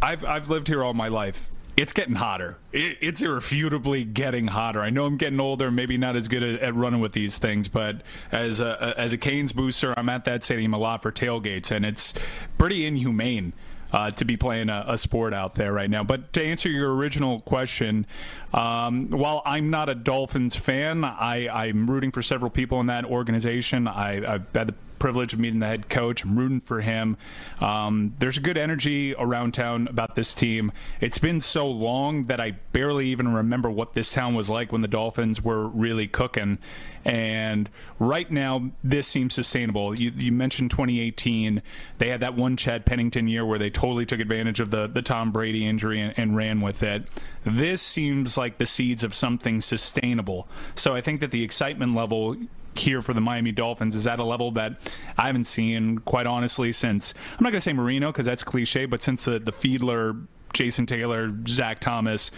[0.00, 1.48] I've I've lived here all my life.
[1.74, 2.58] It's getting hotter.
[2.72, 4.82] It, it's irrefutably getting hotter.
[4.82, 7.68] I know I'm getting older, maybe not as good at, at running with these things,
[7.68, 11.70] but as a as a Canes booster, I'm at that stadium a lot for tailgates,
[11.70, 12.12] and it's
[12.58, 13.52] pretty inhumane.
[13.92, 16.02] Uh, to be playing a, a sport out there right now.
[16.02, 18.06] But to answer your original question,
[18.54, 23.04] um, while I'm not a Dolphins fan, I, I'm rooting for several people in that
[23.04, 23.86] organization.
[23.86, 26.22] I, I've had the privilege of meeting the head coach.
[26.22, 27.16] I'm rooting for him.
[27.60, 30.70] Um, there's a good energy around town about this team.
[31.00, 34.80] It's been so long that I barely even remember what this town was like when
[34.80, 36.58] the Dolphins were really cooking.
[37.04, 39.98] And right now, this seems sustainable.
[39.98, 41.62] You, you mentioned 2018.
[41.98, 45.02] They had that one Chad Pennington year where they totally took advantage of the, the
[45.02, 47.02] Tom Brady injury and, and ran with it.
[47.44, 50.46] This seems like the seeds of something sustainable.
[50.76, 52.36] So I think that the excitement level
[52.74, 56.72] here for the Miami Dolphins is at a level that I haven't seen, quite honestly,
[56.72, 60.26] since I'm not going to say Marino because that's cliche, but since the, the Fiedler,
[60.52, 62.30] Jason Taylor, Zach Thomas,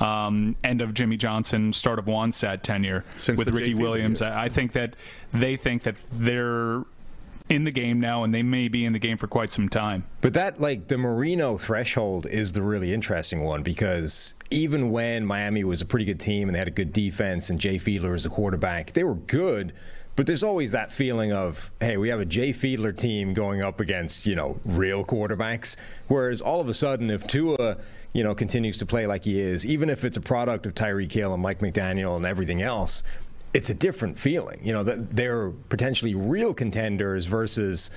[0.00, 4.22] um, end of Jimmy Johnson, start of Wannstedt tenure Since with Ricky Williams.
[4.22, 4.94] I think that
[5.32, 6.84] they think that they're
[7.48, 10.04] in the game now, and they may be in the game for quite some time.
[10.20, 15.62] But that, like, the Marino threshold is the really interesting one because even when Miami
[15.64, 18.24] was a pretty good team and they had a good defense and Jay Fiedler was
[18.24, 19.72] the quarterback, they were good.
[20.16, 23.80] But there's always that feeling of, hey, we have a Jay Fiedler team going up
[23.80, 25.76] against, you know, real quarterbacks.
[26.08, 27.76] Whereas all of a sudden, if Tua,
[28.14, 31.12] you know, continues to play like he is, even if it's a product of Tyreek
[31.12, 33.02] Hill and Mike McDaniel and everything else,
[33.56, 34.60] it's a different feeling.
[34.62, 37.90] You know, that they're potentially real contenders versus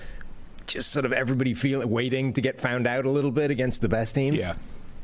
[0.67, 3.89] just sort of everybody feeling waiting to get found out a little bit against the
[3.89, 4.39] best teams.
[4.39, 4.55] Yeah.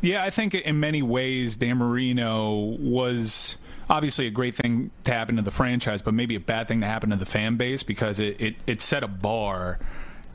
[0.01, 3.56] Yeah, I think in many ways Dan Marino was
[3.89, 6.88] obviously a great thing to happen to the franchise, but maybe a bad thing to
[6.88, 9.80] happen to the fan base because it, it, it set a bar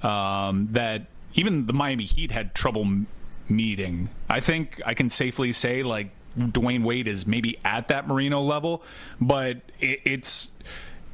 [0.03, 3.05] um, that even the Miami Heat had trouble
[3.49, 4.09] meeting.
[4.29, 8.83] I think I can safely say like Dwyane Wade is maybe at that Marino level,
[9.21, 10.53] but it, it's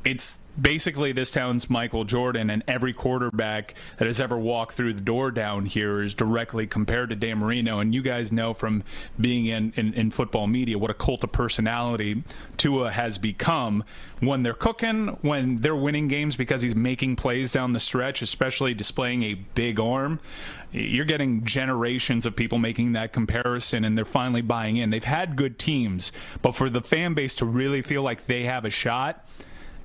[0.05, 5.01] it's basically this town's Michael Jordan, and every quarterback that has ever walked through the
[5.01, 7.81] door down here is directly compared to Dan Marino.
[7.81, 8.85] And you guys know from
[9.21, 12.23] being in, in, in football media what a cult of personality
[12.57, 13.85] Tua has become
[14.21, 18.75] when they're cooking, when they're winning games because he's making plays down the stretch, especially
[18.75, 20.21] displaying a big arm.
[20.73, 24.91] You're getting generations of people making that comparison, and they're finally buying in.
[24.91, 28.65] They've had good teams, but for the fan base to really feel like they have
[28.65, 29.27] a shot,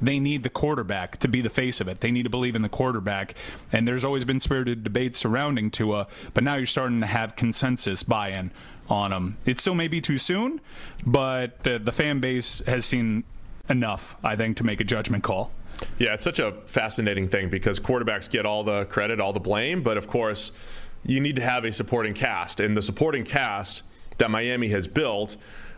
[0.01, 2.01] they need the quarterback to be the face of it.
[2.01, 3.35] They need to believe in the quarterback.
[3.71, 8.03] And there's always been spirited debate surrounding Tua, but now you're starting to have consensus
[8.03, 8.51] buy-in
[8.89, 9.37] on him.
[9.45, 10.59] It still may be too soon,
[11.05, 13.23] but the fan base has seen
[13.69, 15.51] enough, I think, to make a judgment call.
[15.97, 19.81] Yeah, it's such a fascinating thing because quarterbacks get all the credit, all the blame,
[19.81, 20.51] but of course,
[21.05, 22.59] you need to have a supporting cast.
[22.59, 23.83] And the supporting cast
[24.17, 25.37] that Miami has built,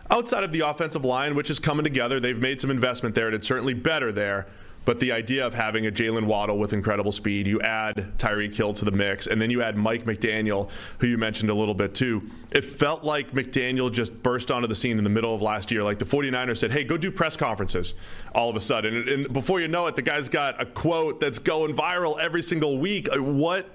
[0.09, 3.35] outside of the offensive line, which is coming together, they've made some investment there, and
[3.35, 4.47] it's certainly better there.
[4.85, 8.73] But the idea of having a Jalen Waddle with incredible speed, you add Tyreek Hill
[8.73, 11.95] to the mix, and then you add Mike McDaniel, who you mentioned a little bit
[11.95, 12.29] too.
[12.51, 15.83] It felt like McDaniel just burst onto the scene in the middle of last year.
[15.83, 17.93] Like the 49ers said, hey, go do press conferences
[18.35, 18.95] all of a sudden.
[18.95, 22.43] And, and before you know it, the guy's got a quote that's going viral every
[22.43, 23.07] single week.
[23.15, 23.69] Uh, What?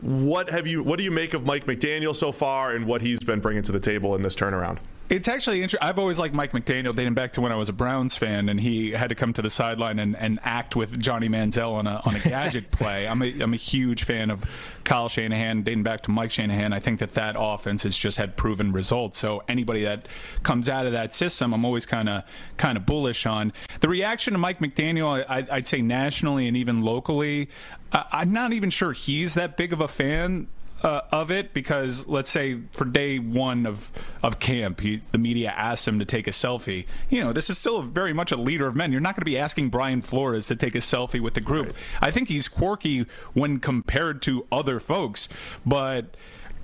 [0.00, 0.82] What have you?
[0.82, 3.72] What do you make of Mike McDaniel so far, and what he's been bringing to
[3.72, 4.78] the table in this turnaround?
[5.10, 5.88] It's actually interesting.
[5.88, 8.60] I've always liked Mike McDaniel dating back to when I was a Browns fan, and
[8.60, 12.02] he had to come to the sideline and, and act with Johnny Manziel on a
[12.04, 13.08] on a gadget play.
[13.08, 14.44] I'm a, I'm a huge fan of
[14.84, 16.74] Kyle Shanahan dating back to Mike Shanahan.
[16.74, 19.18] I think that that offense has just had proven results.
[19.18, 20.08] So anybody that
[20.42, 22.24] comes out of that system, I'm always kind of
[22.58, 25.24] kind of bullish on the reaction to Mike McDaniel.
[25.26, 27.48] I, I'd say nationally and even locally,
[27.92, 30.48] I, I'm not even sure he's that big of a fan
[30.82, 33.90] uh, of it because let's say for day one of
[34.22, 36.86] of camp, he, the media asked him to take a selfie.
[37.10, 38.92] You know, this is still very much a leader of men.
[38.92, 41.74] You're not going to be asking Brian Flores to take a selfie with the group.
[42.00, 45.28] I think he's quirky when compared to other folks,
[45.66, 46.16] but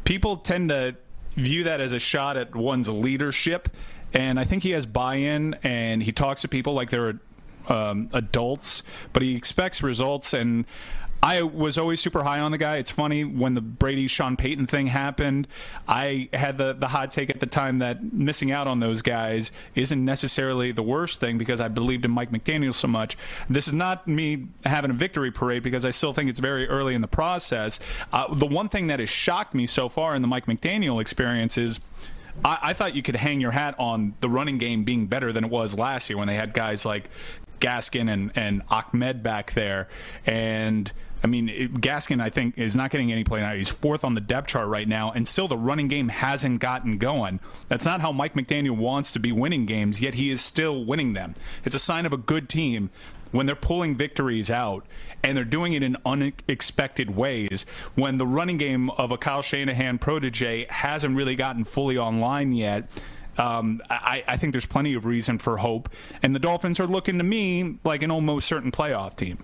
[0.04, 0.96] people tend to
[1.36, 3.68] view that as a shot at one's leadership.
[4.12, 7.18] And I think he has buy-in, and he talks to people like they're
[7.68, 10.32] um, adults, but he expects results.
[10.32, 10.66] And
[11.24, 12.76] I was always super high on the guy.
[12.76, 15.48] It's funny when the Brady Sean Payton thing happened,
[15.88, 19.50] I had the the hot take at the time that missing out on those guys
[19.74, 23.16] isn't necessarily the worst thing because I believed in Mike McDaniel so much.
[23.48, 26.94] This is not me having a victory parade because I still think it's very early
[26.94, 27.80] in the process.
[28.12, 31.56] Uh, the one thing that has shocked me so far in the Mike McDaniel experience
[31.56, 31.80] is.
[32.44, 35.44] I, I thought you could hang your hat on the running game being better than
[35.44, 37.08] it was last year when they had guys like
[37.60, 39.88] Gaskin and, and Ahmed back there.
[40.26, 40.90] And
[41.24, 43.54] I mean, Gaskin, I think, is not getting any play now.
[43.54, 46.98] He's fourth on the depth chart right now, and still the running game hasn't gotten
[46.98, 47.40] going.
[47.68, 51.14] That's not how Mike McDaniel wants to be winning games, yet he is still winning
[51.14, 51.32] them.
[51.64, 52.90] It's a sign of a good team
[53.30, 54.86] when they're pulling victories out
[55.22, 57.64] and they're doing it in unexpected ways.
[57.94, 62.90] When the running game of a Kyle Shanahan protege hasn't really gotten fully online yet,
[63.38, 65.88] um, I, I think there's plenty of reason for hope.
[66.22, 69.38] And the Dolphins are looking to me like an almost certain playoff team.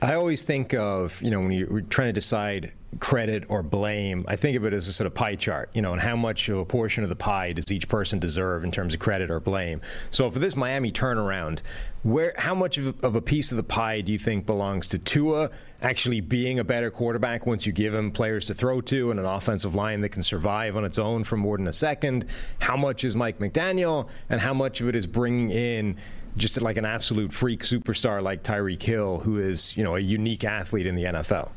[0.00, 4.36] I always think of, you know, when you're trying to decide credit or blame, I
[4.36, 6.58] think of it as a sort of pie chart, you know, and how much of
[6.58, 9.80] a portion of the pie does each person deserve in terms of credit or blame.
[10.10, 11.60] So for this Miami turnaround,
[12.02, 14.98] where how much of, of a piece of the pie do you think belongs to
[14.98, 15.50] Tua
[15.82, 19.26] actually being a better quarterback once you give him players to throw to and an
[19.26, 22.24] offensive line that can survive on its own for more than a second?
[22.60, 25.96] How much is Mike McDaniel and how much of it is bringing in
[26.38, 30.44] just like an absolute freak superstar like Tyreek Hill, who is you know a unique
[30.44, 31.50] athlete in the NFL.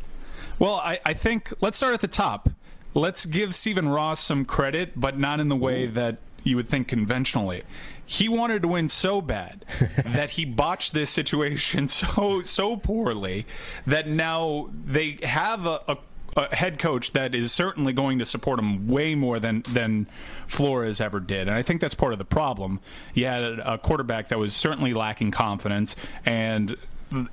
[0.60, 2.50] Well, I, I think let's start at the top.
[2.94, 6.88] Let's give Stephen Ross some credit, but not in the way that you would think
[6.88, 7.64] conventionally.
[8.06, 9.66] He wanted to win so bad
[10.08, 13.46] that he botched this situation so so poorly
[13.88, 15.98] that now they have a, a
[16.36, 20.08] a head coach that is certainly going to support him way more than than
[20.48, 22.80] Flores ever did, and I think that's part of the problem.
[23.14, 26.78] You had a quarterback that was certainly lacking confidence, and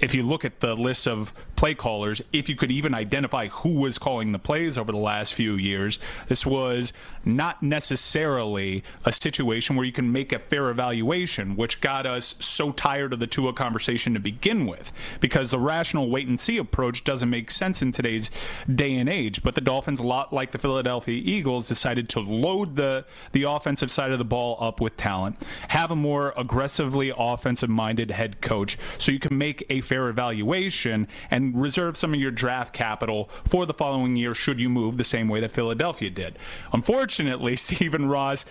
[0.01, 3.75] if you look at the list of play callers, if you could even identify who
[3.81, 6.93] was calling the plays over the last few years, this was
[7.29, 12.73] not necessarily a situation where you can make a fair evaluation, which got us so
[12.73, 17.05] tired of the Tua conversation to begin with, because the rational wait and see approach
[17.05, 18.31] doesn't make sense in today's
[18.75, 19.43] day and age.
[19.43, 23.91] But the Dolphins, a lot like the Philadelphia Eagles, decided to load the the offensive
[23.91, 28.79] side of the ball up with talent, have a more aggressively offensive minded head coach,
[28.97, 33.67] so you can make a fair evaluation and reserve some of your draft capital for
[33.67, 36.39] the following year should you move the same way that Philadelphia did.
[36.73, 37.18] Unfortunately,
[37.57, 38.45] Stephen Ross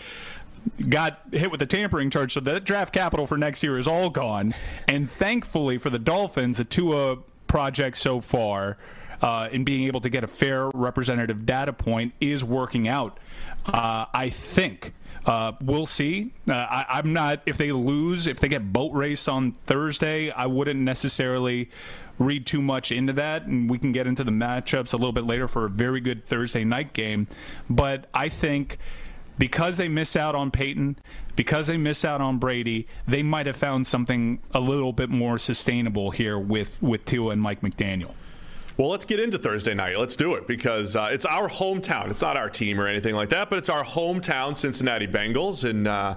[0.89, 4.09] got hit with a tampering charge, so that draft capital for next year is all
[4.09, 4.53] gone.
[4.88, 8.78] And thankfully for the Dolphins, the Tua project so far.
[9.20, 13.20] Uh, in being able to get a fair representative data point is working out.
[13.65, 14.93] Uh, I think
[15.28, 16.32] uh, we'll see.
[16.49, 17.41] Uh, I, am not.
[17.45, 21.70] If they lose, if they get boat race on Thursday, I wouldn't necessarily
[22.20, 25.26] read too much into that, and we can get into the matchups a little bit
[25.26, 27.28] later for a very good Thursday night game.
[27.70, 28.78] But I think
[29.38, 30.97] because they miss out on Peyton,
[31.36, 35.38] because they miss out on Brady, they might have found something a little bit more
[35.38, 38.11] sustainable here with with Tua and Mike McDaniel.
[38.78, 39.97] Well, let's get into Thursday night.
[39.97, 42.11] Let's do it because uh, it's our hometown.
[42.11, 45.88] It's not our team or anything like that, but it's our hometown Cincinnati Bengals, and
[45.88, 46.15] uh,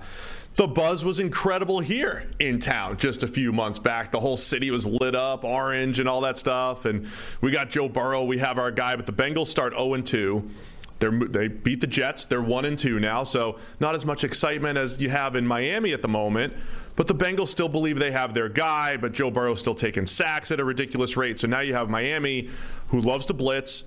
[0.56, 4.12] the buzz was incredible here in town just a few months back.
[4.12, 6.84] The whole city was lit up, orange, and all that stuff.
[6.84, 7.06] And
[7.40, 8.24] we got Joe Burrow.
[8.24, 10.50] We have our guy, but the Bengals start 0 2.
[10.98, 12.26] They're, they beat the Jets.
[12.26, 15.92] They're one and two now, so not as much excitement as you have in Miami
[15.94, 16.52] at the moment.
[16.94, 18.98] But the Bengals still believe they have their guy.
[18.98, 21.40] But Joe Burrow's still taking sacks at a ridiculous rate.
[21.40, 22.50] So now you have Miami,
[22.88, 23.84] who loves to blitz,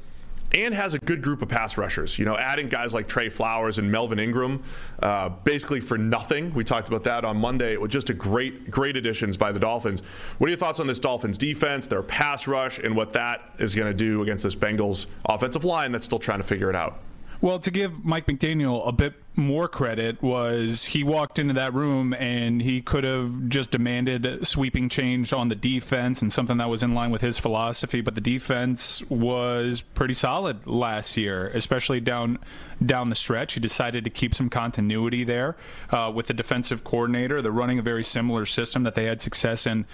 [0.54, 2.20] and has a good group of pass rushers.
[2.20, 4.64] You know, adding guys like Trey Flowers and Melvin Ingram,
[5.02, 6.54] uh, basically for nothing.
[6.54, 7.74] We talked about that on Monday.
[7.74, 10.02] It was just a great, great additions by the Dolphins.
[10.38, 13.76] What are your thoughts on this Dolphins defense, their pass rush, and what that is
[13.76, 17.00] going to do against this Bengals offensive line that's still trying to figure it out?
[17.42, 22.14] Well, to give Mike McDaniel a bit more credit was he walked into that room
[22.14, 26.84] and he could have just demanded sweeping change on the defense and something that was
[26.84, 28.02] in line with his philosophy.
[28.02, 32.40] But the defense was pretty solid last year, especially down
[32.86, 33.54] down the stretch.
[33.54, 35.56] He decided to keep some continuity there
[35.90, 37.42] uh, with the defensive coordinator.
[37.42, 39.86] They're running a very similar system that they had success in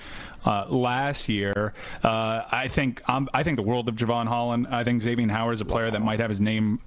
[0.45, 1.73] uh, last year.
[2.03, 4.67] Uh, I think um, I think the world of Jevon Holland.
[4.69, 6.81] I think Xavien Howard is a player that might have his name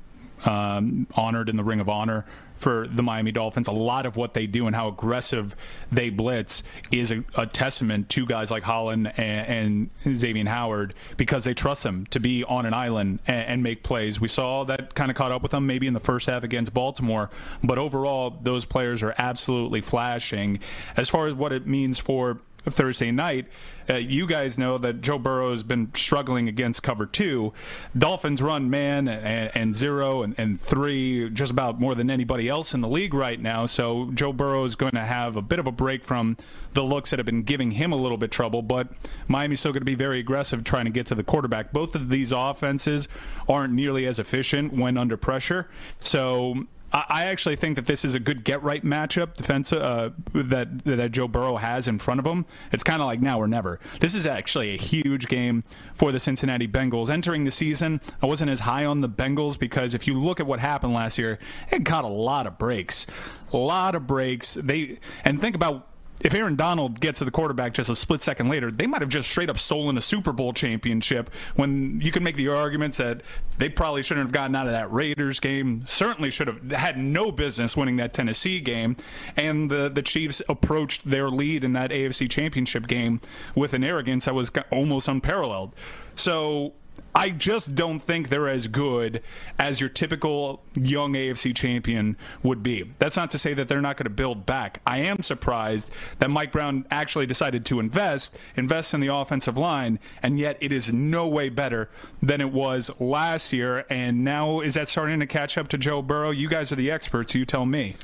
[0.44, 2.24] um, honored in the Ring of Honor
[2.62, 3.68] for the Miami Dolphins.
[3.68, 5.56] A lot of what they do and how aggressive
[5.90, 6.62] they blitz
[6.92, 11.82] is a, a testament to guys like Holland and, and, Xavien Howard because they trust
[11.82, 14.20] them to be on an island and, and make plays.
[14.20, 16.72] We saw that kind of caught up with them maybe in the first half against
[16.72, 17.30] Baltimore,
[17.64, 20.60] but overall, those players are absolutely flashing.
[20.96, 22.38] As far as what it means for
[22.70, 23.46] Thursday night,
[23.90, 27.52] uh, you guys know that Joe Burrow has been struggling against cover two.
[27.96, 32.74] Dolphins run man and, and zero and, and, three just about more than anybody else
[32.74, 33.66] in the league right now.
[33.66, 36.36] So Joe Burrow is going to have a bit of a break from
[36.74, 38.62] the looks that have been giving him a little bit trouble.
[38.62, 38.88] But
[39.28, 41.72] Miami's still going to be very aggressive trying to get to the quarterback.
[41.72, 43.08] Both of these offenses
[43.48, 45.68] aren't nearly as efficient when under pressure.
[46.00, 50.84] So I actually think that this is a good get right matchup defense uh, that
[50.84, 52.44] that Joe Burrow has in front of him.
[52.70, 53.80] It's kind of like now or never.
[54.00, 55.64] This is actually a huge game
[55.94, 57.08] for the Cincinnati Bengals.
[57.08, 60.46] Entering the season, I wasn't as high on the Bengals because if you look at
[60.46, 61.38] what happened last year,
[61.70, 63.06] it got a lot of breaks,
[63.52, 64.54] a lot of breaks.
[64.54, 65.88] They and think about
[66.22, 69.10] if Aaron Donald gets to the quarterback just a split second later, they might have
[69.10, 71.30] just straight up stolen a Super Bowl championship.
[71.56, 73.22] When you can make the arguments that
[73.58, 77.32] they probably shouldn't have gotten out of that Raiders game, certainly should have had no
[77.32, 78.96] business winning that Tennessee game,
[79.36, 83.20] and the the Chiefs approached their lead in that AFC Championship game
[83.54, 85.74] with an arrogance that was almost unparalleled.
[86.14, 86.74] So
[87.14, 89.22] I just don't think they're as good
[89.58, 92.90] as your typical young AFC champion would be.
[92.98, 94.80] That's not to say that they're not going to build back.
[94.86, 95.90] I am surprised
[96.20, 100.72] that Mike Brown actually decided to invest, invest in the offensive line, and yet it
[100.72, 101.90] is no way better
[102.22, 103.84] than it was last year.
[103.90, 106.30] And now is that starting to catch up to Joe Burrow?
[106.30, 107.34] You guys are the experts.
[107.34, 107.96] You tell me.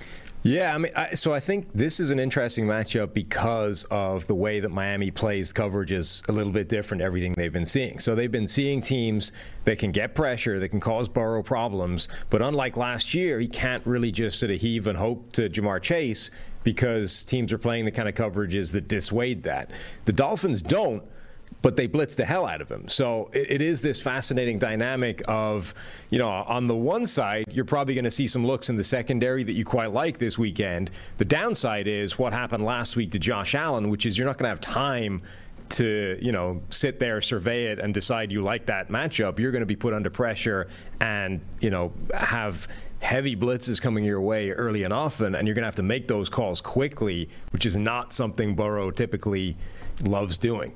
[0.44, 4.34] Yeah, I mean, I, so I think this is an interesting matchup because of the
[4.34, 7.02] way that Miami plays coverage is a little bit different.
[7.02, 9.32] Everything they've been seeing, so they've been seeing teams
[9.64, 12.08] that can get pressure, that can cause Burrow problems.
[12.30, 15.82] But unlike last year, he can't really just sort of heave and hope to Ja'Marr
[15.82, 16.30] Chase
[16.62, 19.70] because teams are playing the kind of coverages that dissuade that.
[20.04, 21.02] The Dolphins don't
[21.62, 22.88] but they blitz the hell out of him.
[22.88, 25.74] So it, it is this fascinating dynamic of,
[26.10, 28.84] you know, on the one side, you're probably going to see some looks in the
[28.84, 30.90] secondary that you quite like this weekend.
[31.18, 34.44] The downside is what happened last week to Josh Allen, which is you're not going
[34.44, 35.22] to have time
[35.70, 39.60] to you know sit there survey it and decide you like that matchup you're going
[39.60, 40.66] to be put under pressure
[41.00, 42.66] and you know have
[43.02, 46.08] heavy blitzes coming your way early and often and you're going to have to make
[46.08, 49.56] those calls quickly which is not something Burrow typically
[50.02, 50.72] loves doing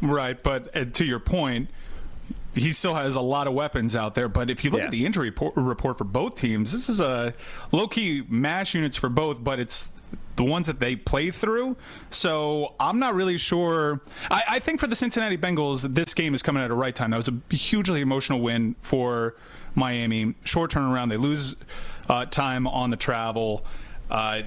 [0.00, 1.68] Right, but uh, to your point,
[2.54, 4.28] he still has a lot of weapons out there.
[4.28, 4.86] But if you look yeah.
[4.86, 7.34] at the injury report for both teams, this is a
[7.72, 9.90] low key mash units for both, but it's
[10.36, 11.76] the ones that they play through.
[12.10, 14.00] So I'm not really sure.
[14.30, 17.10] I, I, think for the Cincinnati Bengals, this game is coming at a right time.
[17.10, 19.34] That was a hugely emotional win for
[19.74, 20.34] Miami.
[20.44, 21.10] Short turnaround.
[21.10, 21.56] They lose
[22.08, 23.64] uh, time on the travel.
[24.10, 24.42] Uh,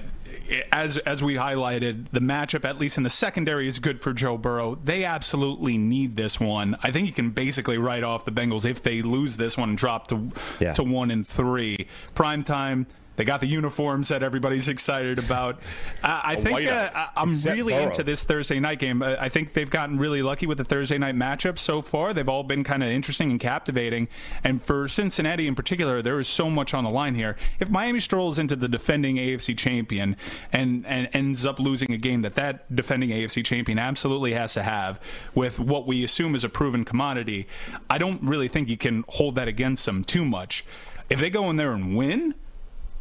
[0.72, 4.36] as as we highlighted, the matchup, at least in the secondary, is good for Joe
[4.36, 4.78] Burrow.
[4.82, 6.76] They absolutely need this one.
[6.82, 9.78] I think you can basically write off the Bengals if they lose this one and
[9.78, 10.30] drop to
[10.60, 10.72] yeah.
[10.72, 11.86] to one and three.
[12.14, 12.86] Prime time
[13.16, 15.62] they got the uniforms that everybody's excited about.
[16.02, 17.84] Uh, I think uh, I'm really Burrow.
[17.84, 19.02] into this Thursday night game.
[19.02, 22.12] I think they've gotten really lucky with the Thursday night matchups so far.
[22.12, 24.08] They've all been kind of interesting and captivating.
[24.42, 27.36] And for Cincinnati in particular, there is so much on the line here.
[27.60, 30.16] If Miami strolls into the defending AFC champion
[30.52, 34.62] and, and ends up losing a game that that defending AFC champion absolutely has to
[34.62, 35.00] have
[35.34, 37.46] with what we assume is a proven commodity,
[37.88, 40.64] I don't really think you can hold that against them too much.
[41.10, 42.34] If they go in there and win,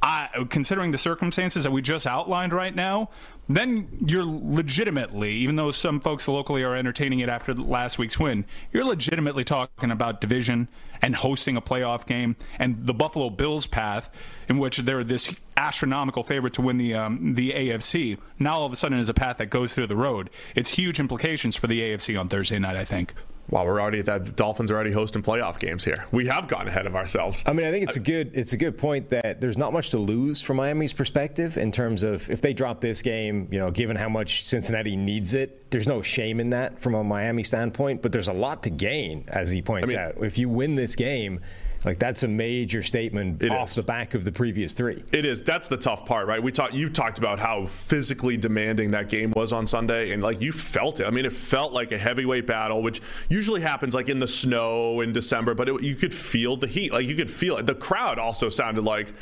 [0.03, 3.09] I, considering the circumstances that we just outlined right now,
[3.47, 8.45] then you're legitimately, even though some folks locally are entertaining it after last week's win,
[8.71, 10.67] you're legitimately talking about division
[11.03, 14.09] and hosting a playoff game and the Buffalo Bills path,
[14.47, 18.17] in which they're this astronomical favorite to win the um, the AFC.
[18.39, 20.29] Now all of a sudden is a path that goes through the road.
[20.55, 22.75] It's huge implications for the AFC on Thursday night.
[22.75, 23.13] I think.
[23.51, 26.07] Wow, we're already that the Dolphins are already hosting playoff games here.
[26.11, 27.43] We have gone ahead of ourselves.
[27.45, 29.89] I mean, I think it's a good it's a good point that there's not much
[29.89, 33.69] to lose from Miami's perspective in terms of if they drop this game, you know,
[33.69, 38.01] given how much Cincinnati needs it, there's no shame in that from a Miami standpoint,
[38.01, 40.23] but there's a lot to gain as he points I mean, out.
[40.23, 41.41] If you win this game,
[41.85, 43.75] like that's a major statement it off is.
[43.75, 45.03] the back of the previous three.
[45.11, 45.41] It is.
[45.41, 46.41] That's the tough part, right?
[46.41, 46.73] We talked.
[46.73, 50.99] You talked about how physically demanding that game was on Sunday, and like you felt
[50.99, 51.05] it.
[51.05, 55.01] I mean, it felt like a heavyweight battle, which usually happens like in the snow
[55.01, 56.93] in December, but it, you could feel the heat.
[56.93, 57.65] Like you could feel it.
[57.65, 59.13] The crowd also sounded like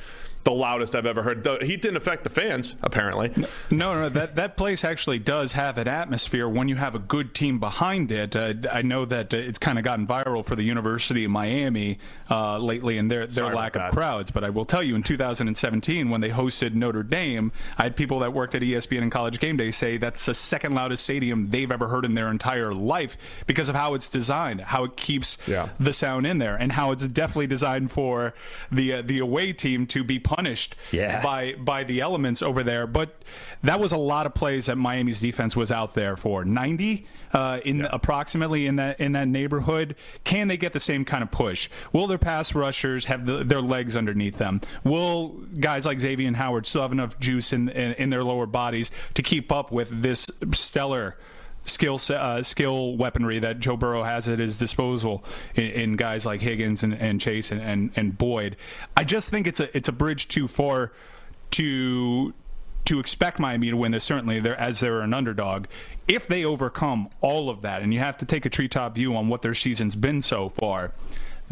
[0.43, 1.43] the loudest I've ever heard.
[1.43, 3.31] The heat didn't affect the fans, apparently.
[3.69, 7.33] No, no, that that place actually does have an atmosphere when you have a good
[7.35, 8.35] team behind it.
[8.35, 11.99] Uh, I know that uh, it's kind of gotten viral for the University of Miami
[12.29, 14.31] uh, lately and their their lack of crowds.
[14.31, 18.19] But I will tell you, in 2017, when they hosted Notre Dame, I had people
[18.19, 21.71] that worked at ESPN and College Game Day say that's the second loudest stadium they've
[21.71, 25.69] ever heard in their entire life because of how it's designed, how it keeps yeah.
[25.79, 28.33] the sound in there, and how it's definitely designed for
[28.71, 31.23] the uh, the away team to be punished yeah.
[31.23, 32.85] by by the elements over there.
[32.85, 33.23] But
[33.63, 36.45] that was a lot of plays that Miami's defense was out there for.
[36.45, 37.87] 90 uh, in yeah.
[37.91, 39.95] approximately in that in that neighborhood.
[40.23, 41.67] Can they get the same kind of push?
[41.93, 44.61] Will their pass rushers have the, their legs underneath them?
[44.83, 45.29] Will
[45.59, 48.91] guys like Xavier and Howard still have enough juice in, in, in their lower bodies
[49.15, 51.17] to keep up with this stellar?
[51.65, 55.23] Skill uh, skill weaponry that Joe Burrow has at his disposal
[55.55, 58.57] in, in guys like Higgins and, and Chase and, and, and, Boyd.
[58.97, 60.91] I just think it's a it's a bridge too far
[61.51, 62.33] to
[62.85, 64.03] to expect Miami to win this.
[64.03, 65.65] Certainly, they're, as they're an underdog.
[66.07, 69.27] If they overcome all of that, and you have to take a treetop view on
[69.27, 70.91] what their season's been so far,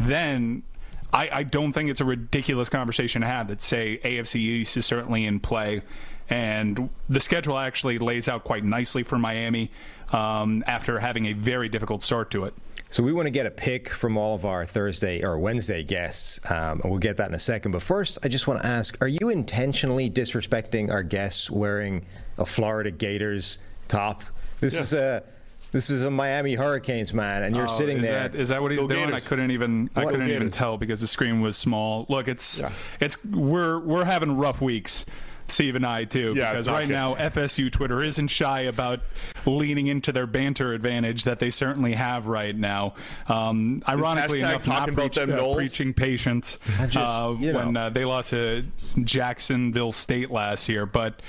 [0.00, 0.64] then
[1.12, 4.84] I, I, don't think it's a ridiculous conversation to have that say AFC East is
[4.84, 5.82] certainly in play
[6.28, 9.70] And the schedule actually lays out quite nicely for Miami
[10.12, 12.54] um, after having a very difficult start to it.
[12.90, 16.40] So we want to get a pick from all of our Thursday or Wednesday guests,
[16.50, 17.72] um, and we'll get that in a second.
[17.72, 22.06] But first, I just want to ask: Are you intentionally disrespecting our guests wearing
[22.38, 23.58] a Florida Gators
[23.88, 24.22] top?
[24.60, 24.80] This Yeah.
[24.80, 25.22] is a
[25.70, 28.28] this is a Miami Hurricanes man, and you're Oh, sitting is there.
[28.30, 29.00] That, is that what he's Go doing?
[29.10, 29.22] Gators.
[29.22, 29.90] I couldn't even.
[29.94, 30.12] I What?
[30.12, 32.06] couldn't even tell because the screen was small.
[32.08, 32.72] Look, it's Yeah.
[33.00, 35.04] it's we're we're having rough weeks.
[35.48, 36.92] Steve and I too, Yeah, because right good.
[36.92, 39.00] now FSU Twitter isn't shy about
[39.46, 42.94] leaning into their banter advantage that they certainly have right now.
[43.28, 46.58] Um, ironically hashtag enough, talking not about preach, them uh, preaching patience
[46.88, 48.64] just, uh, when uh, they lost to
[49.04, 50.86] Jacksonville State last year.
[50.86, 51.20] But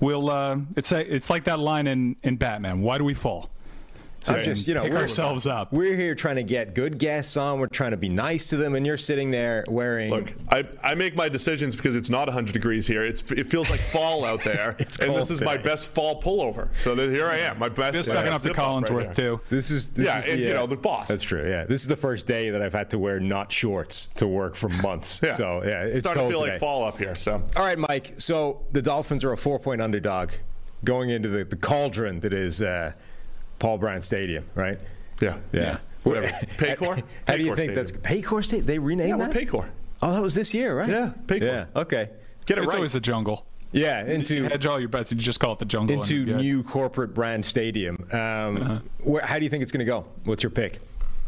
[0.00, 2.82] we'll uh, it's a, it's like that line in in Batman.
[2.82, 3.50] Why do we fall?
[4.28, 5.72] So I'm just, you know, pick we're- ourselves up.
[5.72, 7.58] We're here trying to get good guests on.
[7.58, 10.10] We're trying to be nice to them, and you're sitting there wearing.
[10.10, 13.04] Look, I, I make my decisions because it's not 100 degrees here.
[13.04, 16.20] It's it feels like fall out there, It's and this cold is my best fall
[16.20, 16.68] pullover.
[16.82, 17.94] So th- here I am, my best.
[17.94, 19.40] This uh, sucking up to zip-up right Collinsworth too.
[19.48, 21.08] This is this Yeah, is and, the, you uh, know, the boss.
[21.08, 21.48] That's true.
[21.48, 24.54] Yeah, this is the first day that I've had to wear not shorts to work
[24.56, 25.20] for months.
[25.22, 25.32] Yeah.
[25.32, 26.52] So yeah, it's starting to feel today.
[26.52, 27.14] like fall up here.
[27.14, 28.14] So All right, Mike.
[28.18, 30.32] So the Dolphins are a four-point underdog
[30.84, 32.92] going into the, the cauldron that is uh,
[33.58, 34.78] Paul Brown Stadium, right?
[35.20, 35.78] yeah, Yeah.
[36.04, 36.26] Whatever.
[36.58, 37.02] Paycor?
[37.26, 38.66] How do you Paycor think that's Paycor State?
[38.66, 39.30] They renamed Yeah, that.
[39.32, 39.68] Paycor.
[40.00, 40.88] Oh, that was this year, right?
[40.88, 41.40] Yeah, Paycor.
[41.42, 41.66] Yeah.
[41.76, 42.08] Okay.
[42.46, 42.76] Get it It's right.
[42.76, 43.44] always the jungle.
[43.72, 44.04] Yeah.
[44.06, 45.10] You Into hedge all your bets.
[45.12, 45.96] You just call it the jungle.
[45.96, 48.06] into you're new corporate brand stadium.
[48.12, 48.78] Um, Uh-huh.
[49.00, 50.06] where, how do you think it's going to go?
[50.24, 50.78] What's your pick?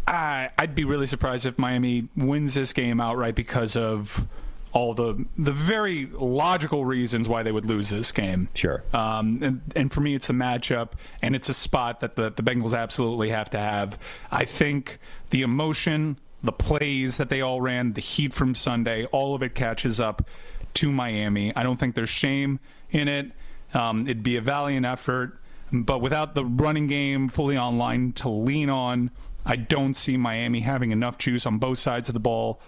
[0.07, 4.25] I, I'd be really surprised if Miami wins this game outright because of
[4.73, 8.49] all the the very logical reasons why they would lose this game.
[8.55, 8.83] Sure.
[8.93, 10.91] Um, and, and for me, it's a matchup,
[11.23, 13.99] and it's a spot that the, the Bengals absolutely have to have.
[14.31, 14.99] I think
[15.31, 19.55] the emotion, the plays that they all ran, the heat from Sunday, all of it
[19.55, 20.27] catches up
[20.75, 21.55] to Miami.
[21.57, 22.61] I don't think there's shame
[22.91, 23.33] in it.
[23.75, 25.41] Um, it'd be a valiant effort,
[25.73, 29.11] but without the running game fully online to lean on,
[29.45, 32.61] I don't see Miami having enough juice on both sides of the ball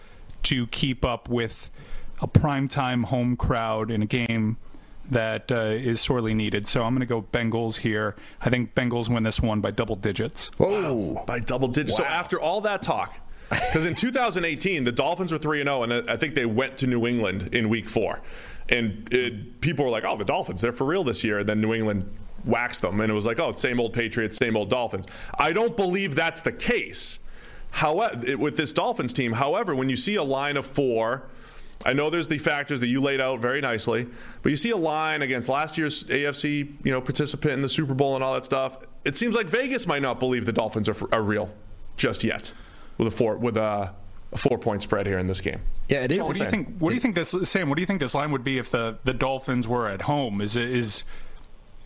[0.45, 1.71] to keep up with
[2.23, 4.57] a primetime home crowd in a game
[5.11, 6.69] that uh, is sorely needed.
[6.69, 8.15] So I'm going to go Bengals here.
[8.41, 10.51] I think Bengals win this one by double digits.
[10.57, 11.25] Whoa.
[11.27, 11.97] by double digits.
[11.97, 13.19] So after all that talk,
[13.51, 16.87] because in 2018 the Dolphins were three and zero, and I think they went to
[16.87, 18.21] New England in Week Four,
[18.69, 21.61] and it, people were like, "Oh, the Dolphins, they're for real this year." And then
[21.61, 22.11] New England
[22.47, 25.05] waxed them, and it was like, "Oh, same old Patriots, same old Dolphins."
[25.39, 27.19] I don't believe that's the case.
[27.73, 31.25] However, with this Dolphins team, however, when you see a line of four.
[31.85, 34.07] I know there's the factors that you laid out very nicely,
[34.43, 37.95] but you see a line against last year's AFC, you know, participant in the Super
[37.95, 38.79] Bowl and all that stuff.
[39.05, 41.53] It seems like Vegas might not believe the Dolphins are, are real
[41.97, 42.53] just yet
[42.99, 43.93] with a four with a,
[44.33, 45.61] a four point spread here in this game.
[45.89, 46.27] Yeah, it is.
[46.27, 46.79] What do you think?
[46.79, 47.69] What do you think this Sam?
[47.69, 50.41] What do you think this line would be if the, the Dolphins were at home?
[50.41, 51.05] Is it is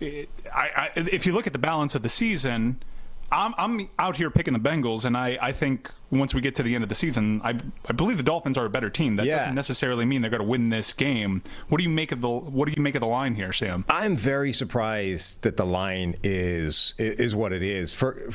[0.01, 2.82] I, I, if you look at the balance of the season,
[3.31, 6.62] I'm, I'm out here picking the Bengals, and I, I think once we get to
[6.62, 7.59] the end of the season, I,
[7.89, 9.16] I believe the Dolphins are a better team.
[9.16, 9.39] That Yeah.
[9.39, 11.43] doesn't necessarily mean they're going to win this game.
[11.69, 13.85] What do you make of the What do you make of the line here, Sam?
[13.89, 18.28] I'm very surprised that the line is is what it is for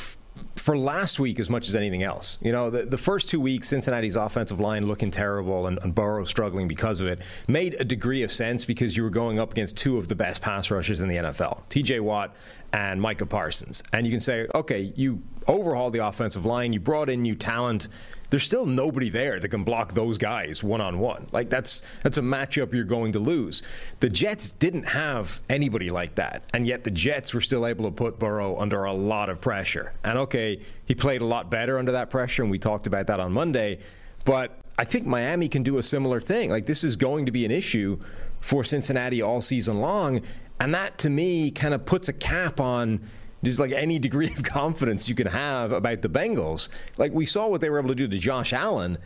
[0.55, 2.39] for last week as much as anything else.
[2.41, 6.25] You know, the, the first two weeks, Cincinnati's offensive line looking terrible and, and Burrow
[6.25, 9.77] struggling because of it made a degree of sense because you were going up against
[9.77, 11.99] two of the best pass rushers in the NFL, T.J.
[11.99, 12.33] Watt
[12.73, 17.09] and Micah Parsons, and you can say, okay, you overhauled the offensive line, you brought
[17.09, 17.87] in new talent.
[18.29, 21.27] There's still nobody there that can block those guys one on one.
[21.33, 23.61] Like that's that's a matchup you're going to lose.
[23.99, 27.91] The Jets didn't have anybody like that, and yet the Jets were still able to
[27.91, 29.93] put Burrow under a lot of pressure.
[30.03, 33.19] And okay, he played a lot better under that pressure, and we talked about that
[33.19, 33.79] on Monday.
[34.23, 36.49] But I think Miami can do a similar thing.
[36.49, 37.99] Like this is going to be an issue
[38.39, 40.21] for Cincinnati all season long,
[40.61, 43.01] and that to me kind of puts a cap on
[43.43, 46.69] just like any degree of confidence you can have about the Bengals.
[46.97, 48.99] Like we saw what they were able to do to Josh Allen.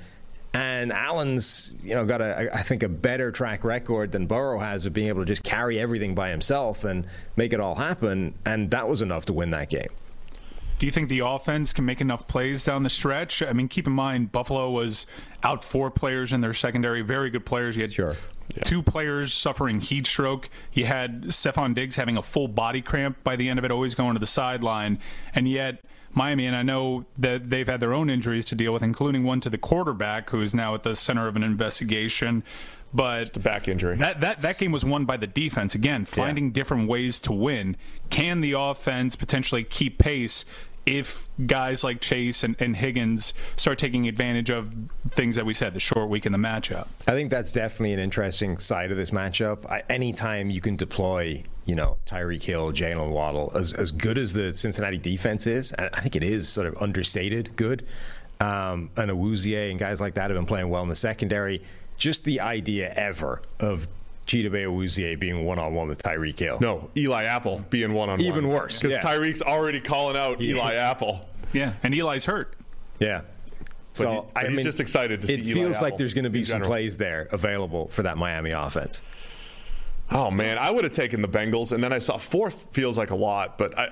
[0.54, 4.86] And Allen's, you know, got a, I think, a better track record than Burrow has
[4.86, 7.06] of being able to just carry everything by himself and
[7.36, 8.36] make it all happen.
[8.46, 9.90] And that was enough to win that game.
[10.80, 13.42] Do you think the offense can make enough plays down the stretch?
[13.42, 15.06] I mean, keep in mind Buffalo was
[15.44, 17.78] out four players in their secondary, very good players.
[17.78, 18.16] You had Sure.
[18.64, 20.50] Two players suffering heat stroke.
[20.74, 23.96] You had Stefon Diggs having a full body cramp by the end of it, always
[23.96, 25.00] going to the sideline,
[25.34, 25.84] and yet.
[26.18, 29.42] Miami, and I know that they've had their own injuries to deal with, including one
[29.42, 32.42] to the quarterback, who is now at the center of an investigation.
[32.94, 33.98] But The back injury.
[33.98, 35.76] that, that that game was won by the defense.
[35.76, 37.76] Again, finding different ways to win.
[38.10, 40.46] Can the offense potentially keep pace
[40.86, 44.72] if guys like Chase and, and Higgins start taking advantage of
[45.10, 46.88] things that we said, the short week in the matchup.
[47.08, 49.66] I think that's definitely an interesting side of this matchup.
[49.66, 54.34] I, anytime you can deploy, you know, Tyreek Hill, Jalen Waddle, as, as good as
[54.34, 57.86] the Cincinnati defense is, and I think it is sort of understated good,
[58.40, 61.64] um, and Awuzie and guys like that have been playing well in the secondary.
[61.98, 63.88] Just the idea ever of
[64.28, 66.58] Chidobe Awuzie being one on one with Tyreek Hill.
[66.60, 68.26] No, Eli Apple being one on one.
[68.26, 69.02] Even worse, Because yeah.
[69.02, 71.22] Tyreek's already calling out Eli Apple.
[71.54, 72.56] Yeah, and Eli's hurt.
[73.00, 73.22] Yeah.
[73.94, 76.14] So he- I he's mean, just excited to it see Eli feels like Apple there's
[76.14, 76.70] going to be some general.
[76.70, 79.04] plays there available for that Miami offense.
[80.12, 83.10] Oh man, I would have taken the Bengals, and then I saw four feels like
[83.10, 83.86] a lot, but I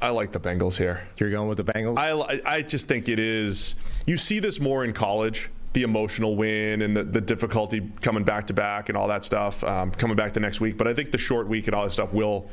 [0.00, 1.04] I, I like the Bengals here.
[1.18, 1.98] You're going with the Bengals.
[1.98, 3.74] I I just think it is.
[4.06, 8.46] You see this more in college, the emotional win and the, the difficulty coming back
[8.48, 10.76] to back and all that stuff, um, coming back the next week.
[10.76, 12.50] But I think the short week and all that stuff will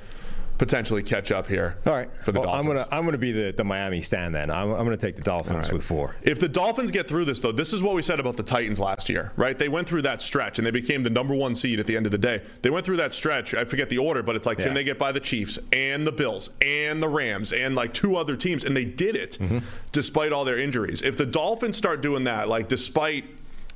[0.60, 1.78] potentially catch up here.
[1.88, 2.10] All right.
[2.24, 4.52] for the well, I'm gonna I'm gonna be the, the Miami stand then.
[4.52, 5.74] I'm, I'm gonna take the Dolphins right.
[5.74, 6.16] with four.
[6.22, 8.80] If the Dolphins get through this, though, this is what we said about the Titans
[8.80, 9.58] last year, right?
[9.58, 12.06] They went through that stretch and they became the number one seed at the end
[12.06, 12.44] of the day.
[12.62, 13.56] They went through that stretch.
[13.56, 14.66] I forget the order, but it's like, Yeah.
[14.66, 18.16] can they get by the Chiefs and the Bills and the Rams and like two
[18.18, 18.64] other teams?
[18.66, 19.60] And they did it Mm-hmm.
[19.94, 21.02] despite all their injuries.
[21.02, 23.24] If the Dolphins start doing that, like despite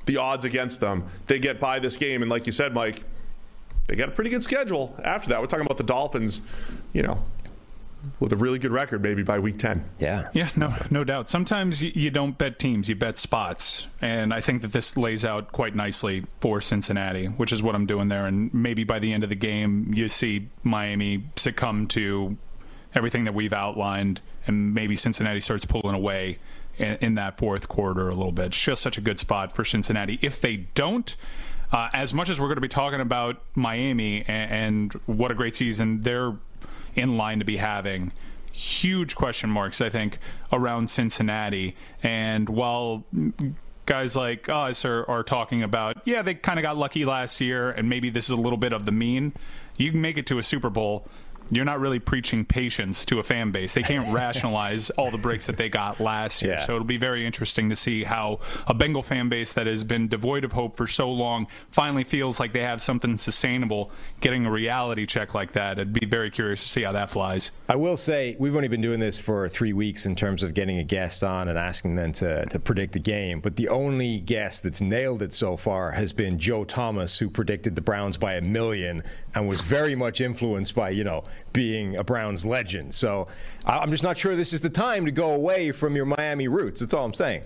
[0.06, 2.22] the odds against them, they get by this game.
[2.22, 3.04] And like you said, Mike,
[3.88, 5.42] they got a pretty good schedule after that.
[5.42, 6.42] We're talking about the Dolphins,
[6.94, 7.24] you know,
[8.20, 9.84] with a really good record maybe by week 10.
[10.00, 10.30] Yeah.
[10.34, 11.30] Yeah, no, no doubt.
[11.30, 15.26] Sometimes you, you don't bet teams, you bet spots, and I think that this lays
[15.26, 18.26] out quite nicely for Cincinnati, which is what I'm doing there.
[18.26, 22.38] And maybe by the end of the game, you see Miami succumb to
[22.96, 26.38] everything that we've outlined, and maybe Cincinnati starts pulling away
[26.78, 28.48] in, in that fourth quarter a little bit.
[28.48, 30.20] It's just such a good spot for Cincinnati.
[30.22, 31.16] If they don't.
[31.74, 35.34] Uh, as much as we're going to be talking about Miami and, and what a
[35.34, 36.38] great season they're
[36.94, 38.12] in line to be having,
[38.52, 40.20] huge question marks, I think,
[40.52, 41.76] around Cincinnati.
[42.04, 43.04] And while
[43.88, 47.72] guys like us are, are talking about, yeah, they kind of got lucky last year,
[47.72, 49.34] and maybe this is a little bit of the mean,
[49.76, 51.08] you can make it to a Super Bowl.
[51.56, 53.74] You're not really preaching patience to a fan base.
[53.74, 56.54] They can't rationalize all the breaks that they got last year.
[56.54, 56.66] Yeah.
[56.66, 60.08] So it'll be very interesting to see how a Bengal fan base that has been
[60.08, 63.92] devoid of hope for so long finally feels like they have something sustainable.
[64.22, 67.52] Getting a reality check like that, I'd be very curious to see how that flies.
[67.70, 70.78] I will say we've only been doing this for three weeks in terms of getting
[70.78, 73.40] a guest on and asking them to, to predict the game.
[73.40, 77.76] But the only guest that's nailed it so far has been Joe Thomas, who predicted
[77.76, 79.04] the Browns by a million
[79.36, 82.96] and was very much influenced by, you know, being a Browns legend.
[82.96, 83.28] So
[83.66, 86.80] I'm just not sure this is the time to go away from your Miami roots.
[86.80, 87.44] That's all I'm saying.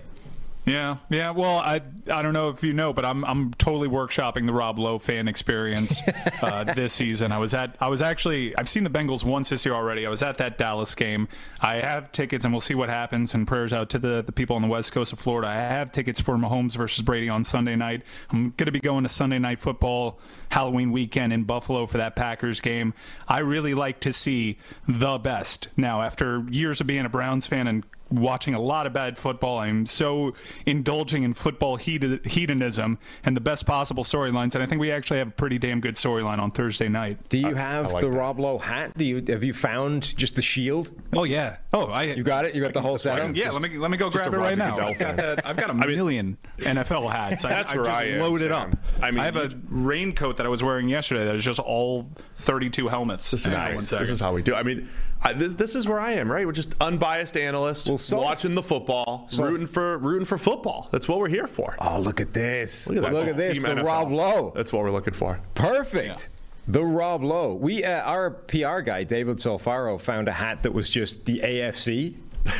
[0.68, 1.30] Yeah, yeah.
[1.30, 1.80] Well, I
[2.10, 5.26] I don't know if you know, but I'm I'm totally workshopping the Rob Lowe fan
[5.26, 6.00] experience
[6.42, 7.32] uh, this season.
[7.32, 10.06] I was at I was actually I've seen the Bengals once this year already.
[10.06, 11.28] I was at that Dallas game.
[11.60, 13.32] I have tickets, and we'll see what happens.
[13.32, 15.48] And prayers out to the the people on the west coast of Florida.
[15.48, 18.02] I have tickets for Mahomes versus Brady on Sunday night.
[18.30, 20.18] I'm going to be going to Sunday night football
[20.50, 22.92] Halloween weekend in Buffalo for that Packers game.
[23.26, 25.68] I really like to see the best.
[25.76, 29.58] Now, after years of being a Browns fan and watching a lot of bad football.
[29.58, 30.34] I'm so
[30.66, 35.18] indulging in football heat- hedonism and the best possible storylines, and I think we actually
[35.18, 37.28] have a pretty damn good storyline on Thursday night.
[37.28, 38.16] Do you have like the that.
[38.16, 38.96] Rob Lowe hat?
[38.96, 40.90] Do you have you found just the shield?
[41.12, 41.56] Oh yeah.
[41.72, 42.04] Oh, I.
[42.04, 42.54] You got it?
[42.54, 43.34] You got the whole setup?
[43.36, 44.78] Yeah, let me let me go grab it right now.
[44.78, 45.16] I've got, fan.
[45.16, 47.44] that, I've a million NFL hats.
[47.44, 48.70] I- That's I've where just I am, loaded Sam.
[48.70, 48.76] up.
[49.02, 52.06] I mean, I have a raincoat that I was wearing yesterday that is just all
[52.36, 53.30] 32 helmets.
[53.30, 53.90] This is, Hang on one nice.
[53.90, 54.54] this is how we do.
[54.54, 54.88] I mean,
[55.22, 56.46] I, this, this is where I am, right?
[56.46, 60.88] We're just unbiased analysts, Well, so- watching the football, so- rooting for rooting for football.
[60.92, 61.76] That's what we're here for.
[61.80, 62.88] Oh, look at this!
[62.88, 63.36] Look at, that.
[63.36, 63.82] this, the NFL.
[63.84, 64.52] Rob Lowe.
[64.54, 65.40] That's what we're looking for.
[65.54, 66.28] Perfect.
[66.66, 67.54] The Rob Lowe.
[67.54, 72.14] We uh, our PR guy David Solfaro found a hat that was just the AFC,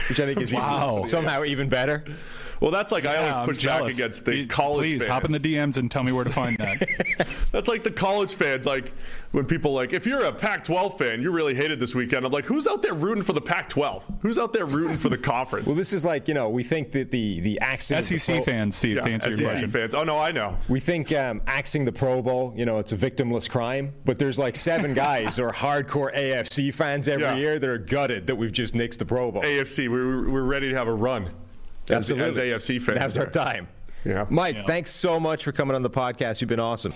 [0.09, 2.05] which I think is even- somehow even better.
[2.61, 5.13] Well, that's like I always I'm push back against the You- college Please fans.
[5.13, 6.89] hop in the DMs and tell me where to find that.
[7.53, 8.67] That's like the college fans.
[8.67, 8.93] Like
[9.33, 12.27] when people like, if you're a Pac-12 fan, you really hated this weekend.
[12.27, 14.03] I'm like, who's out there rooting for the Pac-12?
[14.21, 15.67] Who's out there rooting for the conference?
[15.67, 18.37] Well, this is like you know we think that the the axing of the SEC
[18.37, 19.71] Pro- fans, Steve, yeah, to answer SEC your question.
[19.71, 19.95] fans.
[19.95, 20.57] Oh no, I know.
[20.69, 24.39] We think um, axing the Pro Bowl, you know, it's a victimless crime, but there's
[24.39, 27.37] like seven guys who are hardcore AFC fans every Yeah.
[27.37, 29.43] year that are gutted that we've just nixed the Pro Bowl.
[29.43, 31.31] AFC, we're, we're ready to have a run.
[31.91, 33.69] As, as AFC fans, That's our time.
[34.05, 34.27] Yeah.
[34.31, 34.67] Mike, Yeah.
[34.67, 36.41] thanks so much for coming on the podcast.
[36.41, 36.93] You've been awesome.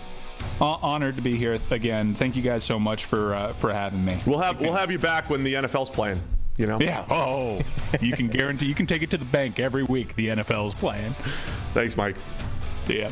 [0.59, 2.15] Hon- Honored to be here again.
[2.15, 4.19] Thank you guys so much for uh, for having me.
[4.27, 6.23] We'll have we'll have you back when the NFL's playing.
[6.59, 6.79] You know.
[6.81, 7.05] Yeah.
[7.11, 7.61] Oh,
[8.01, 10.15] you can guarantee you can take it to the bank every week.
[10.17, 11.15] The NFL is playing.
[11.75, 12.17] Thanks, Mike.
[12.85, 13.11] See ya.